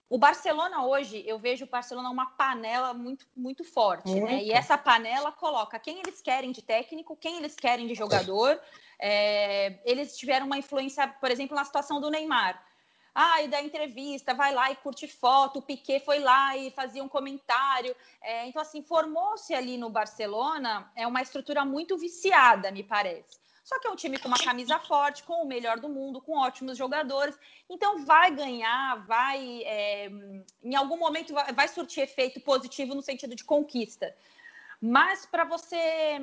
o 0.07 0.19
Barcelona 0.19 0.85
hoje, 0.85 1.23
eu 1.25 1.39
vejo 1.39 1.65
o 1.65 1.67
Barcelona 1.67 2.11
uma 2.11 2.27
panela 2.27 2.93
muito, 2.93 3.25
muito 3.35 3.63
forte, 3.63 4.09
muito. 4.09 4.27
né? 4.27 4.43
E 4.43 4.51
essa 4.51 4.77
panela 4.77 5.31
coloca 5.31 5.79
quem 5.79 6.01
eles 6.01 6.21
querem 6.21 6.51
de 6.51 6.61
técnico, 6.61 7.15
quem 7.15 7.37
eles 7.37 7.55
querem 7.55 7.87
de 7.87 7.95
jogador. 7.95 8.61
É, 9.01 9.79
eles 9.83 10.15
tiveram 10.15 10.45
uma 10.45 10.59
influência, 10.59 11.07
por 11.07 11.31
exemplo, 11.31 11.55
na 11.55 11.65
situação 11.65 11.99
do 11.99 12.11
Neymar. 12.11 12.63
Ah, 13.15 13.43
e 13.43 13.47
da 13.47 13.61
entrevista, 13.61 14.33
vai 14.33 14.53
lá 14.53 14.71
e 14.71 14.75
curte 14.75 15.07
foto, 15.07 15.59
o 15.59 15.61
Piquet 15.61 15.99
foi 15.99 16.19
lá 16.19 16.57
e 16.57 16.71
fazia 16.71 17.03
um 17.03 17.07
comentário. 17.07 17.95
É, 18.21 18.47
então, 18.47 18.61
assim, 18.61 18.81
formou-se 18.81 19.53
ali 19.53 19.77
no 19.77 19.89
Barcelona 19.89 20.91
é 20.95 21.05
uma 21.05 21.21
estrutura 21.21 21.63
muito 21.63 21.95
viciada, 21.97 22.71
me 22.71 22.83
parece. 22.83 23.43
Só 23.63 23.79
que 23.79 23.87
é 23.87 23.89
um 23.91 23.95
time 23.95 24.19
com 24.19 24.27
uma 24.27 24.37
camisa 24.37 24.77
forte, 24.79 25.23
com 25.23 25.43
o 25.43 25.47
melhor 25.47 25.79
do 25.79 25.87
mundo, 25.87 26.21
com 26.21 26.37
ótimos 26.37 26.77
jogadores. 26.77 27.37
Então 27.69 28.03
vai 28.03 28.29
ganhar, 28.29 29.05
vai. 29.05 29.63
É, 29.63 30.09
em 30.61 30.75
algum 30.75 30.97
momento 30.97 31.33
vai, 31.33 31.53
vai 31.53 31.67
surtir 31.67 32.03
efeito 32.03 32.41
positivo 32.41 32.93
no 32.93 33.01
sentido 33.01 33.35
de 33.35 33.43
conquista. 33.43 34.13
Mas 34.81 35.25
para 35.25 35.45
você 35.45 36.19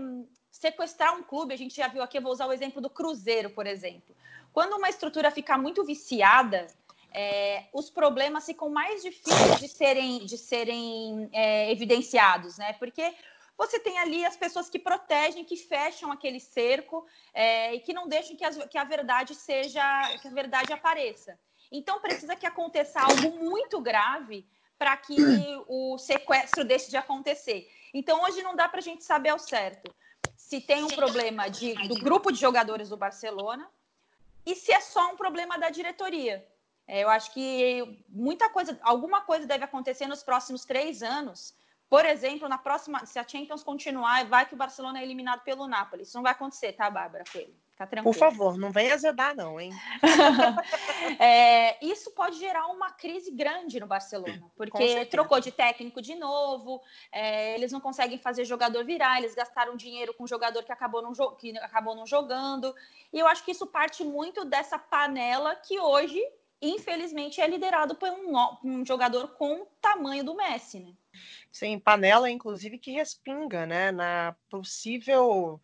sequestrar 0.50 1.16
um 1.16 1.22
clube, 1.22 1.54
a 1.54 1.58
gente 1.58 1.76
já 1.76 1.88
viu 1.88 2.02
aqui, 2.02 2.18
eu 2.18 2.22
vou 2.22 2.32
usar 2.32 2.46
o 2.46 2.52
exemplo 2.52 2.80
do 2.80 2.90
Cruzeiro, 2.90 3.50
por 3.50 3.66
exemplo. 3.66 4.14
Quando 4.52 4.76
uma 4.76 4.88
estrutura 4.88 5.30
fica 5.30 5.56
muito 5.56 5.84
viciada, 5.84 6.66
é, 7.12 7.64
os 7.72 7.90
problemas 7.90 8.46
ficam 8.46 8.68
mais 8.68 9.02
difíceis 9.02 9.58
de 9.58 9.68
serem, 9.68 10.24
de 10.24 10.38
serem 10.38 11.28
é, 11.32 11.70
evidenciados, 11.70 12.58
né? 12.58 12.72
Porque 12.74 13.14
você 13.56 13.78
tem 13.78 13.98
ali 13.98 14.24
as 14.24 14.36
pessoas 14.36 14.70
que 14.70 14.78
protegem, 14.78 15.44
que 15.44 15.56
fecham 15.56 16.10
aquele 16.10 16.40
cerco 16.40 17.06
é, 17.34 17.74
e 17.74 17.80
que 17.80 17.92
não 17.92 18.08
deixam 18.08 18.36
que, 18.36 18.44
as, 18.44 18.56
que 18.66 18.78
a 18.78 18.84
verdade 18.84 19.34
seja, 19.34 19.82
que 20.20 20.28
a 20.28 20.30
verdade 20.30 20.72
apareça. 20.72 21.38
Então 21.70 22.00
precisa 22.00 22.34
que 22.34 22.46
aconteça 22.46 23.00
algo 23.00 23.44
muito 23.44 23.80
grave 23.80 24.46
para 24.78 24.96
que 24.96 25.16
o 25.68 25.98
sequestro 25.98 26.64
deixe 26.64 26.90
de 26.90 26.96
acontecer. 26.96 27.70
Então 27.92 28.22
hoje 28.22 28.42
não 28.42 28.56
dá 28.56 28.68
para 28.68 28.78
a 28.78 28.82
gente 28.82 29.04
saber 29.04 29.28
ao 29.28 29.38
certo 29.38 29.94
se 30.50 30.60
tem 30.60 30.82
um 30.82 30.88
problema 30.88 31.48
de, 31.48 31.74
do 31.86 31.94
grupo 31.94 32.32
de 32.32 32.40
jogadores 32.40 32.88
do 32.88 32.96
Barcelona 32.96 33.70
e 34.44 34.56
se 34.56 34.72
é 34.72 34.80
só 34.80 35.12
um 35.12 35.16
problema 35.16 35.56
da 35.56 35.70
diretoria. 35.70 36.44
É, 36.88 37.04
eu 37.04 37.08
acho 37.08 37.32
que 37.32 38.04
muita 38.08 38.50
coisa, 38.50 38.76
alguma 38.82 39.20
coisa 39.20 39.46
deve 39.46 39.62
acontecer 39.62 40.08
nos 40.08 40.24
próximos 40.24 40.64
três 40.64 41.04
anos. 41.04 41.54
Por 41.88 42.04
exemplo, 42.04 42.48
na 42.48 42.58
próxima, 42.58 43.06
se 43.06 43.16
a 43.16 43.26
Champions 43.26 43.62
continuar, 43.62 44.24
vai 44.24 44.44
que 44.44 44.54
o 44.54 44.56
Barcelona 44.56 44.98
é 44.98 45.04
eliminado 45.04 45.42
pelo 45.42 45.68
Napoli. 45.68 46.02
Isso 46.02 46.16
não 46.16 46.24
vai 46.24 46.32
acontecer, 46.32 46.72
tá, 46.72 46.90
Bárbara? 46.90 47.22
Coelho? 47.30 47.54
Tá 47.80 47.86
tranquilo. 47.86 48.12
Por 48.12 48.18
favor, 48.18 48.58
não 48.58 48.70
venha 48.70 48.92
azedar, 48.92 49.34
não, 49.34 49.58
hein? 49.58 49.72
é, 51.18 51.82
isso 51.82 52.10
pode 52.10 52.38
gerar 52.38 52.66
uma 52.66 52.90
crise 52.90 53.30
grande 53.30 53.80
no 53.80 53.86
Barcelona, 53.86 54.52
porque 54.54 55.06
trocou 55.06 55.40
de 55.40 55.50
técnico 55.50 56.02
de 56.02 56.14
novo, 56.14 56.82
é, 57.10 57.54
eles 57.54 57.72
não 57.72 57.80
conseguem 57.80 58.18
fazer 58.18 58.44
jogador 58.44 58.84
virar, 58.84 59.16
eles 59.16 59.34
gastaram 59.34 59.76
dinheiro 59.76 60.12
com 60.12 60.26
jogador 60.26 60.62
que 60.62 60.70
acabou, 60.70 61.00
não, 61.00 61.14
que 61.36 61.56
acabou 61.56 61.96
não 61.96 62.06
jogando. 62.06 62.74
E 63.10 63.18
eu 63.18 63.26
acho 63.26 63.42
que 63.46 63.52
isso 63.52 63.66
parte 63.66 64.04
muito 64.04 64.44
dessa 64.44 64.78
panela 64.78 65.56
que 65.56 65.80
hoje 65.80 66.22
infelizmente, 66.62 67.40
é 67.40 67.48
liderado 67.48 67.94
por 67.94 68.10
um, 68.10 68.34
um, 68.62 68.84
jogador 68.84 69.28
com 69.28 69.62
o 69.62 69.66
tamanho 69.80 70.22
do 70.22 70.36
Messi, 70.36 70.78
né? 70.78 70.92
Sim, 71.50 71.78
panela, 71.78 72.30
inclusive, 72.30 72.76
que 72.76 72.92
respinga, 72.92 73.64
né, 73.64 73.90
na 73.90 74.36
possível 74.50 75.58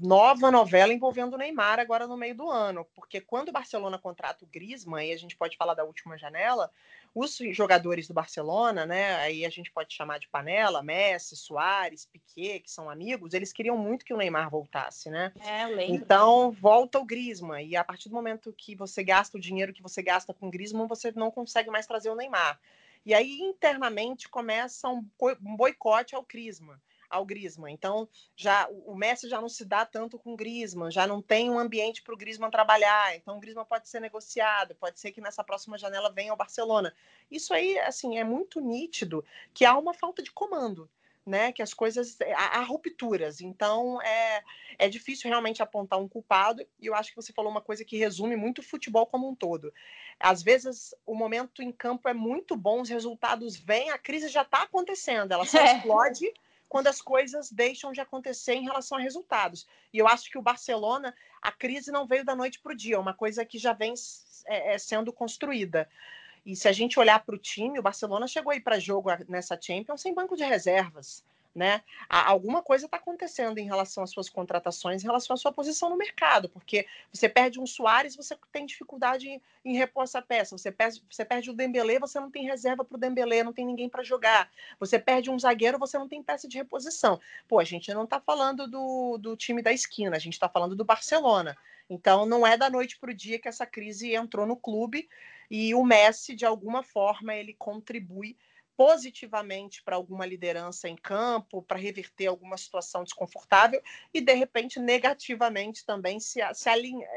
nova 0.00 0.50
novela 0.50 0.92
envolvendo 0.92 1.34
o 1.34 1.38
Neymar 1.38 1.78
agora 1.78 2.06
no 2.06 2.16
meio 2.16 2.34
do 2.34 2.50
ano, 2.50 2.86
porque 2.94 3.20
quando 3.20 3.48
o 3.48 3.52
Barcelona 3.52 3.98
contrata 3.98 4.44
o 4.44 4.48
Griezmann, 4.48 5.08
e 5.08 5.12
a 5.12 5.16
gente 5.16 5.36
pode 5.36 5.56
falar 5.56 5.74
da 5.74 5.84
última 5.84 6.16
janela, 6.16 6.70
os 7.14 7.36
jogadores 7.50 8.08
do 8.08 8.14
Barcelona, 8.14 8.86
né, 8.86 9.16
aí 9.16 9.44
a 9.44 9.50
gente 9.50 9.70
pode 9.70 9.94
chamar 9.94 10.18
de 10.18 10.28
panela, 10.28 10.82
Messi, 10.82 11.36
Soares, 11.36 12.06
Piquet, 12.06 12.60
que 12.60 12.70
são 12.70 12.88
amigos, 12.88 13.34
eles 13.34 13.52
queriam 13.52 13.76
muito 13.76 14.04
que 14.04 14.14
o 14.14 14.16
Neymar 14.16 14.50
voltasse, 14.50 15.10
né? 15.10 15.32
É, 15.40 15.64
eu 15.64 15.76
lembro. 15.76 15.94
Então, 15.94 16.50
volta 16.52 16.98
o 16.98 17.04
Griezmann, 17.04 17.66
e 17.66 17.76
a 17.76 17.84
partir 17.84 18.08
do 18.08 18.14
momento 18.14 18.54
que 18.56 18.74
você 18.74 19.02
gasta 19.02 19.36
o 19.36 19.40
dinheiro 19.40 19.72
que 19.72 19.82
você 19.82 20.02
gasta 20.02 20.32
com 20.32 20.48
o 20.48 20.50
Griezmann, 20.50 20.86
você 20.86 21.12
não 21.12 21.30
consegue 21.30 21.70
mais 21.70 21.86
trazer 21.86 22.10
o 22.10 22.16
Neymar. 22.16 22.58
E 23.04 23.14
aí, 23.14 23.38
internamente, 23.40 24.28
começa 24.28 24.88
um 24.88 25.04
boicote 25.56 26.14
ao 26.14 26.24
Griezmann 26.24 26.78
ao 27.08 27.24
Griezmann. 27.24 27.72
Então, 27.72 28.08
já 28.34 28.68
o 28.68 28.94
Messi 28.94 29.28
já 29.28 29.40
não 29.40 29.48
se 29.48 29.64
dá 29.64 29.84
tanto 29.84 30.18
com 30.18 30.34
o 30.34 30.36
Griezmann, 30.36 30.90
já 30.90 31.06
não 31.06 31.22
tem 31.22 31.50
um 31.50 31.58
ambiente 31.58 32.02
para 32.02 32.14
o 32.14 32.16
Griezmann 32.16 32.50
trabalhar. 32.50 33.16
Então, 33.16 33.36
o 33.36 33.40
Griezmann 33.40 33.66
pode 33.66 33.88
ser 33.88 34.00
negociado, 34.00 34.74
pode 34.74 35.00
ser 35.00 35.12
que 35.12 35.20
nessa 35.20 35.44
próxima 35.44 35.78
janela 35.78 36.10
venha 36.10 36.30
ao 36.30 36.36
Barcelona. 36.36 36.94
Isso 37.30 37.52
aí, 37.54 37.78
assim, 37.80 38.18
é 38.18 38.24
muito 38.24 38.60
nítido 38.60 39.24
que 39.52 39.64
há 39.64 39.76
uma 39.76 39.94
falta 39.94 40.22
de 40.22 40.32
comando 40.32 40.88
né, 41.26 41.50
que 41.50 41.60
as 41.60 41.74
coisas 41.74 42.20
eh, 42.20 42.32
há, 42.32 42.60
há, 42.60 42.62
rupturas. 42.62 43.40
Então 43.40 44.00
é, 44.00 44.44
é 44.78 44.88
difícil 44.88 45.28
realmente 45.28 45.60
apontar 45.60 45.98
um 45.98 46.08
culpado. 46.08 46.64
E 46.80 46.86
eu 46.86 46.94
acho 46.94 47.10
que 47.10 47.16
você 47.16 47.32
falou 47.32 47.50
uma 47.50 47.60
coisa 47.60 47.84
que 47.84 47.98
resume 47.98 48.36
muito 48.36 48.60
o 48.60 48.62
futebol 48.62 49.04
como 49.06 49.28
um 49.28 49.34
todo. 49.34 49.74
Às 50.20 50.40
vezes 50.40 50.94
o 51.04 51.14
momento 51.14 51.60
em 51.62 51.72
campo 51.72 52.08
é 52.08 52.14
muito 52.14 52.56
bom, 52.56 52.80
os 52.80 52.88
resultados 52.88 53.56
vêm, 53.56 53.90
a 53.90 53.98
crise 53.98 54.28
já 54.28 54.42
está 54.42 54.62
acontecendo, 54.62 55.32
ela 55.32 55.44
só 55.44 55.58
é. 55.58 55.82
Quando 56.68 56.88
as 56.88 57.00
coisas 57.00 57.50
deixam 57.50 57.92
de 57.92 58.00
acontecer 58.00 58.54
em 58.54 58.64
relação 58.64 58.98
a 58.98 59.00
resultados. 59.00 59.66
E 59.92 59.98
eu 59.98 60.08
acho 60.08 60.30
que 60.30 60.38
o 60.38 60.42
Barcelona, 60.42 61.14
a 61.40 61.52
crise 61.52 61.90
não 61.90 62.06
veio 62.06 62.24
da 62.24 62.34
noite 62.34 62.60
para 62.60 62.72
o 62.72 62.76
dia, 62.76 62.96
é 62.96 62.98
uma 62.98 63.14
coisa 63.14 63.44
que 63.44 63.58
já 63.58 63.72
vem 63.72 63.94
é, 64.46 64.78
sendo 64.78 65.12
construída. 65.12 65.88
E 66.44 66.54
se 66.54 66.68
a 66.68 66.72
gente 66.72 66.98
olhar 66.98 67.24
para 67.24 67.34
o 67.34 67.38
time, 67.38 67.78
o 67.78 67.82
Barcelona 67.82 68.26
chegou 68.28 68.52
aí 68.52 68.60
para 68.60 68.78
jogo 68.78 69.10
nessa 69.28 69.60
Champions 69.60 70.00
sem 70.00 70.14
banco 70.14 70.36
de 70.36 70.44
reservas. 70.44 71.24
Né? 71.56 71.82
Alguma 72.10 72.62
coisa 72.62 72.84
está 72.84 72.98
acontecendo 72.98 73.56
em 73.56 73.64
relação 73.64 74.04
às 74.04 74.10
suas 74.10 74.28
contratações, 74.28 75.02
em 75.02 75.06
relação 75.06 75.32
à 75.32 75.38
sua 75.38 75.50
posição 75.50 75.88
no 75.88 75.96
mercado, 75.96 76.50
porque 76.50 76.86
você 77.10 77.30
perde 77.30 77.58
um 77.58 77.66
Soares, 77.66 78.14
você 78.14 78.36
tem 78.52 78.66
dificuldade 78.66 79.26
em, 79.26 79.40
em 79.64 79.74
repor 79.74 80.04
essa 80.04 80.20
peça. 80.20 80.58
Você 80.58 80.70
perde, 80.70 81.02
você 81.10 81.24
perde 81.24 81.48
o 81.48 81.54
Dembélé, 81.54 81.98
você 81.98 82.20
não 82.20 82.30
tem 82.30 82.44
reserva 82.44 82.84
para 82.84 82.94
o 82.94 83.00
Dembélé, 83.00 83.42
não 83.42 83.54
tem 83.54 83.64
ninguém 83.64 83.88
para 83.88 84.02
jogar. 84.02 84.50
Você 84.78 84.98
perde 84.98 85.30
um 85.30 85.38
zagueiro, 85.38 85.78
você 85.78 85.96
não 85.96 86.06
tem 86.06 86.22
peça 86.22 86.46
de 86.46 86.58
reposição. 86.58 87.18
Pô, 87.48 87.58
a 87.58 87.64
gente 87.64 87.90
não 87.94 88.04
está 88.04 88.20
falando 88.20 88.68
do, 88.68 89.16
do 89.16 89.34
time 89.34 89.62
da 89.62 89.72
esquina, 89.72 90.14
a 90.14 90.20
gente 90.20 90.34
está 90.34 90.50
falando 90.50 90.76
do 90.76 90.84
Barcelona. 90.84 91.56
Então, 91.88 92.26
não 92.26 92.46
é 92.46 92.58
da 92.58 92.68
noite 92.68 92.98
para 92.98 93.12
o 93.12 93.14
dia 93.14 93.38
que 93.38 93.48
essa 93.48 93.64
crise 93.64 94.14
entrou 94.14 94.44
no 94.44 94.58
clube 94.58 95.08
e 95.50 95.74
o 95.74 95.82
Messi, 95.82 96.34
de 96.34 96.44
alguma 96.44 96.82
forma, 96.82 97.34
ele 97.34 97.54
contribui 97.54 98.36
positivamente 98.76 99.82
para 99.82 99.96
alguma 99.96 100.26
liderança 100.26 100.88
em 100.88 100.96
campo, 100.96 101.62
para 101.62 101.78
reverter 101.78 102.26
alguma 102.26 102.56
situação 102.56 103.02
desconfortável 103.02 103.82
e, 104.12 104.20
de 104.20 104.34
repente, 104.34 104.78
negativamente 104.78 105.84
também 105.84 106.20
se, 106.20 106.40
se, 106.54 106.68
alinha, 106.68 107.08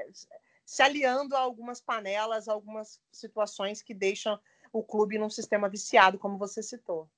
se 0.65 0.81
aliando 0.81 1.35
a 1.35 1.39
algumas 1.39 1.81
panelas, 1.81 2.47
a 2.47 2.53
algumas 2.53 3.01
situações 3.11 3.81
que 3.81 3.93
deixam 3.93 4.39
o 4.71 4.83
clube 4.83 5.17
num 5.17 5.29
sistema 5.29 5.67
viciado, 5.67 6.17
como 6.17 6.37
você 6.37 6.63
citou. 6.63 7.09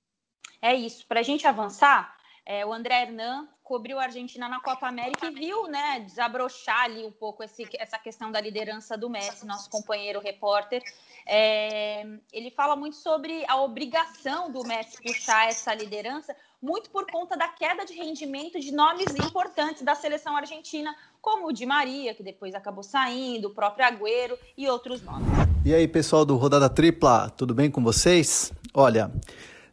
É 0.61 0.73
isso. 0.73 1.05
Para 1.07 1.19
a 1.19 1.23
gente 1.23 1.45
avançar, 1.45 2.15
é, 2.45 2.65
o 2.65 2.73
André 2.73 3.03
Hernan 3.03 3.47
cobriu 3.63 3.99
a 3.99 4.03
Argentina 4.03 4.49
na 4.49 4.59
Copa 4.59 4.87
América 4.87 5.27
e 5.27 5.33
viu, 5.33 5.67
né, 5.67 6.01
desabrochar 6.01 6.83
ali 6.83 7.05
um 7.05 7.11
pouco 7.11 7.43
esse, 7.43 7.67
essa 7.79 7.97
questão 7.97 8.31
da 8.31 8.41
liderança 8.41 8.97
do 8.97 9.09
Messi, 9.09 9.45
nosso 9.45 9.69
companheiro 9.69 10.19
repórter. 10.19 10.83
É, 11.25 12.05
ele 12.33 12.51
fala 12.51 12.75
muito 12.75 12.97
sobre 12.97 13.45
a 13.47 13.61
obrigação 13.61 14.51
do 14.51 14.65
Messi 14.65 15.01
puxar 15.01 15.47
essa 15.47 15.73
liderança, 15.73 16.35
muito 16.61 16.89
por 16.89 17.09
conta 17.09 17.37
da 17.37 17.47
queda 17.47 17.85
de 17.85 17.93
rendimento 17.93 18.59
de 18.59 18.73
nomes 18.73 19.15
importantes 19.15 19.83
da 19.83 19.95
seleção 19.95 20.35
argentina, 20.35 20.93
como 21.21 21.47
o 21.47 21.53
Di 21.53 21.65
Maria, 21.65 22.13
que 22.13 22.23
depois 22.23 22.53
acabou 22.53 22.83
saindo, 22.83 23.49
o 23.49 23.53
próprio 23.53 23.85
Agüero 23.85 24.37
e 24.57 24.67
outros 24.67 25.01
nomes. 25.01 25.27
E 25.63 25.73
aí, 25.73 25.87
pessoal 25.87 26.25
do 26.25 26.35
Rodada 26.35 26.69
Tripla, 26.69 27.29
tudo 27.29 27.53
bem 27.53 27.69
com 27.69 27.83
vocês? 27.83 28.51
Olha, 28.73 29.11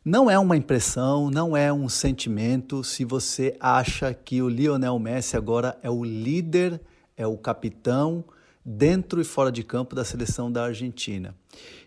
não 0.08 0.30
é 0.30 0.38
uma 0.38 0.56
impressão, 0.56 1.30
não 1.30 1.54
é 1.54 1.70
um 1.70 1.86
sentimento. 1.86 2.82
Se 2.82 3.04
você 3.04 3.54
acha 3.60 4.14
que 4.14 4.40
o 4.40 4.48
Lionel 4.48 4.98
Messi 4.98 5.36
agora 5.36 5.76
é 5.82 5.90
o 5.90 6.02
líder, 6.02 6.80
é 7.14 7.26
o 7.26 7.36
capitão 7.36 8.24
dentro 8.70 9.18
e 9.18 9.24
fora 9.24 9.50
de 9.50 9.62
campo 9.62 9.94
da 9.94 10.04
seleção 10.04 10.52
da 10.52 10.64
Argentina. 10.64 11.35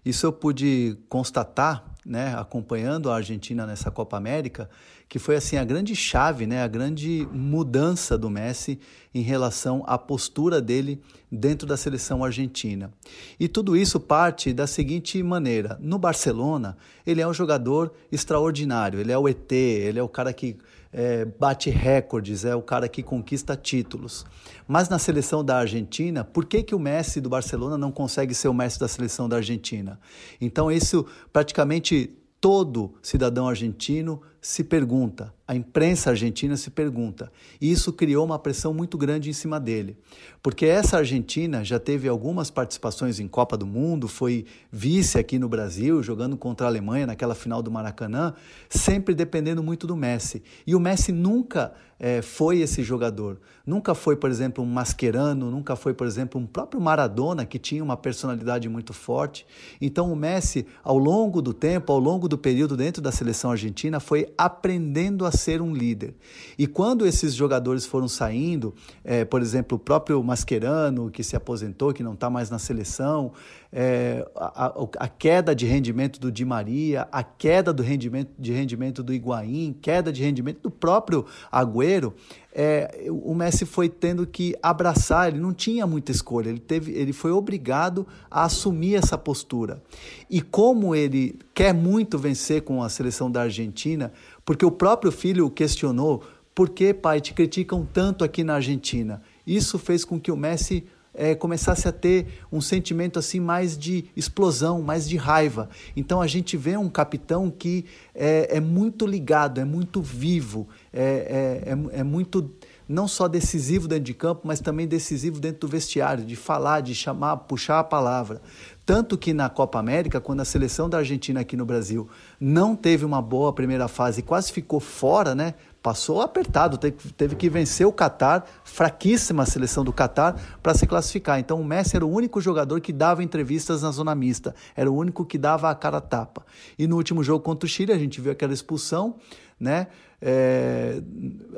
Isso 0.03 0.25
eu 0.25 0.33
pude 0.33 0.97
constatar, 1.07 1.85
né, 2.03 2.33
acompanhando 2.35 3.11
a 3.11 3.17
Argentina 3.17 3.67
nessa 3.67 3.91
Copa 3.91 4.17
América, 4.17 4.67
que 5.07 5.19
foi 5.19 5.35
assim 5.35 5.57
a 5.57 5.63
grande 5.63 5.95
chave, 5.95 6.47
né, 6.47 6.63
a 6.63 6.67
grande 6.67 7.27
mudança 7.31 8.17
do 8.17 8.31
Messi 8.31 8.79
em 9.13 9.21
relação 9.21 9.83
à 9.85 9.95
postura 9.95 10.59
dele 10.59 10.99
dentro 11.31 11.67
da 11.67 11.77
seleção 11.77 12.23
argentina. 12.23 12.91
E 13.39 13.47
tudo 13.47 13.77
isso 13.77 13.99
parte 13.99 14.51
da 14.51 14.65
seguinte 14.65 15.21
maneira: 15.21 15.77
no 15.79 15.99
Barcelona, 15.99 16.75
ele 17.05 17.21
é 17.21 17.27
um 17.27 17.33
jogador 17.33 17.93
extraordinário, 18.11 18.99
ele 18.99 19.11
é 19.11 19.17
o 19.17 19.29
ET, 19.29 19.51
ele 19.51 19.99
é 19.99 20.03
o 20.03 20.09
cara 20.09 20.33
que 20.33 20.57
é, 20.93 21.25
bate 21.25 21.69
recordes, 21.69 22.43
é 22.43 22.55
o 22.55 22.61
cara 22.61 22.87
que 22.89 23.01
conquista 23.01 23.55
títulos. 23.55 24.25
Mas 24.67 24.89
na 24.89 24.99
seleção 24.99 25.43
da 25.43 25.57
Argentina, 25.57 26.23
por 26.23 26.45
que, 26.45 26.63
que 26.63 26.75
o 26.75 26.79
Messi 26.79 27.21
do 27.21 27.29
Barcelona 27.29 27.77
não 27.77 27.91
consegue 27.91 28.33
ser 28.33 28.47
o 28.47 28.53
Messi 28.53 28.79
da 28.79 28.87
seleção 28.87 29.29
da 29.29 29.37
Argentina? 29.37 29.99
Então, 30.39 30.71
isso 30.71 31.05
praticamente 31.31 32.17
todo 32.39 32.93
cidadão 33.01 33.47
argentino 33.47 34.21
se 34.41 34.63
pergunta, 34.63 35.31
a 35.47 35.53
imprensa 35.53 36.09
argentina 36.09 36.57
se 36.57 36.71
pergunta. 36.71 37.31
E 37.59 37.71
isso 37.71 37.93
criou 37.93 38.25
uma 38.25 38.39
pressão 38.39 38.73
muito 38.73 38.97
grande 38.97 39.29
em 39.29 39.33
cima 39.33 39.59
dele. 39.59 39.97
Porque 40.41 40.65
essa 40.65 40.97
Argentina 40.97 41.63
já 41.63 41.79
teve 41.79 42.07
algumas 42.07 42.49
participações 42.49 43.19
em 43.19 43.27
Copa 43.27 43.55
do 43.55 43.67
Mundo, 43.67 44.07
foi 44.07 44.45
vice 44.71 45.19
aqui 45.19 45.37
no 45.37 45.47
Brasil, 45.47 46.01
jogando 46.01 46.35
contra 46.35 46.65
a 46.65 46.69
Alemanha 46.69 47.05
naquela 47.05 47.35
final 47.35 47.61
do 47.61 47.69
Maracanã, 47.69 48.33
sempre 48.67 49.13
dependendo 49.13 49.61
muito 49.61 49.85
do 49.85 49.95
Messi. 49.95 50.41
E 50.65 50.73
o 50.73 50.79
Messi 50.79 51.11
nunca 51.11 51.73
é, 51.99 52.19
foi 52.23 52.61
esse 52.61 52.81
jogador. 52.81 53.39
Nunca 53.63 53.93
foi, 53.93 54.15
por 54.15 54.31
exemplo, 54.31 54.63
um 54.63 54.67
Mascherano, 54.67 55.51
nunca 55.51 55.75
foi, 55.75 55.93
por 55.93 56.07
exemplo, 56.07 56.41
um 56.41 56.47
próprio 56.47 56.81
Maradona, 56.81 57.45
que 57.45 57.59
tinha 57.59 57.83
uma 57.83 57.95
personalidade 57.95 58.67
muito 58.67 58.91
forte. 58.91 59.45
Então 59.79 60.11
o 60.11 60.15
Messi, 60.15 60.65
ao 60.83 60.97
longo 60.97 61.43
do 61.43 61.53
tempo, 61.53 61.93
ao 61.93 61.99
longo 61.99 62.27
do 62.27 62.39
período 62.39 62.75
dentro 62.75 63.03
da 63.03 63.11
seleção 63.11 63.51
argentina, 63.51 63.99
foi 63.99 64.30
aprendendo 64.37 65.25
a 65.25 65.31
ser 65.31 65.61
um 65.61 65.73
líder. 65.73 66.15
E 66.57 66.67
quando 66.67 67.05
esses 67.05 67.33
jogadores 67.33 67.85
foram 67.85 68.07
saindo, 68.07 68.73
é, 69.03 69.25
por 69.25 69.41
exemplo, 69.41 69.75
o 69.77 69.79
próprio 69.79 70.21
Mascherano, 70.23 71.09
que 71.09 71.23
se 71.23 71.35
aposentou, 71.35 71.93
que 71.93 72.03
não 72.03 72.13
está 72.13 72.29
mais 72.29 72.49
na 72.49 72.59
seleção, 72.59 73.33
é, 73.73 74.27
a, 74.35 74.73
a, 74.97 75.07
queda 75.07 75.55
de 75.55 75.65
rendimento 75.65 76.19
do 76.19 76.29
Di 76.29 76.43
Maria, 76.43 77.07
a 77.11 77.23
queda 77.23 77.71
do 77.71 77.81
rendimento, 77.81 78.29
de 78.37 78.51
rendimento 78.51 79.01
do 79.01 79.13
Higuaín, 79.13 79.73
queda 79.81 80.11
de 80.11 80.21
rendimento 80.21 80.61
do 80.61 80.71
próprio 80.71 81.25
Agüero, 81.49 82.13
é, 82.53 83.07
o 83.09 83.33
Messi 83.33 83.65
foi 83.65 83.87
tendo 83.87 84.27
que 84.27 84.53
abraçar, 84.61 85.29
ele 85.29 85.39
não 85.39 85.53
tinha 85.53 85.87
muita 85.87 86.11
escolha, 86.11 86.49
ele, 86.49 86.59
teve, 86.59 86.91
ele 86.91 87.13
foi 87.13 87.31
obrigado 87.31 88.05
a 88.29 88.43
assumir 88.43 88.95
essa 88.95 89.17
postura. 89.17 89.81
E 90.29 90.41
como 90.41 90.93
ele 90.93 91.39
quer 91.53 91.73
muito 91.73 92.17
vencer 92.17 92.63
com 92.63 92.83
a 92.83 92.89
seleção 92.89 93.31
da 93.31 93.43
Argentina, 93.43 94.11
porque 94.43 94.65
o 94.65 94.71
próprio 94.71 95.13
filho 95.13 95.49
questionou, 95.49 96.23
por 96.53 96.69
que, 96.69 96.93
pai, 96.93 97.21
te 97.21 97.33
criticam 97.33 97.87
tanto 97.93 98.25
aqui 98.25 98.43
na 98.43 98.55
Argentina? 98.55 99.21
Isso 99.47 99.79
fez 99.79 100.03
com 100.03 100.19
que 100.19 100.29
o 100.29 100.35
Messi 100.35 100.85
é, 101.13 101.35
começasse 101.35 101.87
a 101.87 101.91
ter 101.91 102.27
um 102.51 102.61
sentimento 102.61 103.19
assim 103.19 103.39
mais 103.39 103.77
de 103.77 104.05
explosão, 104.15 104.81
mais 104.81 105.07
de 105.07 105.17
raiva. 105.17 105.69
Então 105.95 106.21
a 106.21 106.27
gente 106.27 106.55
vê 106.57 106.77
um 106.77 106.89
capitão 106.89 107.49
que 107.49 107.85
é, 108.15 108.57
é 108.57 108.59
muito 108.59 109.05
ligado, 109.05 109.59
é 109.59 109.65
muito 109.65 110.01
vivo, 110.01 110.67
é, 110.93 111.63
é, 111.63 111.97
é, 111.97 111.99
é 111.99 112.03
muito 112.03 112.51
não 112.91 113.07
só 113.07 113.27
decisivo 113.27 113.87
dentro 113.87 114.03
de 114.03 114.13
campo, 114.13 114.41
mas 114.43 114.59
também 114.59 114.85
decisivo 114.85 115.39
dentro 115.39 115.61
do 115.61 115.67
vestiário, 115.67 116.25
de 116.25 116.35
falar, 116.35 116.81
de 116.81 116.93
chamar, 116.93 117.37
puxar 117.37 117.79
a 117.79 117.83
palavra. 117.83 118.41
Tanto 118.85 119.17
que 119.17 119.33
na 119.33 119.47
Copa 119.47 119.79
América, 119.79 120.19
quando 120.19 120.41
a 120.41 120.45
seleção 120.45 120.89
da 120.89 120.97
Argentina 120.97 121.39
aqui 121.39 121.55
no 121.55 121.65
Brasil 121.65 122.09
não 122.39 122.75
teve 122.75 123.05
uma 123.05 123.21
boa 123.21 123.53
primeira 123.53 123.87
fase 123.87 124.19
e 124.19 124.23
quase 124.23 124.51
ficou 124.51 124.81
fora, 124.81 125.33
né? 125.33 125.53
Passou 125.81 126.21
apertado, 126.21 126.77
teve, 126.77 127.35
que 127.35 127.49
vencer 127.49 127.87
o 127.87 127.91
Catar, 127.91 128.45
fraquíssima 128.63 129.43
a 129.43 129.45
seleção 129.47 129.83
do 129.83 129.91
Catar, 129.91 130.39
para 130.61 130.75
se 130.75 130.85
classificar. 130.85 131.39
Então 131.39 131.59
o 131.59 131.65
Messi 131.65 131.95
era 131.95 132.05
o 132.05 132.11
único 132.11 132.39
jogador 132.39 132.79
que 132.81 132.93
dava 132.93 133.23
entrevistas 133.23 133.81
na 133.81 133.89
zona 133.89 134.13
mista, 134.13 134.53
era 134.75 134.91
o 134.91 134.95
único 134.95 135.25
que 135.25 135.39
dava 135.39 135.71
a 135.71 135.75
cara 135.75 135.99
tapa. 135.99 136.45
E 136.77 136.85
no 136.85 136.97
último 136.97 137.23
jogo 137.23 137.43
contra 137.43 137.65
o 137.65 137.69
Chile, 137.69 137.91
a 137.91 137.97
gente 137.97 138.21
viu 138.21 138.31
aquela 138.31 138.53
expulsão, 138.53 139.15
né? 139.59 139.87
É, 140.23 141.01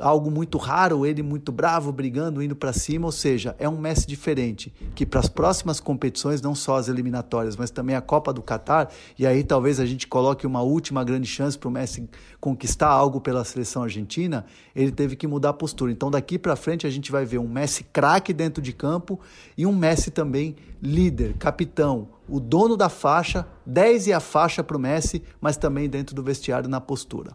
algo 0.00 0.30
muito 0.30 0.56
raro, 0.56 1.04
ele 1.04 1.22
muito 1.22 1.52
bravo, 1.52 1.92
brigando, 1.92 2.42
indo 2.42 2.56
para 2.56 2.72
cima, 2.72 3.04
ou 3.04 3.12
seja, 3.12 3.54
é 3.58 3.68
um 3.68 3.76
Messi 3.76 4.06
diferente, 4.06 4.72
que 4.94 5.04
para 5.04 5.20
as 5.20 5.28
próximas 5.28 5.80
competições, 5.80 6.40
não 6.40 6.54
só 6.54 6.76
as 6.76 6.88
eliminatórias, 6.88 7.56
mas 7.56 7.70
também 7.70 7.94
a 7.94 8.00
Copa 8.00 8.32
do 8.32 8.40
Catar, 8.40 8.90
e 9.18 9.26
aí 9.26 9.44
talvez 9.44 9.78
a 9.78 9.84
gente 9.84 10.08
coloque 10.08 10.46
uma 10.46 10.62
última 10.62 11.04
grande 11.04 11.28
chance 11.28 11.58
para 11.58 11.68
o 11.68 11.70
Messi 11.70 12.08
conquistar 12.40 12.88
algo 12.88 13.20
pela 13.20 13.44
seleção 13.44 13.82
argentina, 13.82 14.46
ele 14.74 14.90
teve 14.90 15.14
que 15.14 15.26
mudar 15.26 15.50
a 15.50 15.54
postura. 15.54 15.92
Então 15.92 16.10
daqui 16.10 16.38
para 16.38 16.56
frente 16.56 16.86
a 16.86 16.90
gente 16.90 17.12
vai 17.12 17.26
ver 17.26 17.38
um 17.38 17.48
Messi 17.48 17.84
craque 17.84 18.32
dentro 18.32 18.62
de 18.62 18.72
campo 18.72 19.20
e 19.58 19.66
um 19.66 19.74
Messi 19.74 20.10
também 20.10 20.56
líder, 20.80 21.34
capitão, 21.34 22.08
o 22.28 22.40
dono 22.40 22.76
da 22.76 22.88
faixa, 22.88 23.46
10 23.66 24.08
e 24.08 24.12
a 24.12 24.20
faixa 24.20 24.62
para 24.62 24.76
o 24.76 24.80
Messi, 24.80 25.22
mas 25.40 25.56
também 25.56 25.88
dentro 25.88 26.14
do 26.14 26.22
vestiário 26.22 26.68
na 26.68 26.80
postura. 26.80 27.32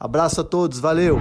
Abraço 0.00 0.40
a 0.42 0.44
todos, 0.44 0.78
valeu! 0.78 1.16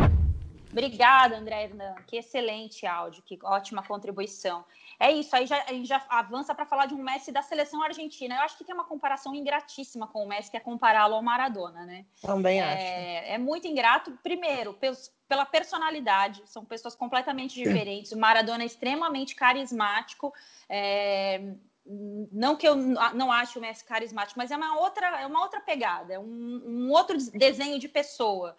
Obrigada, 0.71 1.35
André 1.35 1.63
Hernan. 1.63 1.95
Que 2.05 2.17
excelente 2.17 2.85
áudio, 2.85 3.23
que 3.25 3.39
ótima 3.41 3.81
contribuição. 3.81 4.63
É 4.99 5.11
isso, 5.11 5.35
aí 5.35 5.47
já, 5.47 5.63
a 5.63 5.73
gente 5.73 5.87
já 5.87 6.03
avança 6.07 6.53
para 6.53 6.65
falar 6.65 6.85
de 6.85 6.93
um 6.93 7.01
Messi 7.01 7.31
da 7.31 7.41
seleção 7.41 7.81
argentina. 7.81 8.35
Eu 8.35 8.41
acho 8.41 8.57
que 8.57 8.63
tem 8.63 8.75
uma 8.75 8.83
comparação 8.83 9.33
ingratíssima 9.33 10.05
com 10.07 10.23
o 10.23 10.27
Messi, 10.27 10.51
que 10.51 10.57
é 10.57 10.59
compará-lo 10.59 11.15
ao 11.15 11.23
Maradona, 11.23 11.85
né? 11.85 12.05
Também 12.21 12.61
é, 12.61 12.63
acho. 13.19 13.31
É 13.31 13.37
muito 13.39 13.67
ingrato, 13.67 14.11
primeiro, 14.21 14.73
pelos, 14.73 15.11
pela 15.27 15.45
personalidade, 15.45 16.43
são 16.45 16.63
pessoas 16.63 16.95
completamente 16.95 17.55
diferentes. 17.55 18.11
O 18.11 18.17
Maradona 18.17 18.61
é 18.63 18.65
extremamente 18.65 19.35
carismático, 19.35 20.31
é, 20.69 21.53
não 22.31 22.55
que 22.55 22.67
eu 22.67 22.75
não 22.75 23.31
ache 23.31 23.57
o 23.57 23.61
Messi 23.61 23.83
carismático, 23.83 24.37
mas 24.37 24.51
é 24.51 24.57
uma 24.57 24.79
outra, 24.79 25.21
é 25.21 25.25
uma 25.25 25.41
outra 25.41 25.61
pegada, 25.61 26.13
é 26.13 26.19
um, 26.19 26.61
um 26.65 26.91
outro 26.91 27.17
desenho 27.31 27.79
de 27.79 27.87
pessoa. 27.87 28.57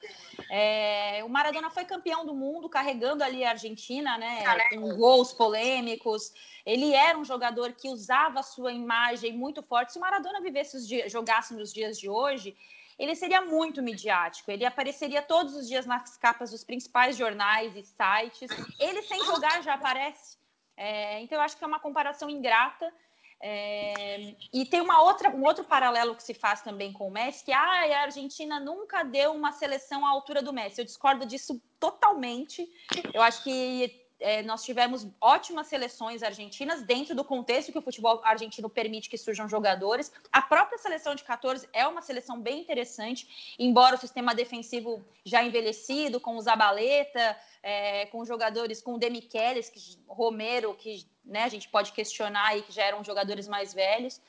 É, 0.50 1.22
o 1.24 1.28
Maradona 1.28 1.68
foi 1.68 1.84
campeão 1.84 2.24
do 2.24 2.34
mundo, 2.34 2.68
carregando 2.68 3.22
ali 3.22 3.44
a 3.44 3.50
Argentina, 3.50 4.16
né, 4.16 4.42
com 4.70 4.96
gols 4.96 5.32
polêmicos. 5.32 6.32
Ele 6.64 6.92
era 6.94 7.18
um 7.18 7.24
jogador 7.24 7.72
que 7.72 7.88
usava 7.88 8.40
a 8.40 8.42
sua 8.42 8.72
imagem 8.72 9.36
muito 9.36 9.62
forte. 9.62 9.92
Se 9.92 9.98
o 9.98 10.00
Maradona 10.00 10.40
vivesse 10.40 10.76
os 10.76 10.88
dias, 10.88 11.12
jogasse 11.12 11.54
nos 11.54 11.72
dias 11.72 11.98
de 11.98 12.08
hoje, 12.08 12.56
ele 12.98 13.14
seria 13.14 13.40
muito 13.40 13.82
midiático. 13.82 14.50
Ele 14.50 14.64
apareceria 14.64 15.22
todos 15.22 15.54
os 15.54 15.68
dias 15.68 15.86
nas 15.86 16.16
capas 16.16 16.50
dos 16.50 16.64
principais 16.64 17.16
jornais 17.16 17.76
e 17.76 17.84
sites. 17.84 18.50
Ele 18.80 19.02
sem 19.02 19.24
jogar 19.24 19.62
já 19.62 19.74
aparece. 19.74 20.36
É, 20.76 21.20
então 21.20 21.38
eu 21.38 21.42
acho 21.42 21.56
que 21.56 21.64
é 21.64 21.66
uma 21.66 21.80
comparação 21.80 22.28
ingrata. 22.30 22.92
É, 23.40 24.34
e 24.52 24.64
tem 24.66 24.80
uma 24.80 25.02
outra, 25.02 25.30
um 25.30 25.44
outro 25.44 25.64
paralelo 25.64 26.14
que 26.14 26.22
se 26.22 26.34
faz 26.34 26.60
também 26.60 26.92
com 26.92 27.06
o 27.06 27.10
Messi, 27.10 27.44
que 27.44 27.52
ah, 27.52 28.00
a 28.00 28.02
Argentina 28.02 28.58
nunca 28.58 29.04
deu 29.04 29.32
uma 29.32 29.52
seleção 29.52 30.04
à 30.04 30.10
altura 30.10 30.42
do 30.42 30.52
Messi. 30.52 30.80
Eu 30.80 30.84
discordo 30.84 31.24
disso 31.24 31.62
totalmente. 31.78 32.68
Eu 33.14 33.22
acho 33.22 33.44
que 33.44 34.07
é, 34.20 34.42
nós 34.42 34.64
tivemos 34.64 35.06
ótimas 35.20 35.68
seleções 35.68 36.22
argentinas 36.22 36.82
dentro 36.82 37.14
do 37.14 37.24
contexto 37.24 37.70
que 37.70 37.78
o 37.78 37.82
futebol 37.82 38.20
argentino 38.24 38.68
permite 38.68 39.08
que 39.08 39.16
surjam 39.16 39.48
jogadores. 39.48 40.12
A 40.32 40.42
própria 40.42 40.78
seleção 40.78 41.14
de 41.14 41.22
14 41.22 41.68
é 41.72 41.86
uma 41.86 42.02
seleção 42.02 42.40
bem 42.40 42.60
interessante, 42.60 43.54
embora 43.58 43.94
o 43.94 43.98
sistema 43.98 44.34
defensivo 44.34 45.04
já 45.24 45.42
envelhecido, 45.42 46.20
com 46.20 46.36
o 46.36 46.40
Zabaleta, 46.40 47.36
é, 47.62 48.06
com 48.06 48.24
jogadores, 48.24 48.82
com 48.82 48.94
o 48.94 48.98
Demichelis, 48.98 49.70
que, 49.70 49.80
Romero, 50.08 50.74
que 50.74 51.06
né, 51.24 51.44
a 51.44 51.48
gente 51.48 51.68
pode 51.68 51.92
questionar 51.92 52.56
e 52.56 52.62
que 52.62 52.72
já 52.72 52.82
eram 52.82 53.04
jogadores 53.04 53.46
mais 53.46 53.72
velhos. 53.72 54.20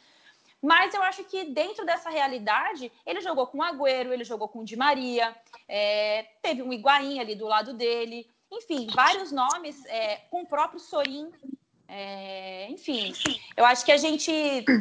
Mas 0.61 0.93
eu 0.93 1.01
acho 1.01 1.23
que 1.23 1.45
dentro 1.45 1.85
dessa 1.85 2.09
realidade, 2.09 2.91
ele 3.05 3.21
jogou 3.21 3.47
com 3.47 3.59
o 3.59 3.63
Agüero, 3.63 4.11
ele 4.11 4.25
jogou 4.25 4.47
com 4.47 4.59
o 4.59 4.65
Di 4.65 4.75
Maria, 4.75 5.33
é, 5.67 6.27
teve 6.41 6.61
um 6.61 6.73
Higuaín 6.73 7.19
ali 7.19 7.33
do 7.33 7.47
lado 7.47 7.73
dele, 7.73 8.29
enfim, 8.51 8.87
vários 8.93 9.31
nomes, 9.31 9.85
é, 9.85 10.17
com 10.29 10.41
o 10.41 10.47
próprio 10.47 10.79
Sorin. 10.79 11.31
É, 11.87 12.69
enfim, 12.69 13.13
eu 13.57 13.65
acho 13.65 13.83
que 13.83 13.91
a 13.91 13.97
gente 13.97 14.31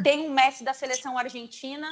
tem 0.03 0.27
um 0.27 0.31
Messi 0.31 0.63
da 0.63 0.73
seleção 0.73 1.17
argentina 1.17 1.89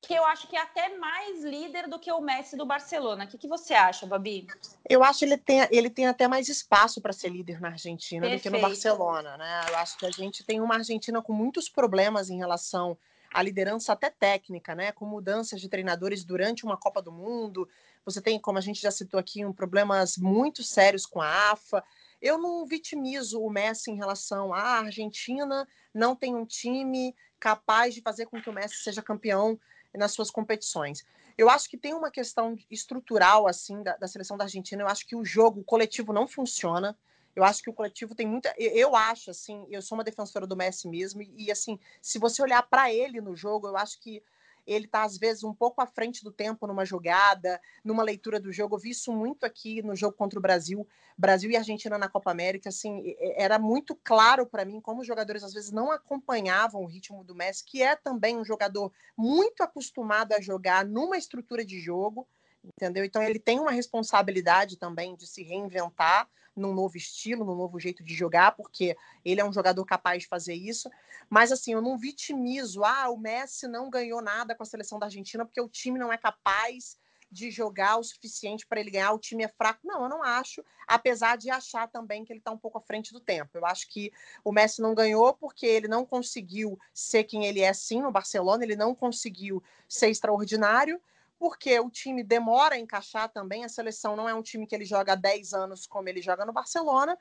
que 0.00 0.14
eu 0.14 0.24
acho 0.24 0.46
que 0.46 0.56
é 0.56 0.60
até 0.60 0.96
mais 0.96 1.42
líder 1.42 1.88
do 1.88 1.98
que 1.98 2.10
o 2.10 2.20
Messi 2.20 2.56
do 2.56 2.64
Barcelona. 2.64 3.24
O 3.24 3.28
que, 3.28 3.36
que 3.36 3.48
você 3.48 3.74
acha, 3.74 4.06
Babi? 4.06 4.46
Eu 4.88 5.02
acho 5.02 5.20
que 5.20 5.24
ele 5.24 5.36
tem, 5.36 5.68
ele 5.70 5.90
tem 5.90 6.06
até 6.06 6.28
mais 6.28 6.48
espaço 6.48 7.00
para 7.00 7.12
ser 7.12 7.30
líder 7.30 7.60
na 7.60 7.68
Argentina 7.68 8.22
Perfeito. 8.22 8.42
do 8.42 8.42
que 8.42 8.50
no 8.50 8.68
Barcelona, 8.68 9.36
né? 9.36 9.62
Eu 9.68 9.76
acho 9.76 9.98
que 9.98 10.06
a 10.06 10.10
gente 10.10 10.44
tem 10.44 10.60
uma 10.60 10.76
Argentina 10.76 11.20
com 11.20 11.32
muitos 11.32 11.68
problemas 11.68 12.30
em 12.30 12.38
relação 12.38 12.96
à 13.34 13.42
liderança 13.42 13.92
até 13.92 14.08
técnica, 14.08 14.74
né? 14.74 14.92
Com 14.92 15.04
mudanças 15.04 15.60
de 15.60 15.68
treinadores 15.68 16.24
durante 16.24 16.64
uma 16.64 16.76
Copa 16.76 17.02
do 17.02 17.10
Mundo. 17.10 17.68
Você 18.08 18.22
tem, 18.22 18.40
como 18.40 18.56
a 18.56 18.62
gente 18.62 18.80
já 18.80 18.90
citou 18.90 19.20
aqui, 19.20 19.44
um 19.44 19.52
problemas 19.52 20.16
muito 20.16 20.62
sérios 20.62 21.04
com 21.04 21.20
a 21.20 21.52
AFA. 21.52 21.84
Eu 22.22 22.38
não 22.38 22.64
vitimizo 22.64 23.38
o 23.38 23.50
Messi 23.50 23.90
em 23.90 23.96
relação 23.96 24.54
à 24.54 24.78
Argentina, 24.78 25.68
não 25.92 26.16
tem 26.16 26.34
um 26.34 26.46
time 26.46 27.14
capaz 27.38 27.94
de 27.94 28.00
fazer 28.00 28.24
com 28.24 28.40
que 28.40 28.48
o 28.48 28.52
Messi 28.52 28.76
seja 28.76 29.02
campeão 29.02 29.60
nas 29.94 30.12
suas 30.12 30.30
competições. 30.30 31.04
Eu 31.36 31.50
acho 31.50 31.68
que 31.68 31.76
tem 31.76 31.92
uma 31.92 32.10
questão 32.10 32.56
estrutural 32.70 33.46
assim 33.46 33.82
da, 33.82 33.94
da, 33.98 34.08
seleção 34.08 34.38
da 34.38 34.44
Argentina. 34.44 34.82
Eu 34.82 34.88
acho 34.88 35.06
que 35.06 35.14
o 35.14 35.22
jogo 35.22 35.60
o 35.60 35.64
coletivo 35.64 36.10
não 36.10 36.26
funciona. 36.26 36.96
Eu 37.36 37.44
acho 37.44 37.62
que 37.62 37.68
o 37.68 37.74
coletivo 37.74 38.14
tem 38.14 38.26
muita. 38.26 38.54
Eu, 38.56 38.96
acho 38.96 39.30
assim. 39.30 39.66
Eu 39.70 39.82
sou 39.82 39.98
uma 39.98 40.02
defensora 40.02 40.46
do 40.46 40.56
Messi 40.56 40.88
mesmo 40.88 41.20
e 41.20 41.52
assim, 41.52 41.78
se 42.00 42.18
você 42.18 42.40
olhar 42.40 42.62
para 42.62 42.90
ele 42.90 43.20
no 43.20 43.36
jogo, 43.36 43.68
eu 43.68 43.76
acho 43.76 44.00
que 44.00 44.22
ele 44.68 44.84
está 44.84 45.02
às 45.02 45.16
vezes 45.16 45.42
um 45.42 45.54
pouco 45.54 45.80
à 45.80 45.86
frente 45.86 46.22
do 46.22 46.30
tempo 46.30 46.66
numa 46.66 46.84
jogada, 46.84 47.60
numa 47.82 48.02
leitura 48.02 48.38
do 48.38 48.52
jogo. 48.52 48.76
Eu 48.76 48.80
vi 48.80 48.90
isso 48.90 49.12
muito 49.12 49.44
aqui 49.44 49.82
no 49.82 49.96
jogo 49.96 50.16
contra 50.16 50.38
o 50.38 50.42
Brasil, 50.42 50.86
Brasil 51.16 51.50
e 51.50 51.56
Argentina 51.56 51.96
na 51.96 52.08
Copa 52.08 52.30
América. 52.30 52.68
Assim, 52.68 53.16
era 53.18 53.58
muito 53.58 53.96
claro 53.96 54.46
para 54.46 54.64
mim 54.64 54.80
como 54.80 55.00
os 55.00 55.06
jogadores 55.06 55.42
às 55.42 55.52
vezes 55.52 55.72
não 55.72 55.90
acompanhavam 55.90 56.82
o 56.82 56.86
ritmo 56.86 57.24
do 57.24 57.34
Messi, 57.34 57.64
que 57.64 57.82
é 57.82 57.96
também 57.96 58.36
um 58.36 58.44
jogador 58.44 58.92
muito 59.16 59.62
acostumado 59.62 60.32
a 60.32 60.40
jogar 60.40 60.84
numa 60.84 61.16
estrutura 61.16 61.64
de 61.64 61.80
jogo 61.80 62.28
entendeu? 62.64 63.04
Então 63.04 63.22
ele 63.22 63.38
tem 63.38 63.60
uma 63.60 63.70
responsabilidade 63.70 64.76
também 64.76 65.16
de 65.16 65.26
se 65.26 65.42
reinventar 65.42 66.28
num 66.58 66.74
novo 66.74 66.96
estilo, 66.96 67.44
num 67.44 67.54
novo 67.54 67.78
jeito 67.78 68.02
de 68.02 68.14
jogar, 68.14 68.52
porque 68.52 68.96
ele 69.24 69.40
é 69.40 69.44
um 69.44 69.52
jogador 69.52 69.84
capaz 69.84 70.22
de 70.22 70.28
fazer 70.28 70.54
isso. 70.54 70.90
Mas 71.28 71.52
assim, 71.52 71.72
eu 71.72 71.82
não 71.82 71.98
vitimizo, 71.98 72.84
ah, 72.84 73.08
o 73.10 73.16
Messi 73.16 73.66
não 73.68 73.90
ganhou 73.90 74.20
nada 74.20 74.54
com 74.54 74.62
a 74.62 74.66
seleção 74.66 74.98
da 74.98 75.06
Argentina 75.06 75.44
porque 75.44 75.60
o 75.60 75.68
time 75.68 75.98
não 75.98 76.12
é 76.12 76.18
capaz 76.18 76.98
de 77.30 77.50
jogar 77.50 77.98
o 77.98 78.02
suficiente 78.02 78.66
para 78.66 78.80
ele 78.80 78.90
ganhar, 78.90 79.12
o 79.12 79.18
time 79.18 79.44
é 79.44 79.48
fraco. 79.48 79.80
Não, 79.84 80.02
eu 80.02 80.08
não 80.08 80.22
acho, 80.22 80.64
apesar 80.86 81.36
de 81.36 81.50
achar 81.50 81.86
também 81.88 82.24
que 82.24 82.32
ele 82.32 82.40
está 82.40 82.50
um 82.50 82.58
pouco 82.58 82.78
à 82.78 82.80
frente 82.80 83.12
do 83.12 83.20
tempo. 83.20 83.50
Eu 83.54 83.66
acho 83.66 83.88
que 83.88 84.10
o 84.42 84.50
Messi 84.52 84.80
não 84.80 84.94
ganhou 84.94 85.34
porque 85.34 85.66
ele 85.66 85.88
não 85.88 86.06
conseguiu 86.06 86.78
ser 86.92 87.24
quem 87.24 87.44
ele 87.44 87.60
é 87.60 87.72
sim 87.72 88.00
no 88.00 88.10
Barcelona, 88.10 88.64
ele 88.64 88.76
não 88.76 88.94
conseguiu 88.94 89.62
ser 89.88 90.08
extraordinário 90.08 91.00
porque 91.38 91.78
o 91.78 91.90
time 91.90 92.22
demora 92.24 92.74
a 92.74 92.78
encaixar 92.78 93.28
também. 93.28 93.64
A 93.64 93.68
seleção 93.68 94.16
não 94.16 94.28
é 94.28 94.34
um 94.34 94.42
time 94.42 94.66
que 94.66 94.74
ele 94.74 94.84
joga 94.84 95.12
há 95.12 95.16
10 95.16 95.54
anos 95.54 95.86
como 95.86 96.08
ele 96.08 96.20
joga 96.20 96.44
no 96.44 96.52
Barcelona, 96.52 97.16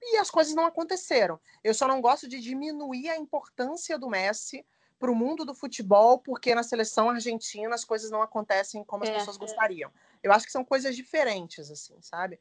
e 0.00 0.18
as 0.18 0.30
coisas 0.30 0.54
não 0.54 0.66
aconteceram. 0.66 1.40
Eu 1.64 1.74
só 1.74 1.88
não 1.88 2.00
gosto 2.00 2.28
de 2.28 2.40
diminuir 2.40 3.10
a 3.10 3.16
importância 3.16 3.98
do 3.98 4.08
Messi 4.08 4.64
para 4.98 5.10
o 5.10 5.14
mundo 5.14 5.44
do 5.44 5.54
futebol, 5.54 6.18
porque 6.18 6.54
na 6.54 6.62
seleção 6.62 7.10
argentina 7.10 7.74
as 7.74 7.84
coisas 7.84 8.10
não 8.10 8.22
acontecem 8.22 8.82
como 8.84 9.04
as 9.04 9.10
é, 9.10 9.14
pessoas 9.14 9.36
gostariam. 9.36 9.90
Eu 10.22 10.32
acho 10.32 10.46
que 10.46 10.52
são 10.52 10.64
coisas 10.64 10.96
diferentes, 10.96 11.70
assim, 11.70 12.00
sabe? 12.00 12.40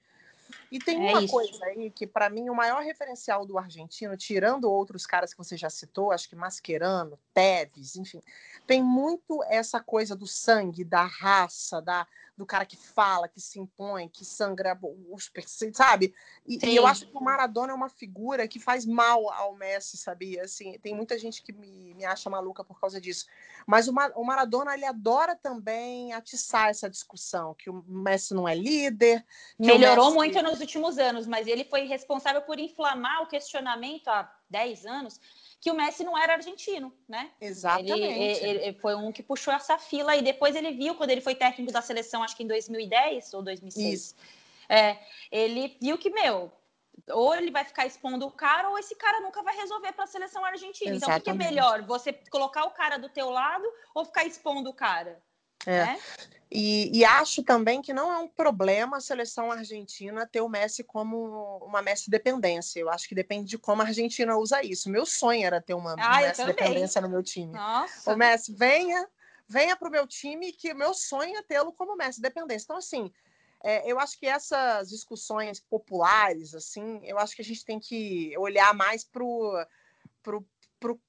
E 0.71 0.79
tem 0.79 1.07
é 1.07 1.11
uma 1.11 1.23
isso. 1.23 1.33
coisa 1.33 1.65
aí 1.65 1.89
que, 1.91 2.05
para 2.05 2.29
mim, 2.29 2.49
o 2.49 2.55
maior 2.55 2.83
referencial 2.83 3.45
do 3.45 3.57
argentino, 3.57 4.17
tirando 4.17 4.69
outros 4.69 5.05
caras 5.05 5.33
que 5.33 5.37
você 5.37 5.55
já 5.55 5.69
citou, 5.69 6.11
acho 6.11 6.29
que 6.29 6.35
Mascherano, 6.35 7.19
Teves, 7.33 7.95
enfim, 7.95 8.21
tem 8.65 8.83
muito 8.83 9.43
essa 9.45 9.79
coisa 9.79 10.15
do 10.15 10.27
sangue, 10.27 10.83
da 10.83 11.03
raça, 11.03 11.81
da, 11.81 12.07
do 12.37 12.45
cara 12.45 12.65
que 12.65 12.75
fala, 12.75 13.27
que 13.27 13.39
se 13.39 13.59
impõe, 13.59 14.09
que 14.09 14.25
sangra 14.25 14.77
os 15.09 15.31
sabe? 15.73 16.13
E, 16.45 16.59
e, 16.65 16.75
eu 16.75 16.85
acho 16.85 17.07
que 17.07 17.17
o 17.17 17.23
Maradona 17.23 17.71
é 17.71 17.75
uma 17.75 17.89
figura 17.89 18.47
que 18.47 18.59
faz 18.59 18.85
mal 18.85 19.31
ao 19.31 19.55
Messi, 19.55 19.97
sabia? 19.97 20.43
Assim, 20.43 20.77
tem 20.79 20.93
muita 20.93 21.17
gente 21.17 21.41
que 21.41 21.53
me, 21.53 21.93
me 21.93 22.03
acha 22.03 22.29
maluca 22.29 22.63
por 22.63 22.79
causa 22.79 22.99
disso. 22.99 23.25
Mas 23.65 23.87
o, 23.87 23.93
o 24.15 24.23
Maradona, 24.23 24.73
ele 24.73 24.85
adora 24.85 25.35
também 25.35 26.13
atiçar 26.13 26.69
essa 26.69 26.89
discussão, 26.89 27.55
que 27.55 27.69
o 27.69 27.83
Messi 27.87 28.33
não 28.33 28.47
é 28.47 28.53
líder. 28.53 29.25
Melhorou 29.57 30.05
Messi... 30.05 30.15
muito 30.15 30.41
nos 30.43 30.59
últimos 30.59 30.97
anos, 30.97 31.25
mas 31.25 31.47
ele 31.47 31.63
foi 31.63 31.85
responsável 31.85 32.41
por 32.43 32.59
inflamar 32.59 33.23
o 33.23 33.27
questionamento 33.27 34.07
há 34.07 34.31
10 34.49 34.85
anos 34.85 35.19
que 35.59 35.71
o 35.71 35.73
Messi 35.73 36.03
não 36.03 36.15
era 36.15 36.33
argentino, 36.33 36.93
né? 37.09 37.31
Exatamente. 37.41 37.99
Ele, 37.99 38.65
ele, 38.65 38.73
foi 38.79 38.95
um 38.95 39.11
que 39.11 39.23
puxou 39.23 39.51
essa 39.51 39.79
fila 39.79 40.15
e 40.15 40.21
depois 40.21 40.55
ele 40.55 40.71
viu, 40.73 40.93
quando 40.93 41.09
ele 41.09 41.21
foi 41.21 41.33
técnico 41.33 41.71
da 41.71 41.81
seleção, 41.81 42.21
acho 42.21 42.37
que 42.37 42.43
em 42.43 42.47
2010 42.47 43.33
ou 43.33 43.41
2006, 43.41 43.93
Isso. 43.93 44.15
É, 44.69 44.99
ele 45.31 45.75
viu 45.81 45.97
que, 45.97 46.11
meu, 46.11 46.51
ou 47.09 47.35
ele 47.35 47.51
vai 47.51 47.63
ficar 47.63 47.85
expondo 47.85 48.25
o 48.25 48.31
cara 48.31 48.69
ou 48.69 48.79
esse 48.79 48.95
cara 48.95 49.19
nunca 49.19 49.43
vai 49.43 49.55
resolver 49.55 49.91
para 49.93 50.05
a 50.05 50.07
seleção 50.07 50.43
argentina. 50.43 50.95
Exatamente. 50.95 51.21
Então, 51.21 51.33
o 51.33 51.37
que 51.37 51.43
é 51.43 51.47
melhor? 51.49 51.81
Você 51.83 52.13
colocar 52.31 52.65
o 52.65 52.71
cara 52.71 52.97
do 52.97 53.09
teu 53.09 53.29
lado 53.29 53.65
ou 53.93 54.05
ficar 54.05 54.25
expondo 54.25 54.69
o 54.69 54.73
cara? 54.73 55.21
É. 55.65 55.85
Né? 55.85 55.99
E, 56.51 56.99
e, 56.99 57.03
acho 57.03 57.43
também 57.43 57.81
que 57.81 57.91
não 57.91 58.11
é 58.11 58.17
um 58.19 58.27
problema 58.27 58.97
a 58.97 59.01
seleção 59.01 59.51
argentina 59.51 60.27
ter 60.27 60.41
o 60.41 60.47
Messi 60.47 60.83
como 60.83 61.57
uma 61.65 61.81
Messi 61.81 62.09
dependência. 62.09 62.79
Eu 62.79 62.89
acho 62.89 63.09
que 63.09 63.15
depende 63.15 63.49
de 63.49 63.57
como 63.57 63.81
a 63.81 63.85
Argentina 63.85 64.37
usa 64.37 64.63
isso. 64.63 64.89
Meu 64.89 65.05
sonho 65.05 65.45
era 65.45 65.59
ter 65.59 65.73
uma 65.73 65.95
ah, 65.99 66.21
Messi 66.21 66.45
dependência 66.45 67.01
no 67.01 67.09
meu 67.09 67.23
time. 67.23 67.51
Nossa. 67.51 68.13
O 68.13 68.15
Messi, 68.15 68.53
venha, 68.53 69.07
venha 69.47 69.75
para 69.75 69.89
o 69.89 69.91
meu 69.91 70.07
time, 70.07 70.53
que 70.53 70.71
o 70.71 70.77
meu 70.77 70.93
sonho 70.93 71.35
é 71.35 71.41
tê-lo 71.41 71.73
como 71.73 71.97
Messi 71.97 72.21
dependência. 72.21 72.65
Então, 72.65 72.77
assim, 72.77 73.11
é, 73.65 73.91
eu 73.91 73.99
acho 73.99 74.19
que 74.19 74.27
essas 74.27 74.89
discussões 74.89 75.59
populares, 75.59 76.53
assim, 76.53 77.01
eu 77.03 77.17
acho 77.17 77.35
que 77.35 77.41
a 77.41 77.45
gente 77.45 77.65
tem 77.65 77.79
que 77.79 78.37
olhar 78.37 78.73
mais 78.75 79.03
para 79.03 79.23
o 79.23 79.65
pro, 80.21 80.47
pro, 80.79 81.01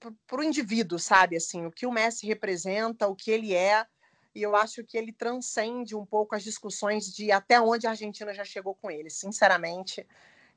pro, 0.00 0.18
pro 0.26 0.42
indivíduo, 0.42 0.98
sabe? 0.98 1.36
Assim, 1.36 1.64
o 1.64 1.70
que 1.70 1.86
o 1.86 1.92
Messi 1.92 2.26
representa, 2.26 3.06
o 3.06 3.14
que 3.14 3.30
ele 3.30 3.54
é 3.54 3.86
e 4.34 4.42
eu 4.42 4.56
acho 4.56 4.82
que 4.84 4.98
ele 4.98 5.12
transcende 5.12 5.94
um 5.94 6.04
pouco 6.04 6.34
as 6.34 6.42
discussões 6.42 7.06
de 7.14 7.30
até 7.30 7.60
onde 7.60 7.86
a 7.86 7.90
Argentina 7.90 8.34
já 8.34 8.44
chegou 8.44 8.74
com 8.74 8.90
ele. 8.90 9.08
Sinceramente, 9.08 10.04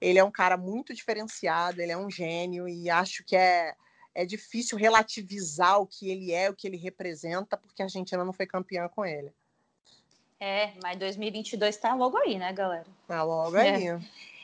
ele 0.01 0.17
é 0.17 0.23
um 0.23 0.31
cara 0.31 0.57
muito 0.57 0.95
diferenciado, 0.95 1.79
ele 1.79 1.91
é 1.91 1.97
um 1.97 2.09
gênio 2.09 2.67
e 2.67 2.89
acho 2.89 3.23
que 3.23 3.35
é, 3.35 3.75
é 4.15 4.25
difícil 4.25 4.77
relativizar 4.77 5.79
o 5.79 5.85
que 5.85 6.09
ele 6.09 6.31
é, 6.31 6.49
o 6.49 6.55
que 6.55 6.67
ele 6.67 6.77
representa, 6.77 7.55
porque 7.55 7.83
a 7.83 7.85
Argentina 7.85 8.25
não 8.25 8.33
foi 8.33 8.47
campeã 8.47 8.87
com 8.87 9.05
ele. 9.05 9.31
É, 10.39 10.73
mas 10.83 10.97
2022 10.97 11.75
está 11.75 11.93
logo 11.93 12.17
aí, 12.17 12.37
né, 12.37 12.51
galera? 12.51 12.85
Tá 13.07 13.23
logo 13.23 13.55
aí. 13.57 13.87
É. 13.87 13.99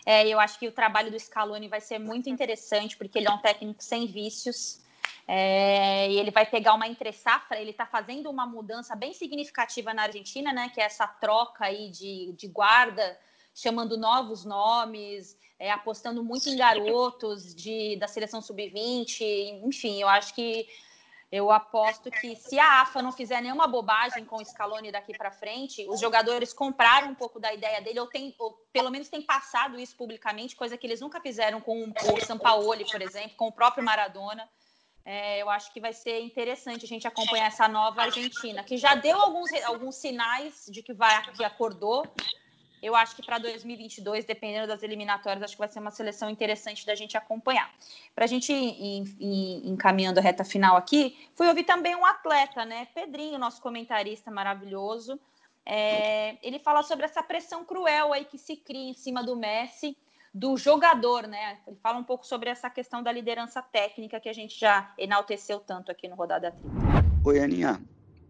É, 0.06 0.28
eu 0.28 0.40
acho 0.40 0.58
que 0.58 0.68
o 0.68 0.72
trabalho 0.72 1.12
do 1.12 1.20
Scaloni 1.20 1.68
vai 1.68 1.82
ser 1.82 2.00
muito 2.00 2.30
interessante, 2.30 2.98
porque 2.98 3.20
ele 3.20 3.28
é 3.28 3.32
um 3.32 3.38
técnico 3.38 3.84
sem 3.84 4.08
vícios. 4.08 4.80
É, 5.28 6.10
e 6.10 6.18
ele 6.18 6.32
vai 6.32 6.46
pegar 6.46 6.74
uma 6.74 6.88
entre 6.88 7.12
safra, 7.14 7.60
ele 7.60 7.72
está 7.72 7.86
fazendo 7.86 8.30
uma 8.30 8.46
mudança 8.46 8.96
bem 8.96 9.14
significativa 9.14 9.94
na 9.94 10.04
Argentina, 10.04 10.52
né? 10.52 10.70
Que 10.74 10.82
é 10.82 10.86
essa 10.86 11.08
troca 11.08 11.66
aí 11.66 11.90
de, 11.90 12.34
de 12.34 12.48
guarda, 12.48 13.18
chamando 13.54 13.98
novos 13.98 14.44
nomes, 14.44 15.38
é, 15.60 15.72
apostando 15.72 16.24
muito 16.24 16.50
em 16.50 16.58
garotos 16.58 17.54
de, 17.54 17.96
da 17.98 18.08
seleção 18.08 18.42
sub-20, 18.42 19.22
enfim, 19.64 20.02
eu 20.02 20.08
acho 20.08 20.34
que 20.34 20.68
eu 21.32 21.50
aposto 21.50 22.12
que 22.12 22.36
se 22.36 22.60
a 22.60 22.82
AFA 22.82 23.02
não 23.02 23.12
fizer 23.12 23.41
nenhuma 23.41 23.65
bobagem 23.65 24.26
com 24.26 24.36
o 24.36 24.46
Scaloni 24.46 24.91
daqui 24.91 25.17
para 25.17 25.32
frente, 25.32 25.88
os 25.88 26.00
jogadores 26.00 26.52
compraram 26.52 27.10
um 27.10 27.15
pouco 27.15 27.39
da 27.39 27.54
ideia 27.54 27.82
dele, 27.82 28.02
ou, 28.02 28.08
tem, 28.08 28.36
ou 28.38 28.52
pelo 28.74 28.91
menos 28.91 29.08
têm 29.08 29.22
passado 29.22 29.80
isso 29.80 29.96
publicamente, 29.96 30.58
coisa 30.58 30.76
que 30.76 30.86
eles 30.86 31.00
nunca 31.00 31.22
fizeram 31.22 31.62
com 31.62 31.86
o 31.89 32.22
Sampaoli, 32.22 32.86
por 32.91 33.02
exemplo, 33.02 33.38
com 33.38 33.48
o 33.48 33.52
próprio 33.52 33.84
Maradona. 33.84 34.48
É, 35.06 35.41
eu 35.41 35.50
acho 35.50 35.72
que 35.74 35.80
vai 35.80 35.94
ser 35.94 36.20
interessante 36.20 36.86
a 36.86 36.88
gente 36.88 37.08
acompanhar 37.08 37.48
essa 37.48 37.67
nova 37.67 38.04
Argentina, 38.04 38.62
que 38.63 38.76
já 38.78 38.94
deu 38.94 39.20
alguns, 39.20 39.52
alguns 39.63 39.96
sinais 39.96 40.65
de 40.70 40.84
que 40.84 40.94
vai 40.94 41.32
que 41.32 41.44
acordou. 41.46 42.06
Eu 42.82 42.96
acho 42.96 43.15
que 43.15 43.24
para 43.24 43.38
2022, 43.38 44.26
dependendo 44.26 44.67
das 44.67 44.82
eliminatórias, 44.82 45.44
acho 45.44 45.54
que 45.54 45.60
vai 45.60 45.67
ser 45.67 45.80
uma 45.80 45.91
seleção 45.91 46.30
interessante 46.30 46.86
da 46.86 46.96
gente 46.96 47.15
acompanhar. 47.15 47.72
Para 48.15 48.26
a 48.26 48.28
gente 48.28 48.52
ir, 48.52 49.62
encaminhando 49.70 50.20
a 50.20 50.22
reta 50.22 50.44
final 50.44 50.76
aqui, 50.76 51.17
fui 51.36 51.48
ouvir 51.48 51.63
também 51.63 51.96
um 51.96 52.06
atleta, 52.06 52.65
né? 52.65 52.88
Pedrinho, 52.94 53.38
nosso 53.38 53.62
comentarista 53.62 54.32
maravilhoso. 54.32 55.20
É, 55.65 56.38
ele 56.41 56.58
fala 56.58 56.82
sobre 56.82 57.06
essa 57.06 57.22
pressão 57.22 57.63
cruel 57.63 58.13
aí 58.13 58.26
que 58.26 58.38
se 58.38 58.56
cria 58.56 58.89
em 58.89 58.94
cima 58.94 59.24
do 59.24 59.36
Messi 59.36 59.96
do 60.34 60.56
jogador, 60.56 61.28
né? 61.28 61.60
Ele 61.67 61.78
fala 61.84 61.98
um 61.98 62.04
pouco 62.04 62.26
sobre 62.26 62.50
essa 62.50 62.70
questão 62.70 63.04
da 63.04 63.12
liderança 63.12 63.62
técnica 63.62 64.20
que 64.20 64.30
a 64.30 64.34
gente 64.34 64.58
já 64.58 64.94
enalteceu 64.98 65.60
tanto 65.60 65.91
aqui 65.91 66.08
no 66.08 66.15
Rodada 66.15 66.52
Tripla. 66.52 67.04
Oi, 67.26 67.39
Aninha. 67.39 67.82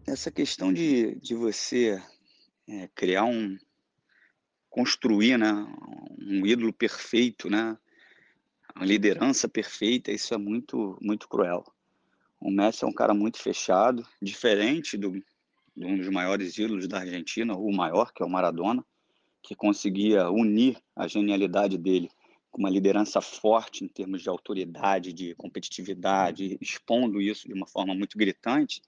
Essa 0.06 0.30
questão 0.30 0.72
de, 0.72 1.14
de 1.20 1.34
você 1.34 2.02
é, 2.68 2.88
criar 2.94 3.24
um. 3.24 3.56
Construir 4.72 5.38
né, 5.38 5.52
um 6.18 6.44
ídolo 6.44 6.72
perfeito, 6.72 7.48
né? 7.48 7.78
Uma 8.74 8.84
liderança 8.84 9.46
perfeita, 9.48 10.10
isso 10.10 10.34
é 10.34 10.38
muito, 10.38 10.98
muito 11.00 11.28
cruel. 11.28 11.62
O 12.40 12.50
Messi 12.50 12.84
é 12.84 12.88
um 12.88 12.92
cara 12.92 13.14
muito 13.14 13.38
fechado, 13.38 14.04
diferente 14.20 14.96
do, 14.96 15.12
de 15.76 15.84
um 15.84 15.96
dos 15.96 16.08
maiores 16.08 16.58
ídolos 16.58 16.88
da 16.88 16.98
Argentina, 16.98 17.54
o 17.54 17.70
maior, 17.70 18.12
que 18.12 18.22
é 18.22 18.26
o 18.26 18.30
Maradona 18.30 18.84
que 19.42 19.56
conseguia 19.56 20.30
unir 20.30 20.78
a 20.94 21.08
genialidade 21.08 21.76
dele 21.76 22.08
com 22.50 22.60
uma 22.60 22.70
liderança 22.70 23.20
forte 23.20 23.84
em 23.84 23.88
termos 23.88 24.22
de 24.22 24.28
autoridade, 24.28 25.12
de 25.12 25.34
competitividade, 25.34 26.56
expondo 26.60 27.20
isso 27.20 27.48
de 27.48 27.54
uma 27.54 27.66
forma 27.66 27.94
muito 27.94 28.16
gritante. 28.16 28.80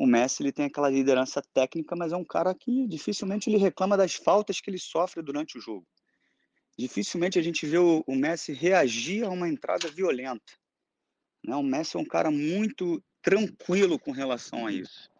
O 0.00 0.06
Messi 0.06 0.42
ele 0.42 0.50
tem 0.50 0.64
aquela 0.64 0.88
liderança 0.88 1.42
técnica, 1.52 1.94
mas 1.94 2.10
é 2.10 2.16
um 2.16 2.24
cara 2.24 2.54
que 2.54 2.86
dificilmente 2.88 3.50
ele 3.50 3.58
reclama 3.58 3.98
das 3.98 4.14
faltas 4.14 4.58
que 4.58 4.70
ele 4.70 4.78
sofre 4.78 5.20
durante 5.20 5.58
o 5.58 5.60
jogo. 5.60 5.86
Dificilmente 6.78 7.38
a 7.38 7.42
gente 7.42 7.66
vê 7.66 7.76
o, 7.76 8.02
o 8.06 8.16
Messi 8.16 8.54
reagir 8.54 9.26
a 9.26 9.28
uma 9.28 9.46
entrada 9.46 9.88
violenta. 9.88 10.54
Né? 11.44 11.54
O 11.54 11.62
Messi 11.62 11.98
é 11.98 12.00
um 12.00 12.06
cara 12.06 12.30
muito 12.30 13.04
tranquilo 13.20 13.98
com 13.98 14.10
relação 14.10 14.66
a 14.66 14.72
isso. 14.72 15.10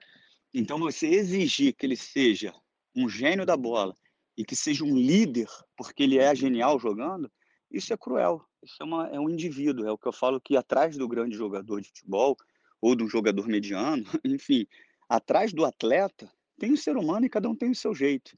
Então 0.55 0.79
você 0.79 1.09
exigir 1.09 1.75
que 1.75 1.85
ele 1.85 1.97
seja 1.97 2.51
um 2.97 3.07
gênio 3.07 3.45
da 3.45 3.59
bola 3.59 3.95
e 4.35 4.47
que 4.47 4.57
seja 4.57 4.83
um 4.83 4.97
líder 4.97 5.51
porque 5.77 6.05
ele 6.05 6.16
é 6.16 6.35
genial 6.35 6.81
jogando, 6.81 7.31
isso 7.71 7.93
é 7.93 7.99
cruel. 7.99 8.43
Isso 8.62 8.77
é, 8.81 8.85
uma, 8.85 9.09
é 9.09 9.21
um 9.21 9.29
indivíduo, 9.29 9.87
é 9.87 9.93
o 9.93 9.99
que 9.99 10.09
eu 10.09 10.12
falo 10.12 10.40
que 10.40 10.57
atrás 10.57 10.97
do 10.97 11.07
grande 11.07 11.37
jogador 11.37 11.83
de 11.83 11.88
futebol 11.88 12.35
ou 12.81 12.97
do 12.97 13.09
jogador 13.09 13.47
mediano, 13.47 14.05
enfim, 14.25 14.66
atrás 15.09 15.53
do 15.53 15.64
atleta 15.64 16.31
tem 16.59 16.71
o 16.71 16.75
um 16.75 16.77
ser 16.77 16.97
humano 16.97 17.27
e 17.27 17.31
cada 17.31 17.49
um 17.49 17.55
tem 17.55 17.71
o 17.71 17.75
seu 17.75 17.95
jeito. 17.95 18.37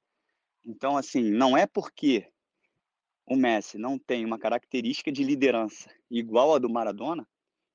Então, 0.64 0.96
assim, 0.96 1.31
não 1.31 1.57
é 1.57 1.66
porque 1.66 2.28
o 3.26 3.37
Messi 3.37 3.78
não 3.78 3.98
tem 3.98 4.24
uma 4.24 4.38
característica 4.38 5.11
de 5.11 5.24
liderança 5.24 5.90
igual 6.11 6.55
a 6.55 6.59
do 6.59 6.68
Maradona 6.68 7.26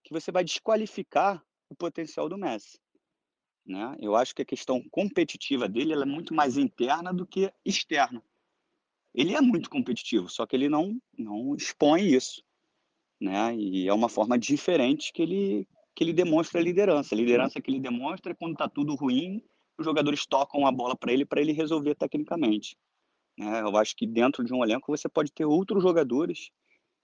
que 0.03 0.13
você 0.13 0.31
vai 0.31 0.43
desqualificar 0.43 1.43
o 1.69 1.75
potencial 1.75 2.29
do 2.29 2.37
Messi. 2.37 2.79
Né? 3.65 3.97
Eu 3.99 4.15
acho 4.15 4.33
que 4.33 4.41
a 4.41 4.45
questão 4.45 4.81
competitiva 4.89 5.67
dele 5.67 5.93
é 5.93 6.05
muito 6.05 6.33
mais 6.33 6.57
interna 6.57 7.13
do 7.13 7.27
que 7.27 7.51
externa. 7.65 8.23
Ele 9.13 9.35
é 9.35 9.41
muito 9.41 9.69
competitivo, 9.69 10.29
só 10.29 10.45
que 10.45 10.55
ele 10.55 10.69
não, 10.69 10.97
não 11.17 11.55
expõe 11.55 12.13
isso. 12.13 12.41
Né? 13.19 13.55
E 13.55 13.87
é 13.87 13.93
uma 13.93 14.07
forma 14.07 14.37
diferente 14.37 15.11
que 15.11 15.21
ele, 15.21 15.67
que 15.97 16.03
ele 16.03 16.13
demonstra 16.13 16.61
a 16.61 16.63
liderança. 16.63 17.15
A 17.15 17.17
liderança 17.17 17.59
que 17.59 17.71
ele 17.71 17.79
demonstra 17.79 18.31
é 18.31 18.35
quando 18.35 18.51
está 18.51 18.69
tudo 18.69 18.93
ruim, 18.93 19.43
os 19.79 19.83
jogadores 19.83 20.27
tocam 20.27 20.67
a 20.67 20.71
bola 20.71 20.95
para 20.95 21.11
ele 21.11 21.25
para 21.25 21.41
ele 21.41 21.51
resolver 21.51 21.95
tecnicamente. 21.95 22.77
Né? 23.35 23.61
Eu 23.61 23.75
acho 23.75 23.95
que 23.95 24.05
dentro 24.05 24.43
de 24.43 24.53
um 24.53 24.63
elenco 24.63 24.95
você 24.95 25.09
pode 25.09 25.31
ter 25.31 25.45
outros 25.45 25.81
jogadores 25.81 26.51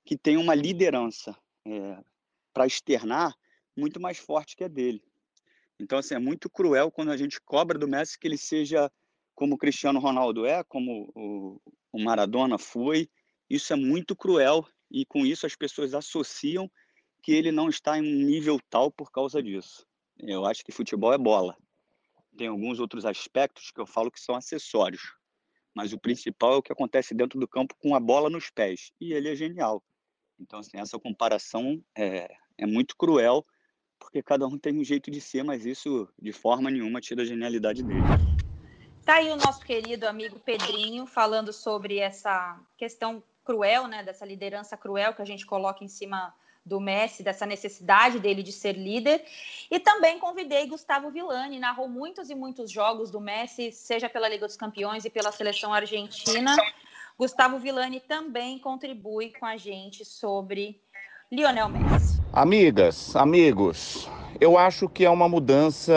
que 0.06 0.15
têm 0.15 0.38
uma 0.38 0.53
liderança 0.53 1.36
é, 1.65 1.97
para 2.53 2.67
externar 2.67 3.36
muito 3.75 3.99
mais 3.99 4.19
forte 4.19 4.56
que 4.56 4.63
a 4.63 4.67
dele. 4.67 5.03
Então, 5.79 5.97
assim, 5.97 6.13
é 6.13 6.19
muito 6.19 6.47
cruel 6.47 6.91
quando 6.91 7.10
a 7.10 7.17
gente 7.17 7.41
cobra 7.41 7.79
do 7.79 7.88
Messi 7.88 8.19
que 8.19 8.27
ele 8.27 8.38
seja 8.38 8.91
como 9.34 9.56
o 9.56 9.58
Cristiano 9.58 9.99
Ronaldo 9.99 10.45
é, 10.45 10.63
como 10.63 11.12
o, 11.15 11.60
o 11.91 11.99
Maradona 11.99 12.60
foi. 12.60 13.10
Isso 13.49 13.73
é 13.73 13.75
muito 13.75 14.15
cruel 14.15 14.63
e 14.91 15.03
com 15.03 15.25
isso 15.25 15.47
as 15.47 15.56
pessoas 15.56 15.95
associam 15.95 16.69
que 17.23 17.31
ele 17.31 17.51
não 17.51 17.69
está 17.69 17.97
em 17.97 18.01
um 18.01 18.25
nível 18.25 18.59
tal 18.69 18.91
por 18.91 19.09
causa 19.09 19.41
disso. 19.41 19.88
Eu 20.19 20.45
acho 20.45 20.63
que 20.63 20.71
futebol 20.73 21.13
é 21.13 21.17
bola. 21.17 21.57
Tem 22.38 22.47
alguns 22.47 22.79
outros 22.79 23.05
aspectos 23.05 23.71
que 23.71 23.79
eu 23.79 23.86
falo 23.88 24.12
que 24.12 24.19
são 24.19 24.36
acessórios, 24.36 25.01
mas 25.73 25.93
o 25.93 25.99
principal 25.99 26.53
é 26.53 26.57
o 26.57 26.62
que 26.62 26.73
acontece 26.73 27.13
dentro 27.13 27.39
do 27.39 27.47
campo 27.47 27.75
com 27.79 27.95
a 27.95 27.99
bola 27.99 28.29
nos 28.29 28.49
pés. 28.49 28.91
E 28.99 29.13
ele 29.13 29.29
é 29.29 29.36
genial. 29.36 29.81
Então, 30.38 30.59
assim, 30.59 30.77
essa 30.77 30.99
comparação 30.99 31.81
é, 31.95 32.29
é 32.57 32.65
muito 32.65 32.95
cruel 32.97 33.45
porque 33.97 34.21
cada 34.21 34.45
um 34.45 34.57
tem 34.57 34.77
um 34.77 34.83
jeito 34.83 35.09
de 35.09 35.21
ser, 35.21 35.43
mas 35.43 35.65
isso 35.65 36.09
de 36.21 36.33
forma 36.33 36.69
nenhuma 36.69 36.99
tira 36.99 37.21
a 37.21 37.25
genialidade 37.25 37.81
dele. 37.83 38.01
Tá 39.05 39.15
aí 39.15 39.31
o 39.31 39.38
nosso 39.38 39.62
querido 39.62 40.05
amigo 40.05 40.39
Pedrinho 40.39 41.05
falando 41.05 41.53
sobre 41.53 41.99
essa 41.99 42.59
questão 42.77 43.23
cruel, 43.45 43.88
né, 43.88 44.03
dessa 44.03 44.25
liderança 44.25 44.75
cruel 44.75 45.13
que 45.13 45.21
a 45.21 45.25
gente 45.25 45.45
coloca 45.45 45.83
em 45.83 45.88
cima 45.88 46.33
do 46.65 46.80
Messi, 46.80 47.23
dessa 47.23 47.45
necessidade 47.45 48.19
dele 48.19 48.41
de 48.41 48.52
ser 48.52 48.73
líder. 48.73 49.23
E 49.69 49.80
também 49.80 50.17
convidei 50.19 50.65
Gustavo 50.67 51.10
Villani, 51.10 51.60
narrou 51.60 51.89
muitos 51.89 52.30
e 52.30 52.36
muitos 52.36 52.71
jogos 52.71 53.12
do 53.12 53.19
Messi, 53.19 53.71
seja 53.71 54.08
pela 54.08 54.30
Liga 54.30 54.47
dos 54.47 54.56
Campeões 54.56 55.04
e 55.06 55.10
pela 55.10 55.32
seleção 55.32 55.73
argentina. 55.73 56.56
Gustavo 57.17 57.60
Villani 57.60 57.99
também 57.99 58.58
contribui 58.58 59.34
com 59.38 59.45
a 59.45 59.58
gente 59.58 60.06
sobre 60.06 60.80
Lionel 61.32 61.69
Messi. 61.69 62.21
Amigas, 62.32 63.15
amigos, 63.15 64.10
eu 64.39 64.58
acho 64.58 64.88
que 64.88 65.06
é 65.06 65.10
uma 65.10 65.28
mudança 65.28 65.93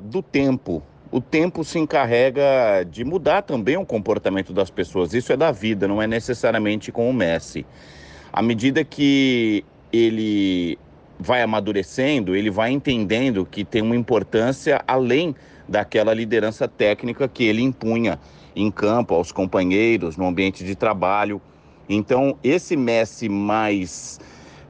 do 0.00 0.22
tempo. 0.22 0.82
O 1.12 1.20
tempo 1.20 1.64
se 1.64 1.78
encarrega 1.78 2.84
de 2.88 3.04
mudar 3.04 3.42
também 3.42 3.76
o 3.76 3.84
comportamento 3.84 4.52
das 4.52 4.70
pessoas. 4.70 5.12
Isso 5.12 5.32
é 5.32 5.36
da 5.36 5.50
vida, 5.50 5.86
não 5.88 6.00
é 6.00 6.06
necessariamente 6.06 6.92
com 6.92 7.10
o 7.10 7.12
Messi. 7.12 7.66
À 8.32 8.40
medida 8.40 8.84
que 8.84 9.64
ele 9.92 10.78
vai 11.18 11.42
amadurecendo, 11.42 12.34
ele 12.34 12.50
vai 12.50 12.70
entendendo 12.70 13.44
que 13.44 13.64
tem 13.64 13.82
uma 13.82 13.96
importância 13.96 14.82
além 14.86 15.34
daquela 15.68 16.14
liderança 16.14 16.66
técnica 16.66 17.28
que 17.28 17.44
ele 17.44 17.62
impunha 17.62 18.18
em 18.56 18.70
campo 18.70 19.14
aos 19.14 19.30
companheiros, 19.30 20.16
no 20.16 20.26
ambiente 20.26 20.64
de 20.64 20.74
trabalho. 20.74 21.40
Então, 21.88 22.36
esse 22.42 22.76
Messi 22.76 23.28
mais 23.28 24.18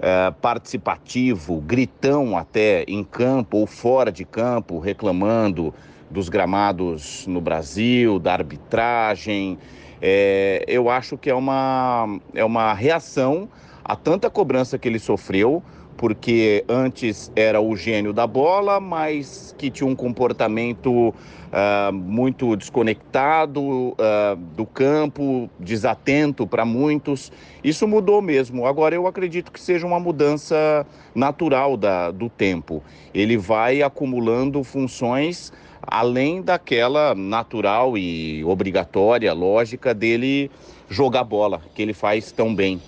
é, 0.01 0.31
participativo, 0.41 1.61
gritão 1.61 2.37
até 2.37 2.85
em 2.89 3.05
campo 3.05 3.59
ou 3.59 3.67
fora 3.67 4.11
de 4.11 4.25
campo, 4.25 4.79
reclamando 4.79 5.73
dos 6.11 6.29
gramados 6.29 7.27
no 7.27 7.41
Brasil, 7.41 8.19
da 8.19 8.33
arbitragem. 8.33 9.59
É, 10.03 10.65
eu 10.67 10.91
acho 10.91 11.17
que 11.17 11.31
é 11.31 11.35
uma, 11.35 12.19
é 12.35 12.45
uma 12.45 12.75
reação 12.75 13.49
a 13.91 13.97
tanta 13.97 14.31
cobrança 14.31 14.79
que 14.79 14.87
ele 14.87 15.01
sofreu 15.01 15.61
porque 15.97 16.65
antes 16.69 17.31
era 17.35 17.61
o 17.61 17.77
gênio 17.77 18.13
da 18.13 18.25
bola, 18.25 18.79
mas 18.79 19.53
que 19.59 19.69
tinha 19.69 19.87
um 19.87 19.97
comportamento 19.97 21.09
uh, 21.09 21.93
muito 21.93 22.55
desconectado 22.57 23.61
uh, 23.61 24.37
do 24.57 24.65
campo, 24.65 25.51
desatento 25.59 26.47
para 26.47 26.65
muitos. 26.65 27.33
Isso 27.65 27.87
mudou 27.89 28.23
mesmo. 28.23 28.65
Agora 28.65 28.95
eu 28.95 29.09
acredito 29.09 29.51
que 29.51 29.61
seja 29.61 29.85
uma 29.85 29.99
mudança 29.99 30.87
natural 31.13 31.77
da, 31.77 32.13
do 32.13 32.31
tempo. 32.31 32.85
Ele 33.13 33.37
vai 33.37 33.83
acumulando 33.83 34.63
funções 34.63 35.53
além 35.83 36.41
daquela 36.41 37.13
natural 37.13 37.99
e 37.99 38.45
obrigatória, 38.45 39.33
lógica 39.33 39.93
dele 39.93 40.49
jogar 40.89 41.25
bola, 41.25 41.61
que 41.75 41.83
ele 41.83 41.93
faz 41.93 42.31
tão 42.31 42.55
bem. 42.55 42.81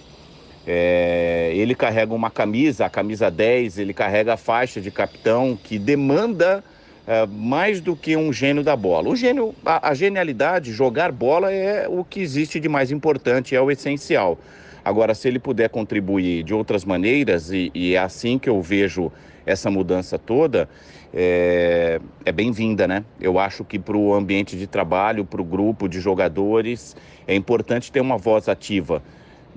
É, 0.66 1.52
ele 1.54 1.74
carrega 1.74 2.14
uma 2.14 2.30
camisa, 2.30 2.86
a 2.86 2.90
camisa 2.90 3.30
10, 3.30 3.78
ele 3.78 3.92
carrega 3.92 4.34
a 4.34 4.36
faixa 4.36 4.80
de 4.80 4.90
capitão 4.90 5.58
que 5.60 5.78
demanda 5.78 6.62
é, 7.06 7.26
mais 7.26 7.80
do 7.80 7.96
que 7.96 8.16
um 8.16 8.32
gênio 8.32 8.62
da 8.62 8.76
bola. 8.76 9.08
O 9.08 9.16
gênio, 9.16 9.54
a, 9.66 9.90
a, 9.90 9.94
genialidade, 9.94 10.72
jogar 10.72 11.10
bola 11.10 11.52
é 11.52 11.88
o 11.88 12.04
que 12.04 12.20
existe 12.20 12.60
de 12.60 12.68
mais 12.68 12.92
importante, 12.92 13.56
é 13.56 13.60
o 13.60 13.70
essencial. 13.70 14.38
Agora, 14.84 15.14
se 15.14 15.26
ele 15.26 15.38
puder 15.38 15.68
contribuir 15.68 16.44
de 16.44 16.54
outras 16.54 16.84
maneiras, 16.84 17.50
e, 17.50 17.70
e 17.74 17.94
é 17.94 17.98
assim 17.98 18.38
que 18.38 18.48
eu 18.48 18.60
vejo 18.62 19.10
essa 19.44 19.68
mudança 19.68 20.16
toda, 20.16 20.68
é, 21.12 22.00
é 22.24 22.30
bem-vinda, 22.32 22.86
né? 22.86 23.04
Eu 23.20 23.38
acho 23.38 23.64
que 23.64 23.78
para 23.80 23.96
o 23.96 24.14
ambiente 24.14 24.56
de 24.56 24.68
trabalho, 24.68 25.24
para 25.24 25.42
o 25.42 25.44
grupo 25.44 25.88
de 25.88 26.00
jogadores, 26.00 26.96
é 27.26 27.34
importante 27.34 27.90
ter 27.90 28.00
uma 28.00 28.16
voz 28.16 28.48
ativa 28.48 29.02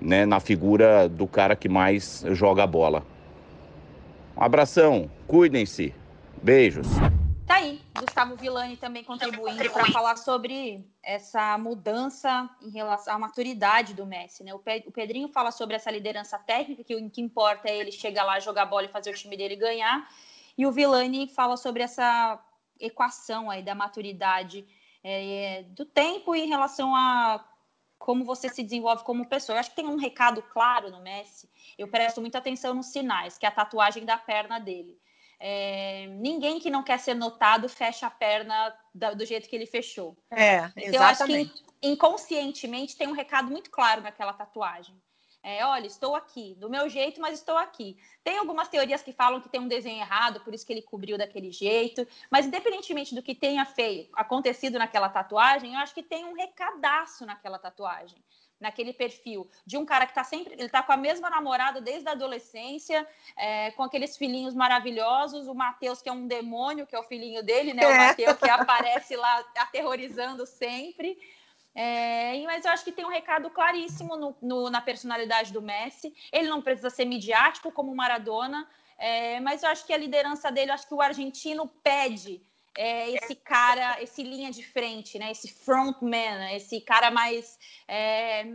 né, 0.05 0.25
na 0.25 0.39
figura 0.39 1.09
do 1.09 1.27
cara 1.27 1.55
que 1.55 1.67
mais 1.67 2.23
joga 2.29 2.63
a 2.63 2.67
bola. 2.67 3.03
Um 4.37 4.43
abração, 4.43 5.09
cuidem-se. 5.27 5.93
Beijos. 6.43 6.87
Tá 7.47 7.55
aí, 7.55 7.81
Gustavo 7.99 8.35
Villani 8.35 8.77
também 8.77 9.03
contribuindo 9.03 9.69
para 9.71 9.85
falar 9.85 10.15
sobre 10.15 10.85
essa 11.01 11.57
mudança 11.57 12.47
em 12.61 12.69
relação 12.69 13.15
à 13.15 13.19
maturidade 13.19 13.95
do 13.95 14.05
Messi, 14.05 14.43
né? 14.43 14.53
O 14.53 14.91
Pedrinho 14.91 15.27
fala 15.29 15.51
sobre 15.51 15.75
essa 15.75 15.89
liderança 15.89 16.37
técnica, 16.37 16.83
que 16.83 16.95
o 16.95 17.09
que 17.09 17.21
importa 17.21 17.67
é 17.67 17.77
ele 17.77 17.91
chegar 17.91 18.23
lá, 18.23 18.39
jogar 18.39 18.65
bola 18.65 18.85
e 18.85 18.89
fazer 18.89 19.09
o 19.09 19.15
time 19.15 19.35
dele 19.35 19.55
ganhar. 19.55 20.07
E 20.55 20.67
o 20.67 20.71
Villani 20.71 21.27
fala 21.27 21.57
sobre 21.57 21.81
essa 21.81 22.39
equação 22.79 23.49
aí 23.49 23.63
da 23.63 23.73
maturidade 23.73 24.65
é, 25.03 25.65
do 25.69 25.85
tempo 25.85 26.35
em 26.35 26.47
relação 26.47 26.95
a 26.95 27.43
como 28.05 28.23
você 28.23 28.47
se 28.49 28.61
desenvolve 28.61 29.03
como 29.03 29.27
pessoa. 29.27 29.55
Eu 29.55 29.59
acho 29.59 29.71
que 29.71 29.75
tem 29.77 29.87
um 29.87 29.97
recado 29.97 30.39
claro 30.43 30.91
no 30.91 31.01
Messi. 31.01 31.49
Eu 31.75 31.87
presto 31.87 32.21
muita 32.21 32.37
atenção 32.37 32.75
nos 32.75 32.91
sinais, 32.91 33.35
que 33.35 33.47
é 33.47 33.49
a 33.49 33.51
tatuagem 33.51 34.05
da 34.05 34.15
perna 34.15 34.59
dele. 34.59 34.95
É, 35.39 36.05
ninguém 36.19 36.59
que 36.59 36.69
não 36.69 36.83
quer 36.83 36.99
ser 36.99 37.15
notado 37.15 37.67
fecha 37.67 38.05
a 38.05 38.11
perna 38.11 38.77
do 38.93 39.25
jeito 39.25 39.49
que 39.49 39.55
ele 39.55 39.65
fechou. 39.65 40.15
É, 40.29 40.69
então, 40.77 40.83
exatamente. 40.83 40.95
eu 40.95 41.01
acho 41.01 41.25
que 41.25 41.87
inconscientemente 41.87 42.95
tem 42.95 43.07
um 43.07 43.11
recado 43.11 43.49
muito 43.49 43.71
claro 43.71 44.01
naquela 44.01 44.33
tatuagem. 44.33 44.95
É, 45.47 45.63
olha, 45.63 45.85
estou 45.85 46.15
aqui, 46.15 46.55
do 46.57 46.67
meu 46.67 46.89
jeito, 46.89 47.21
mas 47.21 47.37
estou 47.37 47.55
aqui. 47.55 47.95
Tem 48.23 48.39
algumas 48.39 48.67
teorias 48.67 49.03
que 49.03 49.13
falam 49.13 49.39
que 49.39 49.47
tem 49.47 49.61
um 49.61 49.67
desenho 49.67 49.99
errado, 49.99 50.39
por 50.39 50.51
isso 50.55 50.65
que 50.65 50.73
ele 50.73 50.81
cobriu 50.81 51.19
daquele 51.19 51.51
jeito. 51.51 52.07
Mas 52.31 52.47
independentemente 52.47 53.13
do 53.13 53.21
que 53.21 53.35
tenha 53.35 53.63
feio, 53.63 54.09
acontecido 54.13 54.79
naquela 54.79 55.07
tatuagem, 55.07 55.75
eu 55.75 55.79
acho 55.79 55.93
que 55.93 56.01
tem 56.01 56.25
um 56.25 56.33
recadaço 56.33 57.27
naquela 57.27 57.59
tatuagem, 57.59 58.17
naquele 58.59 58.91
perfil 58.91 59.47
de 59.67 59.77
um 59.77 59.85
cara 59.85 60.07
que 60.07 60.13
está 60.13 60.23
sempre, 60.23 60.53
ele 60.53 60.63
está 60.63 60.81
com 60.81 60.93
a 60.93 60.97
mesma 60.97 61.29
namorada 61.29 61.79
desde 61.79 62.09
a 62.09 62.13
adolescência, 62.13 63.07
é, 63.37 63.69
com 63.69 63.83
aqueles 63.83 64.17
filhinhos 64.17 64.55
maravilhosos. 64.55 65.47
O 65.47 65.53
Matheus 65.53 66.01
que 66.01 66.09
é 66.09 66.11
um 66.11 66.25
demônio, 66.25 66.87
que 66.87 66.95
é 66.95 66.99
o 66.99 67.03
filhinho 67.03 67.43
dele, 67.43 67.71
né? 67.71 67.85
O 67.85 67.91
é. 67.91 68.07
Matheus 68.07 68.37
que 68.37 68.49
aparece 68.49 69.15
lá 69.15 69.45
aterrorizando 69.59 70.43
sempre. 70.47 71.19
É, 71.75 72.41
mas 72.45 72.63
eu 72.63 72.71
acho 72.71 72.85
que 72.85 72.91
tem 72.91 73.05
um 73.05 73.09
recado 73.09 73.49
claríssimo 73.49 74.15
no, 74.15 74.35
no, 74.41 74.69
na 74.69 74.79
personalidade 74.79 75.51
do 75.51 75.61
Messi. 75.61 76.15
Ele 76.31 76.47
não 76.47 76.61
precisa 76.61 76.89
ser 76.89 77.03
midiático 77.03 77.71
como 77.71 77.91
o 77.91 77.95
Maradona, 77.95 78.65
é, 78.97 79.41
mas 79.41 79.61
eu 79.61 79.69
acho 79.69 79.85
que 79.85 79.93
a 79.93 79.97
liderança 79.97 80.49
dele, 80.49 80.71
acho 80.71 80.87
que 80.87 80.93
o 80.93 81.01
argentino 81.01 81.67
pede 81.83 82.41
é, 82.77 83.11
esse 83.11 83.35
cara, 83.35 84.01
esse 84.01 84.21
linha 84.23 84.51
de 84.51 84.63
frente, 84.63 85.17
né? 85.17 85.31
Esse 85.31 85.53
frontman, 85.53 86.55
esse 86.55 86.81
cara 86.81 87.09
mais 87.11 87.57
é, 87.87 88.45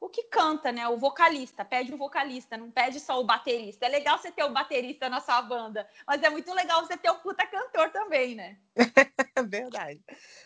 o 0.00 0.08
que 0.08 0.24
canta, 0.24 0.70
né? 0.70 0.86
O 0.88 0.98
vocalista, 0.98 1.64
pede 1.64 1.92
o 1.92 1.96
vocalista, 1.96 2.56
não 2.56 2.70
pede 2.70 3.00
só 3.00 3.20
o 3.20 3.24
baterista. 3.24 3.86
É 3.86 3.88
legal 3.88 4.18
você 4.18 4.30
ter 4.30 4.44
o 4.44 4.52
baterista 4.52 5.08
na 5.08 5.20
sua 5.20 5.40
banda, 5.42 5.88
mas 6.06 6.22
é 6.22 6.28
muito 6.28 6.52
legal 6.52 6.84
você 6.84 6.96
ter 6.96 7.10
o 7.10 7.16
puta 7.16 7.46
cantor 7.46 7.90
também, 7.90 8.34
né? 8.34 8.56
Verdade. 9.48 10.00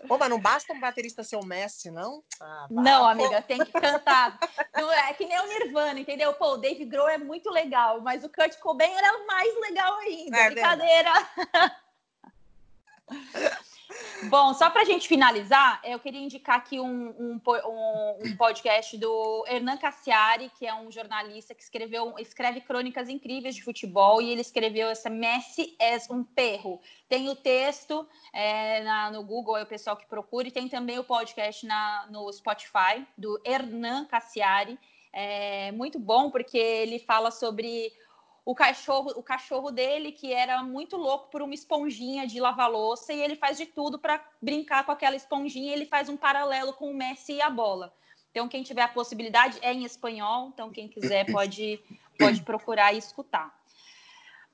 Pô, 0.06 0.16
mas 0.16 0.30
não 0.30 0.40
basta 0.40 0.72
um 0.72 0.80
baterista 0.80 1.24
ser 1.24 1.36
o 1.36 1.44
Messi, 1.44 1.90
não? 1.90 2.22
Ah, 2.40 2.66
não, 2.70 3.06
amiga, 3.06 3.42
tem 3.42 3.58
que 3.58 3.72
cantar. 3.72 4.38
Não 4.74 4.90
é 4.92 5.12
que 5.14 5.26
nem 5.26 5.38
o 5.40 5.46
Nirvana, 5.46 5.98
entendeu? 5.98 6.32
Pô, 6.34 6.52
o 6.52 6.58
Dave 6.58 6.84
Grohl 6.84 7.08
é 7.08 7.18
muito 7.18 7.50
legal, 7.50 8.00
mas 8.00 8.24
o 8.24 8.28
Kurt 8.28 8.56
Cobain 8.58 8.92
era 8.92 9.26
mais 9.26 9.60
legal 9.60 9.98
ainda. 9.98 10.38
É 10.38 10.50
Brincadeira. 10.50 11.12
Bom, 14.28 14.52
só 14.52 14.68
para 14.68 14.82
a 14.82 14.84
gente 14.84 15.08
finalizar, 15.08 15.80
eu 15.82 15.98
queria 15.98 16.20
indicar 16.20 16.56
aqui 16.56 16.78
um, 16.78 17.08
um, 17.18 17.40
um, 18.24 18.36
podcast 18.36 18.96
do 18.98 19.44
Hernan 19.46 19.78
Cassiari, 19.78 20.50
que 20.58 20.66
é 20.66 20.74
um 20.74 20.90
jornalista 20.92 21.54
que 21.54 21.62
escreveu, 21.62 22.14
escreve 22.18 22.60
crônicas 22.60 23.08
incríveis 23.08 23.54
de 23.54 23.62
futebol, 23.62 24.20
e 24.20 24.30
ele 24.30 24.42
escreveu 24.42 24.88
essa 24.88 25.08
Messi 25.08 25.74
é 25.78 25.96
um 26.10 26.22
perro. 26.22 26.80
Tem 27.08 27.28
o 27.30 27.34
texto 27.34 28.06
é, 28.32 28.82
na, 28.82 29.10
no 29.10 29.22
Google, 29.24 29.56
é 29.56 29.62
o 29.62 29.66
pessoal 29.66 29.96
que 29.96 30.06
procura, 30.06 30.48
e 30.48 30.52
tem 30.52 30.68
também 30.68 30.98
o 30.98 31.04
podcast 31.04 31.64
na, 31.66 32.06
no 32.10 32.30
Spotify, 32.32 33.06
do 33.16 33.40
Hernan 33.44 34.04
Cassiari. 34.04 34.78
É 35.12 35.72
muito 35.72 35.98
bom, 35.98 36.30
porque 36.30 36.58
ele 36.58 36.98
fala 36.98 37.30
sobre 37.30 37.92
o 38.44 38.54
cachorro, 38.54 39.12
o 39.16 39.22
cachorro 39.22 39.70
dele, 39.70 40.12
que 40.12 40.32
era 40.32 40.62
muito 40.62 40.96
louco 40.96 41.28
por 41.30 41.42
uma 41.42 41.54
esponjinha 41.54 42.26
de 42.26 42.40
lavar 42.40 42.70
louça, 42.70 43.12
e 43.12 43.20
ele 43.20 43.36
faz 43.36 43.56
de 43.56 43.66
tudo 43.66 43.98
para 43.98 44.24
brincar 44.40 44.84
com 44.84 44.92
aquela 44.92 45.16
esponjinha, 45.16 45.72
ele 45.72 45.86
faz 45.86 46.08
um 46.08 46.16
paralelo 46.16 46.72
com 46.72 46.90
o 46.90 46.94
Messi 46.94 47.34
e 47.34 47.42
a 47.42 47.50
bola. 47.50 47.92
Então, 48.30 48.48
quem 48.48 48.62
tiver 48.62 48.82
a 48.82 48.88
possibilidade, 48.88 49.58
é 49.60 49.72
em 49.72 49.84
espanhol, 49.84 50.48
então 50.48 50.70
quem 50.70 50.88
quiser 50.88 51.30
pode, 51.30 51.80
pode 52.18 52.42
procurar 52.42 52.94
e 52.94 52.98
escutar. 52.98 53.58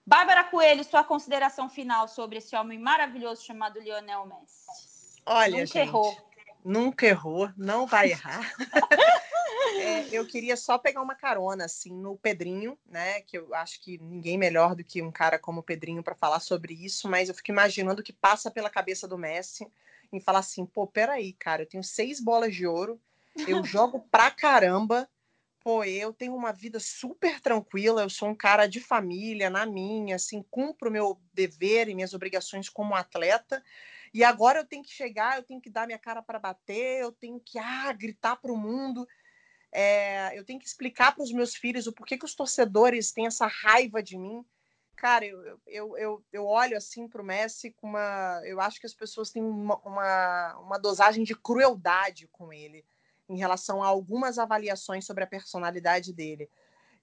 Bárbara 0.05 0.45
Coelho, 0.45 0.84
sua 0.84 1.03
consideração 1.03 1.68
final 1.68 2.07
sobre 2.07 2.39
esse 2.39 2.55
homem 2.57 2.78
maravilhoso 2.78 3.45
chamado 3.45 3.80
Lionel 3.80 4.24
Messi. 4.24 5.20
Olha, 5.26 5.51
Nunca 5.51 5.66
gente, 5.66 5.78
errou. 5.78 6.26
Nunca 6.67 7.07
errou, 7.07 7.49
não 7.57 7.87
vai 7.87 8.11
errar. 8.11 8.53
é, 9.79 10.09
eu 10.11 10.27
queria 10.27 10.57
só 10.57 10.77
pegar 10.77 11.01
uma 11.01 11.14
carona 11.14 11.67
assim 11.67 11.93
no 11.93 12.17
Pedrinho, 12.17 12.77
né? 12.85 13.21
Que 13.21 13.39
eu 13.39 13.55
acho 13.55 13.81
que 13.81 13.99
ninguém 13.99 14.37
melhor 14.37 14.75
do 14.75 14.83
que 14.83 15.01
um 15.01 15.12
cara 15.12 15.39
como 15.39 15.61
o 15.61 15.62
Pedrinho 15.62 16.03
para 16.03 16.17
falar 16.17 16.41
sobre 16.41 16.75
isso, 16.75 17.09
mas 17.09 17.29
eu 17.29 17.37
fico 17.37 17.53
imaginando 17.53 18.01
o 18.01 18.05
que 18.05 18.12
passa 18.12 18.51
pela 18.51 18.69
cabeça 18.69 19.07
do 19.07 19.17
Messi 19.17 19.71
em 20.12 20.19
falar 20.19 20.41
assim, 20.41 20.67
pô, 20.67 20.89
peraí, 20.89 21.35
cara, 21.35 21.62
eu 21.62 21.67
tenho 21.67 21.85
seis 21.85 22.21
bolas 22.21 22.53
de 22.53 22.67
ouro, 22.67 23.01
eu 23.47 23.62
jogo 23.64 24.01
pra 24.11 24.29
caramba, 24.33 25.09
pô, 25.61 25.85
eu 25.85 26.12
tenho 26.12 26.35
uma 26.35 26.53
vida 26.53 26.81
super 26.81 27.41
tranquila, 27.41 28.03
eu 28.03 28.11
sou 28.11 28.29
um 28.29 28.35
cara 28.35 28.67
de 28.67 28.81
família, 28.81 29.49
na 29.49 29.64
minha, 29.64 30.17
assim, 30.17 30.45
cumpro 30.51 30.91
meu 30.91 31.17
dever 31.33 31.89
e 31.89 31.95
minhas 31.95 32.12
obrigações 32.12 32.69
como 32.69 32.93
atleta. 32.93 33.62
E 34.12 34.24
agora 34.24 34.61
eu 34.61 34.66
tenho 34.66 34.82
que 34.82 34.90
chegar, 34.90 35.36
eu 35.36 35.42
tenho 35.42 35.61
que 35.61 35.70
dar 35.70 35.86
minha 35.86 35.98
cara 35.98 36.22
para 36.22 36.38
bater, 36.38 37.00
eu 37.00 37.12
tenho 37.12 37.40
que 37.40 37.59
ah, 37.59 37.92
gritar 37.92 38.36
para 38.36 38.52
o 38.52 38.57
mundo. 38.57 39.07
É, 39.72 40.38
eu 40.38 40.44
tenho 40.44 40.59
que 40.59 40.66
explicar 40.66 41.14
para 41.14 41.22
os 41.22 41.32
meus 41.32 41.54
filhos 41.54 41.86
o 41.86 41.92
porquê 41.92 42.16
que 42.16 42.24
os 42.24 42.34
torcedores 42.34 43.12
têm 43.12 43.26
essa 43.26 43.46
raiva 43.46 44.02
de 44.02 44.16
mim. 44.16 44.44
Cara, 44.96 45.26
eu, 45.26 45.61
eu, 45.66 45.98
eu, 45.98 46.24
eu 46.32 46.46
olho 46.46 46.76
assim 46.76 47.07
para 47.07 47.20
o 47.20 47.24
Messi 47.24 47.70
com 47.72 47.88
uma. 47.88 48.40
Eu 48.44 48.61
acho 48.61 48.80
que 48.80 48.86
as 48.86 48.94
pessoas 48.94 49.30
têm 49.30 49.42
uma, 49.42 49.76
uma, 49.84 50.59
uma 50.59 50.78
dosagem 50.78 51.22
de 51.22 51.34
crueldade 51.34 52.26
com 52.28 52.52
ele 52.52 52.84
em 53.28 53.36
relação 53.36 53.82
a 53.82 53.86
algumas 53.86 54.38
avaliações 54.38 55.04
sobre 55.04 55.24
a 55.24 55.26
personalidade 55.26 56.12
dele. 56.12 56.48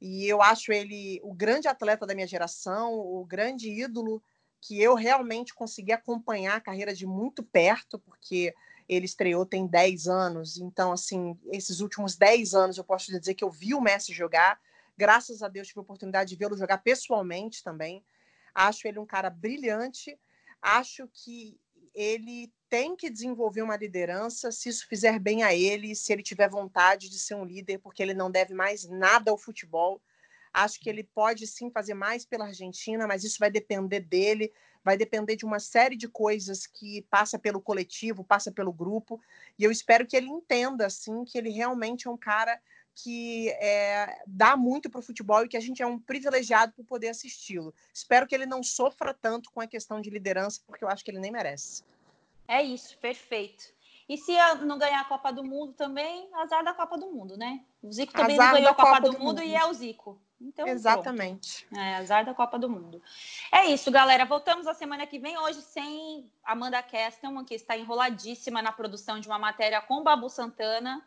E 0.01 0.27
eu 0.27 0.41
acho 0.41 0.71
ele 0.71 1.19
o 1.23 1.33
grande 1.33 1.67
atleta 1.67 2.05
da 2.05 2.15
minha 2.15 2.27
geração, 2.27 2.93
o 2.93 3.23
grande 3.25 3.69
ídolo 3.69 4.21
que 4.65 4.81
eu 4.81 4.95
realmente 4.95 5.53
consegui 5.53 5.91
acompanhar 5.91 6.55
a 6.55 6.61
carreira 6.61 6.95
de 6.95 7.05
muito 7.05 7.43
perto, 7.43 7.99
porque 7.99 8.55
ele 8.87 9.05
estreou 9.05 9.45
tem 9.45 9.67
10 9.67 10.07
anos, 10.07 10.57
então, 10.57 10.93
assim, 10.93 11.37
esses 11.51 11.81
últimos 11.81 12.15
10 12.15 12.53
anos 12.53 12.77
eu 12.77 12.83
posso 12.83 13.11
dizer 13.11 13.33
que 13.33 13.43
eu 13.43 13.51
vi 13.51 13.73
o 13.73 13.81
Messi 13.81 14.13
jogar. 14.13 14.59
Graças 14.97 15.41
a 15.43 15.49
Deus 15.49 15.67
tive 15.67 15.79
a 15.79 15.83
oportunidade 15.83 16.29
de 16.29 16.35
vê-lo 16.37 16.57
jogar 16.57 16.77
pessoalmente 16.77 17.61
também. 17.61 18.05
Acho 18.55 18.87
ele 18.87 18.99
um 18.99 19.05
cara 19.05 19.29
brilhante. 19.29 20.17
Acho 20.61 21.09
que 21.11 21.59
ele 21.93 22.51
tem 22.69 22.95
que 22.95 23.09
desenvolver 23.09 23.61
uma 23.61 23.75
liderança 23.75 24.51
se 24.51 24.69
isso 24.69 24.87
fizer 24.87 25.19
bem 25.19 25.43
a 25.43 25.53
ele, 25.53 25.93
se 25.93 26.11
ele 26.13 26.23
tiver 26.23 26.49
vontade 26.49 27.09
de 27.09 27.19
ser 27.19 27.35
um 27.35 27.45
líder, 27.45 27.79
porque 27.79 28.01
ele 28.01 28.13
não 28.13 28.31
deve 28.31 28.53
mais 28.53 28.87
nada 28.87 29.29
ao 29.29 29.37
futebol. 29.37 30.01
Acho 30.53 30.79
que 30.79 30.89
ele 30.89 31.03
pode 31.03 31.47
sim 31.47 31.71
fazer 31.71 31.93
mais 31.93 32.25
pela 32.25 32.45
Argentina, 32.45 33.07
mas 33.07 33.23
isso 33.23 33.39
vai 33.39 33.49
depender 33.49 34.01
dele, 34.01 34.53
vai 34.83 34.95
depender 34.95 35.35
de 35.35 35.45
uma 35.45 35.59
série 35.59 35.95
de 35.95 36.07
coisas 36.07 36.67
que 36.67 37.01
passa 37.09 37.39
pelo 37.39 37.59
coletivo, 37.59 38.23
passa 38.23 38.51
pelo 38.51 38.71
grupo. 38.71 39.19
E 39.57 39.63
eu 39.63 39.71
espero 39.71 40.05
que 40.05 40.15
ele 40.15 40.27
entenda 40.27 40.85
assim 40.85 41.25
que 41.25 41.37
ele 41.37 41.49
realmente 41.49 42.07
é 42.07 42.11
um 42.11 42.17
cara 42.17 42.59
que 42.95 43.49
é, 43.49 44.21
dá 44.27 44.55
muito 44.55 44.89
para 44.89 44.99
o 44.99 45.03
futebol 45.03 45.43
e 45.43 45.47
que 45.47 45.57
a 45.57 45.59
gente 45.59 45.81
é 45.81 45.87
um 45.87 45.97
privilegiado 45.97 46.73
por 46.73 46.85
poder 46.85 47.09
assisti-lo. 47.09 47.73
Espero 47.93 48.27
que 48.27 48.35
ele 48.35 48.45
não 48.45 48.61
sofra 48.61 49.13
tanto 49.13 49.49
com 49.51 49.61
a 49.61 49.67
questão 49.67 49.99
de 49.99 50.09
liderança, 50.09 50.61
porque 50.67 50.83
eu 50.83 50.87
acho 50.89 51.03
que 51.03 51.09
ele 51.09 51.19
nem 51.19 51.31
merece. 51.31 51.83
É 52.47 52.61
isso, 52.61 52.97
perfeito. 52.99 53.73
E 54.07 54.17
se 54.17 54.33
não 54.65 54.77
ganhar 54.77 55.01
a 55.01 55.05
Copa 55.05 55.31
do 55.31 55.43
Mundo 55.43 55.73
também, 55.73 56.29
azar 56.33 56.63
da 56.63 56.73
Copa 56.73 56.97
do 56.97 57.09
Mundo, 57.11 57.37
né? 57.37 57.63
O 57.81 57.91
Zico 57.91 58.13
também 58.13 58.35
azar 58.35 58.47
não 58.47 58.53
ganhou 58.55 58.71
a 58.71 58.75
Copa, 58.75 58.89
Copa 58.89 59.01
do, 59.01 59.11
do 59.11 59.19
mundo, 59.19 59.27
mundo, 59.27 59.43
e 59.43 59.55
é 59.55 59.65
o 59.65 59.73
Zico. 59.73 60.21
Então, 60.43 60.67
Exatamente. 60.67 61.65
Pronto. 61.65 61.81
É, 61.81 61.95
azar 61.95 62.25
da 62.25 62.33
Copa 62.33 62.59
do 62.59 62.69
Mundo. 62.69 63.01
É 63.51 63.65
isso, 63.65 63.89
galera. 63.89 64.25
Voltamos 64.25 64.67
a 64.67 64.73
semana 64.73 65.07
que 65.07 65.17
vem, 65.17 65.37
hoje 65.37 65.61
sem 65.61 66.29
Amanda 66.43 66.81
Kestelman, 66.83 67.45
que 67.45 67.55
está 67.55 67.77
enroladíssima 67.77 68.61
na 68.61 68.71
produção 68.71 69.19
de 69.19 69.27
uma 69.27 69.39
matéria 69.39 69.81
com 69.81 70.03
Babu 70.03 70.29
Santana. 70.29 71.01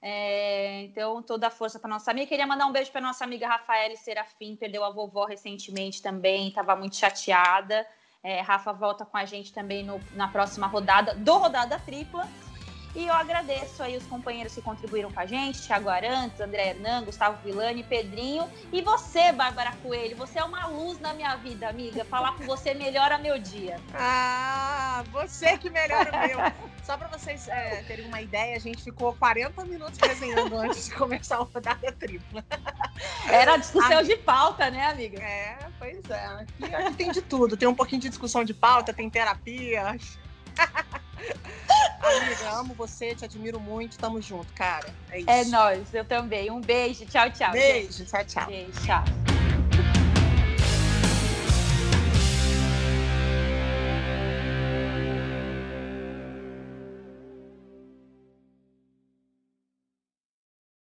É, 0.00 0.82
então, 0.82 1.22
toda 1.22 1.46
a 1.46 1.50
força 1.50 1.78
para 1.78 1.88
nossa 1.88 2.10
amiga. 2.10 2.26
Queria 2.26 2.46
mandar 2.46 2.66
um 2.66 2.72
beijo 2.72 2.90
para 2.90 3.00
nossa 3.00 3.22
amiga 3.22 3.46
Rafaela 3.46 3.94
Serafim, 3.96 4.56
perdeu 4.56 4.82
a 4.82 4.90
vovó 4.90 5.26
recentemente 5.26 6.02
também, 6.02 6.48
estava 6.48 6.74
muito 6.74 6.96
chateada. 6.96 7.86
É, 8.24 8.40
Rafa 8.40 8.72
volta 8.72 9.04
com 9.04 9.16
a 9.16 9.24
gente 9.24 9.52
também 9.52 9.84
no, 9.84 10.00
na 10.14 10.28
próxima 10.28 10.66
rodada 10.66 11.14
do 11.14 11.36
Rodada 11.38 11.78
Tripla. 11.78 12.28
E 12.94 13.06
eu 13.06 13.14
agradeço 13.14 13.82
aí 13.82 13.96
os 13.96 14.04
companheiros 14.04 14.54
que 14.54 14.60
contribuíram 14.60 15.10
com 15.10 15.18
a 15.18 15.24
gente, 15.24 15.62
Thiago 15.62 15.88
Arantes, 15.88 16.40
André 16.40 16.68
Hernan, 16.68 17.04
Gustavo 17.04 17.38
Villani, 17.42 17.82
Pedrinho. 17.82 18.48
E 18.70 18.82
você, 18.82 19.32
Bárbara 19.32 19.72
Coelho, 19.82 20.16
você 20.16 20.38
é 20.38 20.44
uma 20.44 20.66
luz 20.66 21.00
na 21.00 21.14
minha 21.14 21.34
vida, 21.36 21.68
amiga. 21.68 22.04
Falar 22.04 22.36
com 22.36 22.44
você 22.44 22.74
melhora 22.74 23.16
meu 23.16 23.38
dia. 23.38 23.80
Ah, 23.94 25.02
você 25.10 25.56
que 25.56 25.70
melhora 25.70 26.10
o 26.12 26.28
meu. 26.28 26.38
Só 26.84 26.96
para 26.96 27.08
vocês 27.08 27.48
é, 27.48 27.82
terem 27.84 28.06
uma 28.06 28.20
ideia, 28.20 28.56
a 28.56 28.58
gente 28.58 28.82
ficou 28.82 29.14
40 29.14 29.64
minutos 29.64 29.98
resenhando 30.00 30.56
antes 30.58 30.86
de 30.86 30.94
começar 30.94 31.36
a 31.36 31.44
rodada 31.44 31.92
tripla. 31.92 32.44
Era 33.30 33.56
discussão 33.56 33.98
a... 33.98 34.02
de 34.02 34.16
pauta, 34.16 34.68
né, 34.68 34.86
amiga? 34.86 35.22
É, 35.22 35.58
pois 35.78 36.10
é. 36.10 36.26
Aqui, 36.26 36.74
aqui 36.74 36.94
tem 36.94 37.10
de 37.12 37.22
tudo. 37.22 37.56
Tem 37.56 37.68
um 37.68 37.74
pouquinho 37.74 38.00
de 38.00 38.08
discussão 38.08 38.44
de 38.44 38.52
pauta, 38.52 38.92
tem 38.92 39.08
terapia. 39.08 39.96
Amiga, 42.02 42.50
amo 42.58 42.74
você, 42.74 43.14
te 43.14 43.24
admiro 43.24 43.60
muito, 43.60 43.98
tamo 43.98 44.20
junto, 44.20 44.52
cara. 44.54 44.86
É, 45.10 45.16
é 45.16 45.20
isso. 45.20 45.30
É 45.30 45.44
nóis, 45.46 45.94
eu 45.94 46.04
também. 46.04 46.50
Um 46.50 46.60
beijo, 46.60 47.06
tchau, 47.06 47.30
tchau. 47.30 47.52
Beijo, 47.52 47.92
gente. 47.92 48.10
tchau, 48.10 48.24
tchau. 48.24 48.46
Beijo, 48.46 48.72
tchau. 48.84 49.31